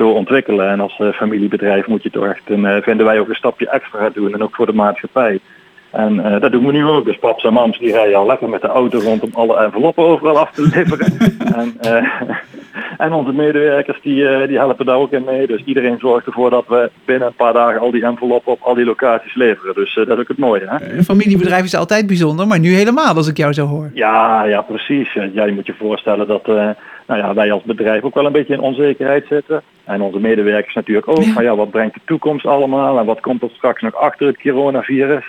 zo 0.00 0.08
ontwikkelen. 0.08 0.70
En 0.70 0.80
als 0.80 1.00
familiebedrijf 1.14 1.86
moet 1.86 2.02
je 2.02 2.10
toch 2.10 2.26
echt, 2.26 2.50
eh, 2.50 2.76
vinden 2.82 3.06
wij 3.06 3.20
ook 3.20 3.28
een 3.28 3.34
stapje 3.34 3.68
extra 3.68 4.10
doen. 4.10 4.32
En 4.34 4.42
ook 4.42 4.54
voor 4.54 4.66
de 4.66 4.72
maatschappij. 4.72 5.40
En 5.90 6.24
eh, 6.24 6.40
dat 6.40 6.52
doen 6.52 6.66
we 6.66 6.72
nu 6.72 6.86
ook. 6.86 7.04
Dus 7.04 7.18
paps 7.18 7.44
en 7.44 7.52
mams 7.52 7.78
die 7.78 7.92
rijden 7.92 8.18
al 8.18 8.26
lekker 8.26 8.48
met 8.48 8.60
de 8.60 8.66
auto 8.66 8.98
rond 8.98 9.22
om 9.22 9.30
alle 9.32 9.56
enveloppen 9.56 10.04
overal 10.04 10.38
af 10.38 10.50
te 10.50 10.68
leveren. 10.74 11.18
en, 11.54 11.74
eh, 11.80 12.10
En 12.98 13.12
onze 13.12 13.32
medewerkers 13.32 14.00
die, 14.02 14.28
eh, 14.28 14.48
die 14.48 14.58
helpen 14.58 14.86
daar 14.86 14.96
ook 14.96 15.12
in 15.12 15.24
mee. 15.24 15.46
Dus 15.46 15.62
iedereen 15.64 15.98
zorgt 15.98 16.26
ervoor 16.26 16.50
dat 16.50 16.64
we 16.68 16.90
binnen 17.04 17.28
een 17.28 17.34
paar 17.34 17.52
dagen 17.52 17.80
al 17.80 17.90
die 17.90 18.04
enveloppen 18.04 18.52
op 18.52 18.60
al 18.62 18.74
die 18.74 18.84
locaties 18.84 19.34
leveren. 19.34 19.74
Dus 19.74 19.94
dat 19.94 20.08
is 20.08 20.18
ook 20.18 20.28
het 20.28 20.38
mooie. 20.38 20.64
Hè? 20.66 20.96
Een 20.96 21.04
familiebedrijf 21.04 21.64
is 21.64 21.74
altijd 21.74 22.06
bijzonder, 22.06 22.46
maar 22.46 22.58
nu 22.58 22.74
helemaal 22.74 23.14
als 23.14 23.28
ik 23.28 23.36
jou 23.36 23.52
zo 23.52 23.66
hoor. 23.66 23.90
Ja, 23.94 24.44
ja, 24.44 24.60
precies. 24.60 25.12
Ja, 25.32 25.44
je 25.44 25.52
moet 25.52 25.66
je 25.66 25.74
voorstellen 25.78 26.26
dat 26.26 26.46
nou 26.46 26.74
ja, 27.06 27.34
wij 27.34 27.52
als 27.52 27.62
bedrijf 27.62 28.02
ook 28.02 28.14
wel 28.14 28.26
een 28.26 28.32
beetje 28.32 28.54
in 28.54 28.60
onzekerheid 28.60 29.26
zitten. 29.28 29.62
En 29.84 30.00
onze 30.00 30.18
medewerkers 30.18 30.74
natuurlijk 30.74 31.08
ook. 31.08 31.22
Ja. 31.22 31.32
Van 31.32 31.44
ja, 31.44 31.56
wat 31.56 31.70
brengt 31.70 31.94
de 31.94 32.00
toekomst 32.04 32.46
allemaal 32.46 32.98
en 32.98 33.06
wat 33.06 33.20
komt 33.20 33.42
er 33.42 33.50
straks 33.52 33.82
nog 33.82 33.94
achter 33.94 34.26
het 34.26 34.40
coronavirus. 34.40 35.24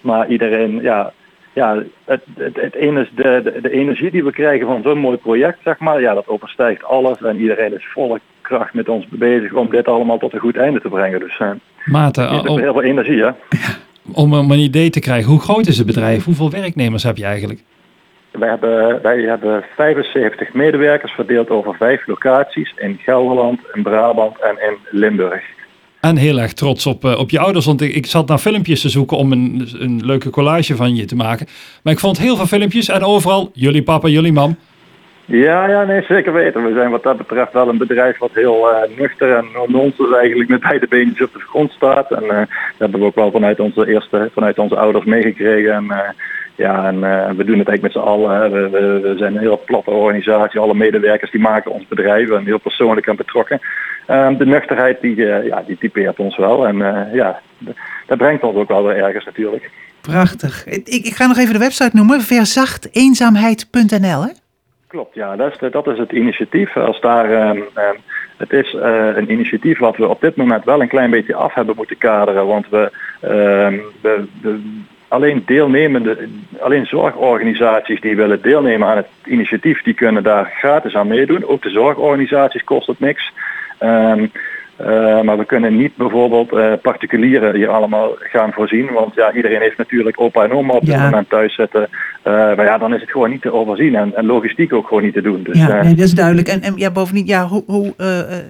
Maar 0.00 0.28
iedereen, 0.28 0.82
ja, 0.82 1.12
ja 1.52 1.82
het, 2.04 2.22
het, 2.36 2.56
het 2.56 2.74
ene 2.74 3.00
is 3.00 3.10
de, 3.14 3.40
de, 3.44 3.60
de 3.60 3.70
energie 3.70 4.10
die 4.10 4.24
we 4.24 4.32
krijgen 4.32 4.66
van 4.66 4.82
zo'n 4.82 4.98
mooi 4.98 5.16
project, 5.16 5.58
zeg 5.64 5.78
maar. 5.78 6.00
Ja, 6.00 6.14
dat 6.14 6.28
overstijgt 6.28 6.84
alles 6.84 7.22
en 7.22 7.40
iedereen 7.40 7.74
is 7.74 7.86
volle 7.92 8.20
kracht 8.40 8.74
met 8.74 8.88
ons 8.88 9.06
bezig 9.08 9.52
om 9.52 9.70
dit 9.70 9.88
allemaal 9.88 10.18
tot 10.18 10.32
een 10.32 10.40
goed 10.40 10.56
einde 10.56 10.80
te 10.80 10.88
brengen. 10.88 11.20
Dus 11.20 11.38
eh 11.38 11.50
Maarten, 11.84 12.28
het 12.28 12.44
is 12.44 12.50
om, 12.50 12.58
heel 12.58 12.72
veel 12.72 12.82
energie, 12.82 13.22
hè. 13.22 13.30
om 14.12 14.32
een 14.32 14.58
idee 14.58 14.90
te 14.90 15.00
krijgen, 15.00 15.30
hoe 15.30 15.40
groot 15.40 15.66
is 15.66 15.78
het 15.78 15.86
bedrijf? 15.86 16.24
Hoeveel 16.24 16.50
werknemers 16.50 17.02
heb 17.02 17.16
je 17.16 17.24
eigenlijk? 17.24 17.60
Wij 18.30 18.48
hebben, 18.48 19.02
wij 19.02 19.20
hebben 19.20 19.64
75 19.74 20.52
medewerkers 20.52 21.12
verdeeld 21.12 21.50
over 21.50 21.74
vijf 21.74 22.06
locaties 22.06 22.74
in 22.76 22.98
Gelderland, 23.02 23.60
in 23.74 23.82
Brabant 23.82 24.38
en 24.40 24.56
in 24.68 24.76
Limburg. 24.90 25.42
En 26.00 26.16
heel 26.16 26.40
erg 26.40 26.52
trots 26.52 26.86
op, 26.86 27.04
eh, 27.04 27.18
op 27.18 27.30
je 27.30 27.38
ouders, 27.38 27.66
want 27.66 27.80
ik, 27.80 27.94
ik 27.94 28.06
zat 28.06 28.28
naar 28.28 28.38
filmpjes 28.38 28.80
te 28.80 28.88
zoeken 28.88 29.16
om 29.16 29.32
een, 29.32 29.68
een 29.78 30.00
leuke 30.04 30.30
collage 30.30 30.76
van 30.76 30.96
je 30.96 31.04
te 31.04 31.16
maken. 31.16 31.46
Maar 31.82 31.92
ik 31.92 31.98
vond 31.98 32.18
heel 32.18 32.36
veel 32.36 32.46
filmpjes 32.46 32.88
en 32.88 33.04
overal 33.04 33.50
jullie 33.54 33.82
papa, 33.82 34.08
jullie 34.08 34.32
mam. 34.32 34.56
Ja, 35.24 35.68
ja, 35.68 35.84
nee, 35.84 36.02
zeker 36.02 36.32
weten. 36.32 36.64
We 36.64 36.72
zijn 36.72 36.90
wat 36.90 37.02
dat 37.02 37.16
betreft 37.16 37.52
wel 37.52 37.68
een 37.68 37.78
bedrijf 37.78 38.18
wat 38.18 38.30
heel 38.32 38.70
eh, 38.70 38.98
nuchter 38.98 39.36
en 39.36 39.46
nonsens 39.66 40.14
eigenlijk 40.14 40.50
met 40.50 40.60
beide 40.60 40.86
beentjes 40.88 41.26
op 41.26 41.32
de 41.32 41.40
grond 41.40 41.72
staat. 41.72 42.10
En 42.10 42.22
eh, 42.22 42.36
dat 42.38 42.78
hebben 42.78 43.00
we 43.00 43.06
ook 43.06 43.14
wel 43.14 43.30
vanuit 43.30 43.60
onze 43.60 43.88
eerste, 43.88 44.30
vanuit 44.34 44.58
onze 44.58 44.76
ouders 44.76 45.04
meegekregen. 45.04 45.72
En, 45.72 46.14
ja, 46.54 46.86
en 46.86 47.00
we 47.36 47.44
doen 47.44 47.58
het 47.58 47.68
eigenlijk 47.68 47.82
met 47.82 47.92
z'n 47.92 48.08
allen. 48.08 48.52
We, 48.52 48.68
we, 48.70 49.14
zijn 49.18 49.34
een 49.34 49.40
heel 49.40 49.62
platte 49.66 49.90
organisatie. 49.90 50.60
Alle 50.60 50.74
medewerkers 50.74 51.30
die 51.30 51.40
maken 51.40 51.70
ons 51.70 51.86
bedrijf 51.88 52.30
en 52.30 52.44
heel 52.44 52.58
persoonlijk 52.58 53.08
aan 53.08 53.16
betrokken. 53.16 53.60
Ehm, 54.10 54.36
de 54.36 54.46
nuchterheid 54.46 55.00
die, 55.00 55.30
eh, 55.32 55.46
ja, 55.46 55.62
die 55.66 55.78
typeert 55.78 56.18
ons 56.18 56.36
wel. 56.36 56.66
En 56.66 56.82
eh, 56.82 57.14
ja, 57.14 57.40
dat 58.06 58.18
brengt 58.18 58.42
ons 58.42 58.56
ook 58.56 58.68
wel 58.68 58.84
weer 58.86 58.96
ergens 59.04 59.24
natuurlijk. 59.24 59.70
Prachtig. 60.00 60.66
Ik, 60.66 60.88
ik 60.88 61.14
ga 61.14 61.26
nog 61.26 61.38
even 61.38 61.52
de 61.52 61.58
website 61.58 61.96
noemen. 61.96 62.20
Verzachteenzaamheid.nl 62.20 64.22
hè? 64.22 64.28
Klopt, 64.86 65.14
ja, 65.14 65.36
dat 65.36 65.52
is, 65.52 65.58
de- 65.58 65.70
dat 65.70 65.86
is 65.86 65.98
het 65.98 66.12
initiatief. 66.12 66.76
Als 66.76 67.00
daar, 67.00 67.30
ehm, 67.32 67.58
ehm, 67.74 67.94
het 68.36 68.52
is 68.52 68.74
eh, 68.74 69.06
een 69.16 69.30
initiatief 69.30 69.78
wat 69.78 69.96
we 69.96 70.08
op 70.08 70.20
dit 70.20 70.36
moment 70.36 70.64
wel 70.64 70.80
een 70.80 70.88
klein 70.88 71.10
beetje 71.10 71.34
af 71.34 71.54
hebben 71.54 71.76
moeten 71.76 71.98
kaderen. 71.98 72.46
Want 72.46 72.68
we, 72.68 72.90
we, 74.00 74.24
we- 74.42 74.60
alleen 75.08 75.42
deelnemende, 75.46 76.28
alleen 76.60 76.86
zorgorganisaties 76.86 78.00
die 78.00 78.16
willen 78.16 78.42
deelnemen 78.42 78.88
aan 78.88 78.96
het 78.96 79.06
initiatief, 79.24 79.82
die 79.82 79.94
kunnen 79.94 80.22
daar 80.22 80.52
gratis 80.58 80.94
aan 80.94 81.06
meedoen. 81.08 81.44
Ook 81.46 81.62
de 81.62 81.70
zorgorganisaties 81.70 82.64
kost 82.64 82.86
het 82.86 83.00
niks. 83.00 83.32
Um, 83.80 84.32
eh, 84.84 85.20
maar 85.20 85.38
we 85.38 85.44
kunnen 85.44 85.76
niet 85.76 85.96
bijvoorbeeld 85.96 86.52
eh, 86.52 86.72
particulieren 86.82 87.54
hier 87.54 87.68
allemaal 87.68 88.10
gaan 88.18 88.52
voorzien. 88.52 88.92
Want 88.92 89.14
ja, 89.14 89.32
iedereen 89.32 89.60
heeft 89.60 89.78
natuurlijk 89.78 90.20
opa 90.20 90.44
en 90.44 90.52
oma 90.52 90.72
op 90.74 90.84
dit 90.84 90.94
Ja. 90.94 91.04
moment 91.04 91.28
thuis 91.30 91.54
zitten. 91.54 91.88
Eh, 92.22 92.32
maar 92.32 92.64
ja, 92.64 92.78
dan 92.78 92.94
is 92.94 93.00
het 93.00 93.10
gewoon 93.10 93.30
niet 93.30 93.42
te 93.42 93.52
overzien 93.52 93.94
en, 93.94 94.16
en 94.16 94.26
logistiek 94.26 94.72
ook 94.72 94.86
gewoon 94.88 95.02
niet 95.02 95.14
te 95.14 95.22
doen. 95.22 95.42
Dus, 95.42 95.58
Ja, 95.58 95.82
nee, 95.82 95.94
dat 95.94 96.04
is 96.04 96.14
duidelijk. 96.14 96.48
En, 96.48 96.62
en 96.62 96.72
ja, 96.76 96.90
bovendien, 96.90 97.26
ja, 97.26 97.46
hoe, 97.46 97.62
hoe 97.66 97.94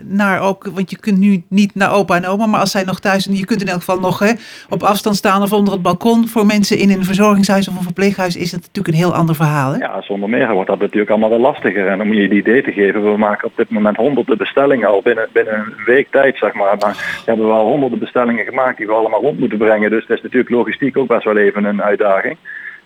naar 0.04 0.40
ook, 0.40 0.70
want 0.74 0.90
je 0.90 0.98
kunt 0.98 1.18
nu 1.18 1.42
niet 1.48 1.74
naar 1.74 1.92
opa 1.92 2.16
en 2.16 2.26
oma, 2.26 2.46
maar 2.46 2.60
als 2.60 2.70
zij 2.70 2.84
nog 2.84 3.00
thuis 3.00 3.24
zijn, 3.24 3.36
je 3.36 3.44
kunt 3.44 3.60
in 3.60 3.68
elk 3.68 3.78
geval 3.78 4.00
nog 4.00 4.18
hè, 4.18 4.32
op 4.68 4.82
afstand 4.82 5.16
staan 5.16 5.42
of 5.42 5.52
onder 5.52 5.72
het 5.72 5.82
balkon. 5.82 6.28
Voor 6.28 6.46
mensen 6.46 6.78
in 6.78 6.90
een 6.90 7.04
verzorgingshuis 7.04 7.68
of 7.68 7.76
een 7.76 7.82
verpleeghuis 7.82 8.36
is 8.36 8.50
dat 8.50 8.60
natuurlijk 8.60 8.88
een 8.94 9.02
heel 9.02 9.14
ander 9.14 9.34
verhaal. 9.34 9.72
Hè? 9.72 9.78
Ja, 9.78 10.02
zonder 10.02 10.28
meer 10.28 10.52
wordt 10.52 10.68
dat 10.70 10.78
natuurlijk 10.78 11.10
allemaal 11.10 11.30
wel 11.30 11.40
lastiger. 11.40 11.86
En 11.86 12.00
om 12.00 12.12
je 12.12 12.22
het 12.22 12.32
idee 12.32 12.62
te 12.62 12.72
geven, 12.72 13.12
we 13.12 13.18
maken 13.18 13.48
op 13.48 13.56
dit 13.56 13.70
moment 13.70 13.96
honderden 13.96 14.38
bestellingen 14.38 14.88
al 14.88 15.00
binnen, 15.02 15.28
binnen 15.32 15.54
een 15.54 15.72
week 15.86 16.06
tijd, 16.10 16.18
zeg 16.36 16.52
maar. 16.54 16.76
Maar 16.78 16.92
we 17.24 17.30
hebben 17.30 17.46
wel 17.46 17.66
honderden 17.66 17.98
bestellingen 17.98 18.44
gemaakt 18.44 18.76
die 18.76 18.86
we 18.86 18.92
allemaal 18.92 19.20
rond 19.20 19.38
moeten 19.38 19.58
brengen. 19.58 19.90
Dus 19.90 20.06
dat 20.06 20.16
is 20.16 20.22
natuurlijk 20.22 20.50
logistiek 20.50 20.96
ook 20.96 21.08
best 21.08 21.24
wel 21.24 21.36
even 21.36 21.64
een 21.64 21.82
uitdaging. 21.82 22.36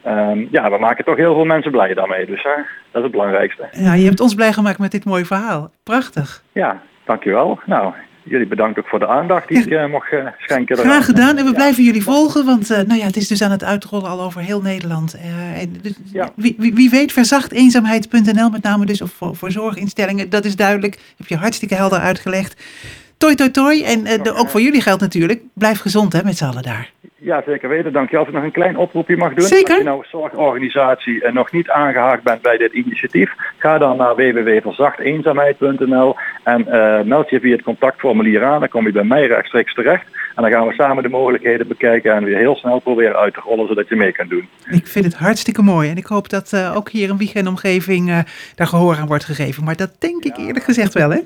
Ehm, 0.03 0.45
ja, 0.51 0.71
we 0.71 0.79
maken 0.79 1.05
toch 1.05 1.17
heel 1.17 1.35
veel 1.35 1.45
mensen 1.45 1.71
blij 1.71 1.95
daarmee. 1.95 2.27
Dus 2.27 2.43
hè, 2.43 2.55
dat 2.57 2.65
is 2.93 3.03
het 3.03 3.11
belangrijkste. 3.11 3.69
Ja, 3.73 3.95
je 3.95 4.05
hebt 4.05 4.21
ons 4.21 4.35
blij 4.35 4.53
gemaakt 4.53 4.79
met 4.79 4.91
dit 4.91 5.05
mooie 5.05 5.25
verhaal. 5.25 5.71
Prachtig. 5.83 6.43
Ja, 6.53 6.81
dankjewel. 7.05 7.59
Nou, 7.67 7.93
jullie 8.23 8.47
bedankt 8.47 8.79
ook 8.79 8.89
voor 8.89 8.99
de 8.99 9.07
aandacht 9.07 9.49
die 9.49 9.59
ik 9.59 9.67
eh, 9.73 9.87
mocht 9.87 10.13
eh, 10.13 10.27
schenken. 10.39 10.77
eraan. 10.79 10.91
Graag 10.91 11.05
gedaan. 11.05 11.37
En 11.37 11.45
we 11.45 11.51
Ja. 11.51 11.55
blijven 11.57 11.85
jullie 11.85 12.03
volgen, 12.03 12.45
want 12.45 12.71
eh, 12.71 12.77
nou 12.83 12.99
ja, 13.01 13.07
het 13.07 13.17
is 13.17 13.29
dus 13.29 13.43
aan 13.43 13.51
het 13.51 13.65
uitrollen 13.65 14.09
al 14.11 14.21
over 14.21 14.41
heel 14.41 14.61
Nederland. 14.63 15.15
Eh, 15.15 15.61
en 15.63 15.77
dus, 15.83 15.93
Ja. 16.13 16.29
wie, 16.37 16.55
wie, 16.59 16.75
wie 16.75 16.91
weet, 16.91 17.13
verzachteenzaamheid.nl, 17.13 18.51
met 18.51 18.63
name 18.63 18.87
dus 18.87 19.03
of 19.03 19.11
voor, 19.11 19.37
voor 19.37 19.51
zorginstellingen, 19.51 20.31
dat 20.31 20.45
is 20.45 20.57
duidelijk. 20.57 20.99
Heb 21.17 21.27
je 21.27 21.37
hartstikke 21.37 21.75
helder 21.75 21.99
uitgelegd. 21.99 22.63
Toi, 23.25 23.37
toi, 23.37 23.51
toi. 23.51 23.83
En 23.85 24.07
eh, 24.07 24.23
de- 24.23 24.35
ook 24.35 24.49
voor 24.49 24.61
jullie 24.61 24.81
geldt 24.81 25.01
natuurlijk, 25.01 25.41
blijf 25.55 25.81
gezond 25.81 26.13
hè, 26.13 26.25
met 26.25 26.37
z'n 26.37 26.45
allen 26.45 26.63
daar. 26.63 26.91
Ja, 27.17 27.43
zeker 27.47 27.69
weten. 27.69 27.93
Dankjewel. 27.93 28.21
Als 28.21 28.29
ik 28.29 28.35
nog 28.35 28.45
een 28.45 28.53
klein 28.53 28.77
oproepje 28.77 29.17
mag 29.17 29.35
doen. 29.35 29.47
Zeker. 29.47 29.69
Als 29.69 29.79
je 29.79 29.85
nou 29.85 29.99
als 29.99 30.11
zorgorganisatie 30.11 31.23
eh, 31.23 31.33
nog 31.33 31.53
niet 31.53 31.71
aangehaakt 31.71 32.23
bent 32.23 32.43
bij 32.43 32.57
dit 32.57 32.73
initiatief, 32.73 33.33
ga 33.59 33.79
dan 33.79 33.97
naar 33.97 34.17
www.verzachteenzaamheid.nl 34.17 36.17
en 36.43 36.67
eh, 36.69 37.05
meld 37.05 37.31
je 37.31 37.41
via 37.41 37.53
het 37.53 37.63
contactformulier 37.63 38.45
aan. 38.45 38.61
Dan 38.61 38.69
kom 38.69 38.87
je 38.87 38.93
bij 38.93 39.05
mij 39.05 39.27
rechtstreeks 39.27 39.75
terecht. 39.75 40.05
En 40.35 40.43
dan 40.43 40.53
gaan 40.53 40.67
we 40.67 40.73
samen 40.75 41.03
de 41.03 41.09
mogelijkheden 41.09 41.69
bekijken 41.69 42.15
en 42.15 42.25
weer 42.25 42.39
heel 42.39 42.57
snel 42.57 42.79
proberen 42.79 43.17
uit 43.17 43.35
te 43.35 43.41
rollen 43.41 43.69
zodat 43.69 43.89
je 43.89 43.97
mee 43.97 44.13
kan 44.13 44.29
doen. 44.29 44.49
Ik 44.71 44.87
vind 44.87 45.05
het 45.05 45.15
hartstikke 45.15 45.63
mooi. 45.63 45.91
En 45.91 45.97
ik 45.97 46.07
hoop 46.07 46.29
dat 46.29 46.73
ook 46.75 46.91
hier 46.91 47.09
in 47.09 47.17
Wiegen 47.17 47.41
en 47.41 47.49
omgeving 47.49 48.25
daar 48.55 48.67
gehoor 48.67 48.97
aan 48.97 49.07
wordt 49.07 49.25
gegeven. 49.25 49.65
Maar 49.65 49.77
dat 49.77 49.91
denk 49.99 50.25
ik 50.25 50.37
eerlijk 50.37 50.65
gezegd 50.65 50.95
wel, 50.95 51.11
hè? 51.11 51.19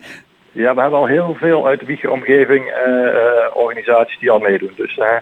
Ja, 0.59 0.75
we 0.75 0.81
hebben 0.81 0.99
al 0.99 1.07
heel 1.07 1.37
veel 1.39 1.67
uit 1.67 1.81
de 1.81 1.87
Wiegen 1.87 2.13
omgeving 2.13 2.65
eh, 2.67 3.07
eh, 3.07 3.57
organisaties 3.57 4.19
die 4.19 4.31
al 4.31 4.39
meedoen. 4.39 4.73
Dus 4.77 4.99
eh, 4.99 5.17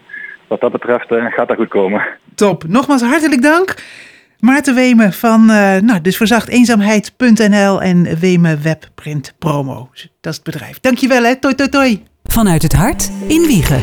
wat 0.47 0.61
dat 0.61 0.73
betreft 0.73 1.07
gaat 1.09 1.49
dat 1.49 1.57
goed 1.57 1.69
komen. 1.69 2.07
Top. 2.35 2.65
Nogmaals 2.69 3.03
hartelijk 3.03 3.43
dank. 3.43 3.75
Maarten 4.41 4.75
Wemen 4.75 5.13
van 5.13 5.51
eh, 5.51 5.77
nou, 5.81 6.01
dus 6.01 6.17
verzachteenzaamheid.nl 6.17 7.83
en 7.83 8.19
Wemen 8.21 8.63
Webprint 8.63 9.35
Promo. 9.39 9.89
Dat 10.21 10.33
is 10.33 10.37
het 10.37 10.45
bedrijf. 10.45 10.81
Dankjewel 10.81 11.23
hè. 11.23 11.37
Toi 11.37 11.55
toi 11.55 11.69
toi. 11.69 12.03
Vanuit 12.25 12.63
het 12.63 12.73
hart 12.73 13.11
in 13.29 13.43
Wiegen. 13.47 13.83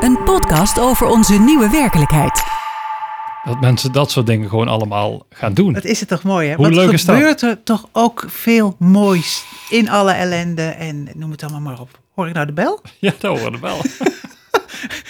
Een 0.00 0.18
podcast 0.24 0.80
over 0.80 1.06
onze 1.06 1.40
nieuwe 1.40 1.70
werkelijkheid. 1.70 2.65
Dat 3.46 3.60
mensen 3.60 3.92
dat 3.92 4.10
soort 4.10 4.26
dingen 4.26 4.48
gewoon 4.48 4.68
allemaal 4.68 5.26
gaan 5.30 5.54
doen. 5.54 5.72
Wat 5.72 5.84
is 5.84 6.00
het 6.00 6.08
toch 6.08 6.22
mooi 6.22 6.48
hè. 6.48 6.54
Hoe 6.54 6.70
leuk 6.70 6.92
is 6.92 7.04
dat? 7.04 7.16
gebeurt 7.16 7.42
er 7.42 7.62
toch 7.62 7.88
ook 7.92 8.24
veel 8.28 8.76
moois 8.78 9.44
in 9.70 9.88
alle 9.90 10.12
ellende 10.12 10.62
en 10.62 11.08
noem 11.14 11.30
het 11.30 11.42
allemaal 11.42 11.60
maar 11.60 11.80
op. 11.80 12.00
Hoor 12.14 12.28
ik 12.28 12.34
nou 12.34 12.46
de 12.46 12.52
bel? 12.52 12.80
Ja, 13.00 13.12
dat 13.18 13.38
hoorde 13.38 13.58
wel. 13.58 13.80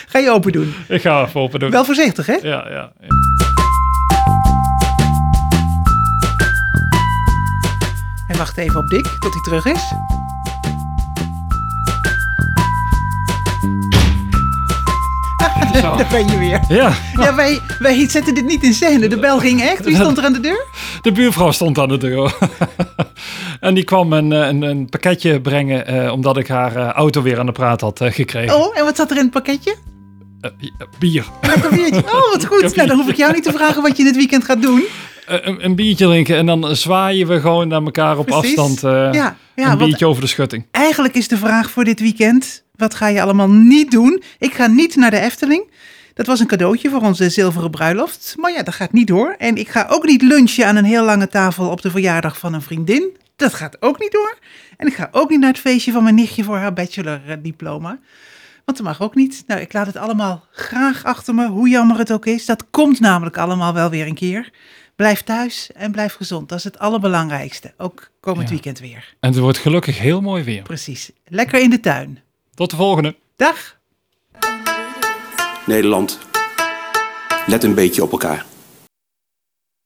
Ga 0.09 0.19
je 0.19 0.31
open 0.31 0.53
doen. 0.53 0.75
ik 0.89 1.01
ga 1.03 1.25
even 1.25 1.41
open 1.41 1.61
doen. 1.61 1.71
Wel 1.71 1.85
voorzichtig 1.85 2.27
hè. 2.27 2.35
Ja, 2.43 2.69
ja. 2.71 2.93
En 8.29 8.39
wacht 8.39 8.57
even 8.59 8.77
op 8.81 8.89
Dick 8.89 9.05
tot 9.19 9.33
hij 9.33 9.43
terug 9.43 9.65
is. 9.65 9.93
Daar 15.83 16.07
ben 16.11 16.29
je 16.29 16.39
weer. 16.39 16.61
Ja, 16.69 16.93
Ja, 17.19 17.35
wij, 17.35 17.61
wij 17.79 18.09
zetten 18.09 18.35
dit 18.35 18.45
niet 18.45 18.63
in 18.63 18.75
scène. 18.75 19.09
De 19.09 19.19
bel 19.19 19.39
ging 19.39 19.63
echt. 19.63 19.85
Wie 19.85 19.95
stond 19.95 20.19
er 20.19 20.25
aan 20.25 20.33
de 20.33 20.41
deur? 20.41 20.65
de 21.03 21.13
buurvrouw 21.13 21.51
stond 21.51 21.79
aan 21.79 21.89
de 21.89 21.97
deur. 21.99 22.35
en 23.61 23.75
die 23.75 23.85
kwam 23.85 24.13
een, 24.13 24.33
eh, 24.33 24.47
een, 24.47 24.63
een 24.63 24.89
pakketje 24.89 25.41
brengen 25.41 25.87
eh, 25.87 26.13
omdat 26.13 26.37
ik 26.37 26.49
haar 26.49 26.77
eh, 26.77 26.89
auto 26.89 27.23
weer 27.23 27.39
aan 27.39 27.47
de 27.47 27.53
praat 27.53 27.81
had 27.81 28.01
gekregen. 28.03 28.57
Oh, 28.57 28.79
en 28.79 28.85
wat 28.85 28.97
zat 28.97 29.11
er 29.11 29.17
in 29.17 29.23
het 29.23 29.33
pakketje? 29.33 29.77
Bier. 30.99 31.25
Lekker 31.41 31.71
biertje. 31.71 32.03
Oh, 32.17 32.33
wat 32.33 32.47
goed. 32.47 32.77
Nou, 32.77 32.89
dan 32.89 32.99
hoef 32.99 33.09
ik 33.09 33.17
jou 33.17 33.33
niet 33.33 33.43
te 33.43 33.53
vragen 33.53 33.83
wat 33.83 33.97
je 33.97 34.05
dit 34.05 34.17
weekend 34.17 34.45
gaat 34.45 34.63
doen. 34.63 34.85
Een, 35.27 35.65
een 35.65 35.75
biertje 35.75 36.07
drinken 36.07 36.37
en 36.37 36.47
dan 36.47 36.77
zwaaien 36.77 37.27
we 37.27 37.41
gewoon 37.41 37.69
naar 37.69 37.83
elkaar 37.83 38.19
op 38.19 38.27
Precies. 38.27 38.59
afstand. 38.59 38.81
Ja, 39.15 39.37
ja, 39.55 39.73
een 39.73 39.79
biertje 39.79 40.07
over 40.07 40.23
de 40.23 40.29
schutting. 40.29 40.67
Eigenlijk 40.71 41.15
is 41.15 41.29
de 41.29 41.37
vraag 41.37 41.71
voor 41.71 41.85
dit 41.85 42.01
weekend: 42.01 42.65
wat 42.77 42.95
ga 42.95 43.07
je 43.07 43.23
allemaal 43.23 43.51
niet 43.51 43.91
doen? 43.91 44.23
Ik 44.39 44.53
ga 44.55 44.67
niet 44.67 44.97
naar 44.97 45.11
de 45.11 45.21
Efteling. 45.21 45.71
Dat 46.15 46.27
was 46.27 46.41
een 46.41 46.47
cadeautje 46.47 46.91
voor 46.91 47.01
onze 47.01 47.31
zilveren 47.31 47.71
bruiloft. 47.71 48.35
Maar 48.39 48.53
ja, 48.53 48.63
dat 48.63 48.75
gaat 48.75 48.93
niet 48.93 49.07
door. 49.07 49.35
En 49.39 49.57
ik 49.57 49.69
ga 49.69 49.87
ook 49.89 50.07
niet 50.07 50.23
lunchen 50.23 50.67
aan 50.67 50.77
een 50.77 50.85
heel 50.85 51.05
lange 51.05 51.29
tafel 51.29 51.69
op 51.69 51.83
de 51.83 51.91
verjaardag 51.91 52.39
van 52.39 52.55
een 52.55 52.63
vriendin. 52.63 53.17
Dat 53.37 53.55
gaat 53.55 53.83
ook 53.83 53.99
niet 54.01 54.13
door. 54.13 54.39
En 54.77 54.87
ik 54.87 54.95
ga 54.95 55.09
ook 55.11 55.31
niet 55.31 55.41
naar 55.41 55.51
het 55.51 55.59
feestje 55.59 55.93
van 55.93 56.03
mijn 56.03 56.15
nichtje 56.15 56.45
voor 56.45 56.57
haar 56.57 56.73
bachelordiploma. 56.73 57.99
Want 58.65 58.79
dat 58.79 58.87
mag 58.87 59.03
ook 59.03 59.15
niet. 59.15 59.45
Nou, 59.47 59.61
ik 59.61 59.73
laat 59.73 59.87
het 59.87 59.97
allemaal 59.97 60.45
graag 60.51 61.05
achter 61.05 61.35
me, 61.35 61.49
hoe 61.49 61.69
jammer 61.69 61.99
het 61.99 62.13
ook 62.13 62.27
is. 62.27 62.47
Dat 62.47 62.65
komt 62.71 63.01
namelijk 63.01 63.39
allemaal 63.39 63.75
wel 63.75 63.91
weer 63.91 64.07
een 64.07 64.15
keer. 64.15 64.51
Blijf 64.97 65.23
thuis 65.23 65.71
en 65.75 65.93
blijf 65.93 66.15
gezond. 66.15 66.49
Dat 66.49 66.59
is 66.59 66.65
het 66.65 66.79
allerbelangrijkste. 66.79 67.75
Ook 67.77 68.11
komend 68.21 68.51
weekend 68.51 68.79
weer. 68.79 69.15
En 69.21 69.31
het 69.31 69.39
wordt 69.39 69.59
gelukkig 69.59 69.99
heel 69.99 70.21
mooi 70.21 70.43
weer. 70.43 70.63
Precies. 70.63 71.11
Lekker 71.25 71.61
in 71.61 71.71
de 71.71 71.81
tuin. 71.81 72.19
Tot 72.57 72.71
de 72.71 72.77
volgende. 72.77 73.17
Dag. 73.37 73.79
Nederland, 75.67 76.19
let 77.47 77.65
een 77.65 77.75
beetje 77.75 78.03
op 78.03 78.13
elkaar. 78.13 78.45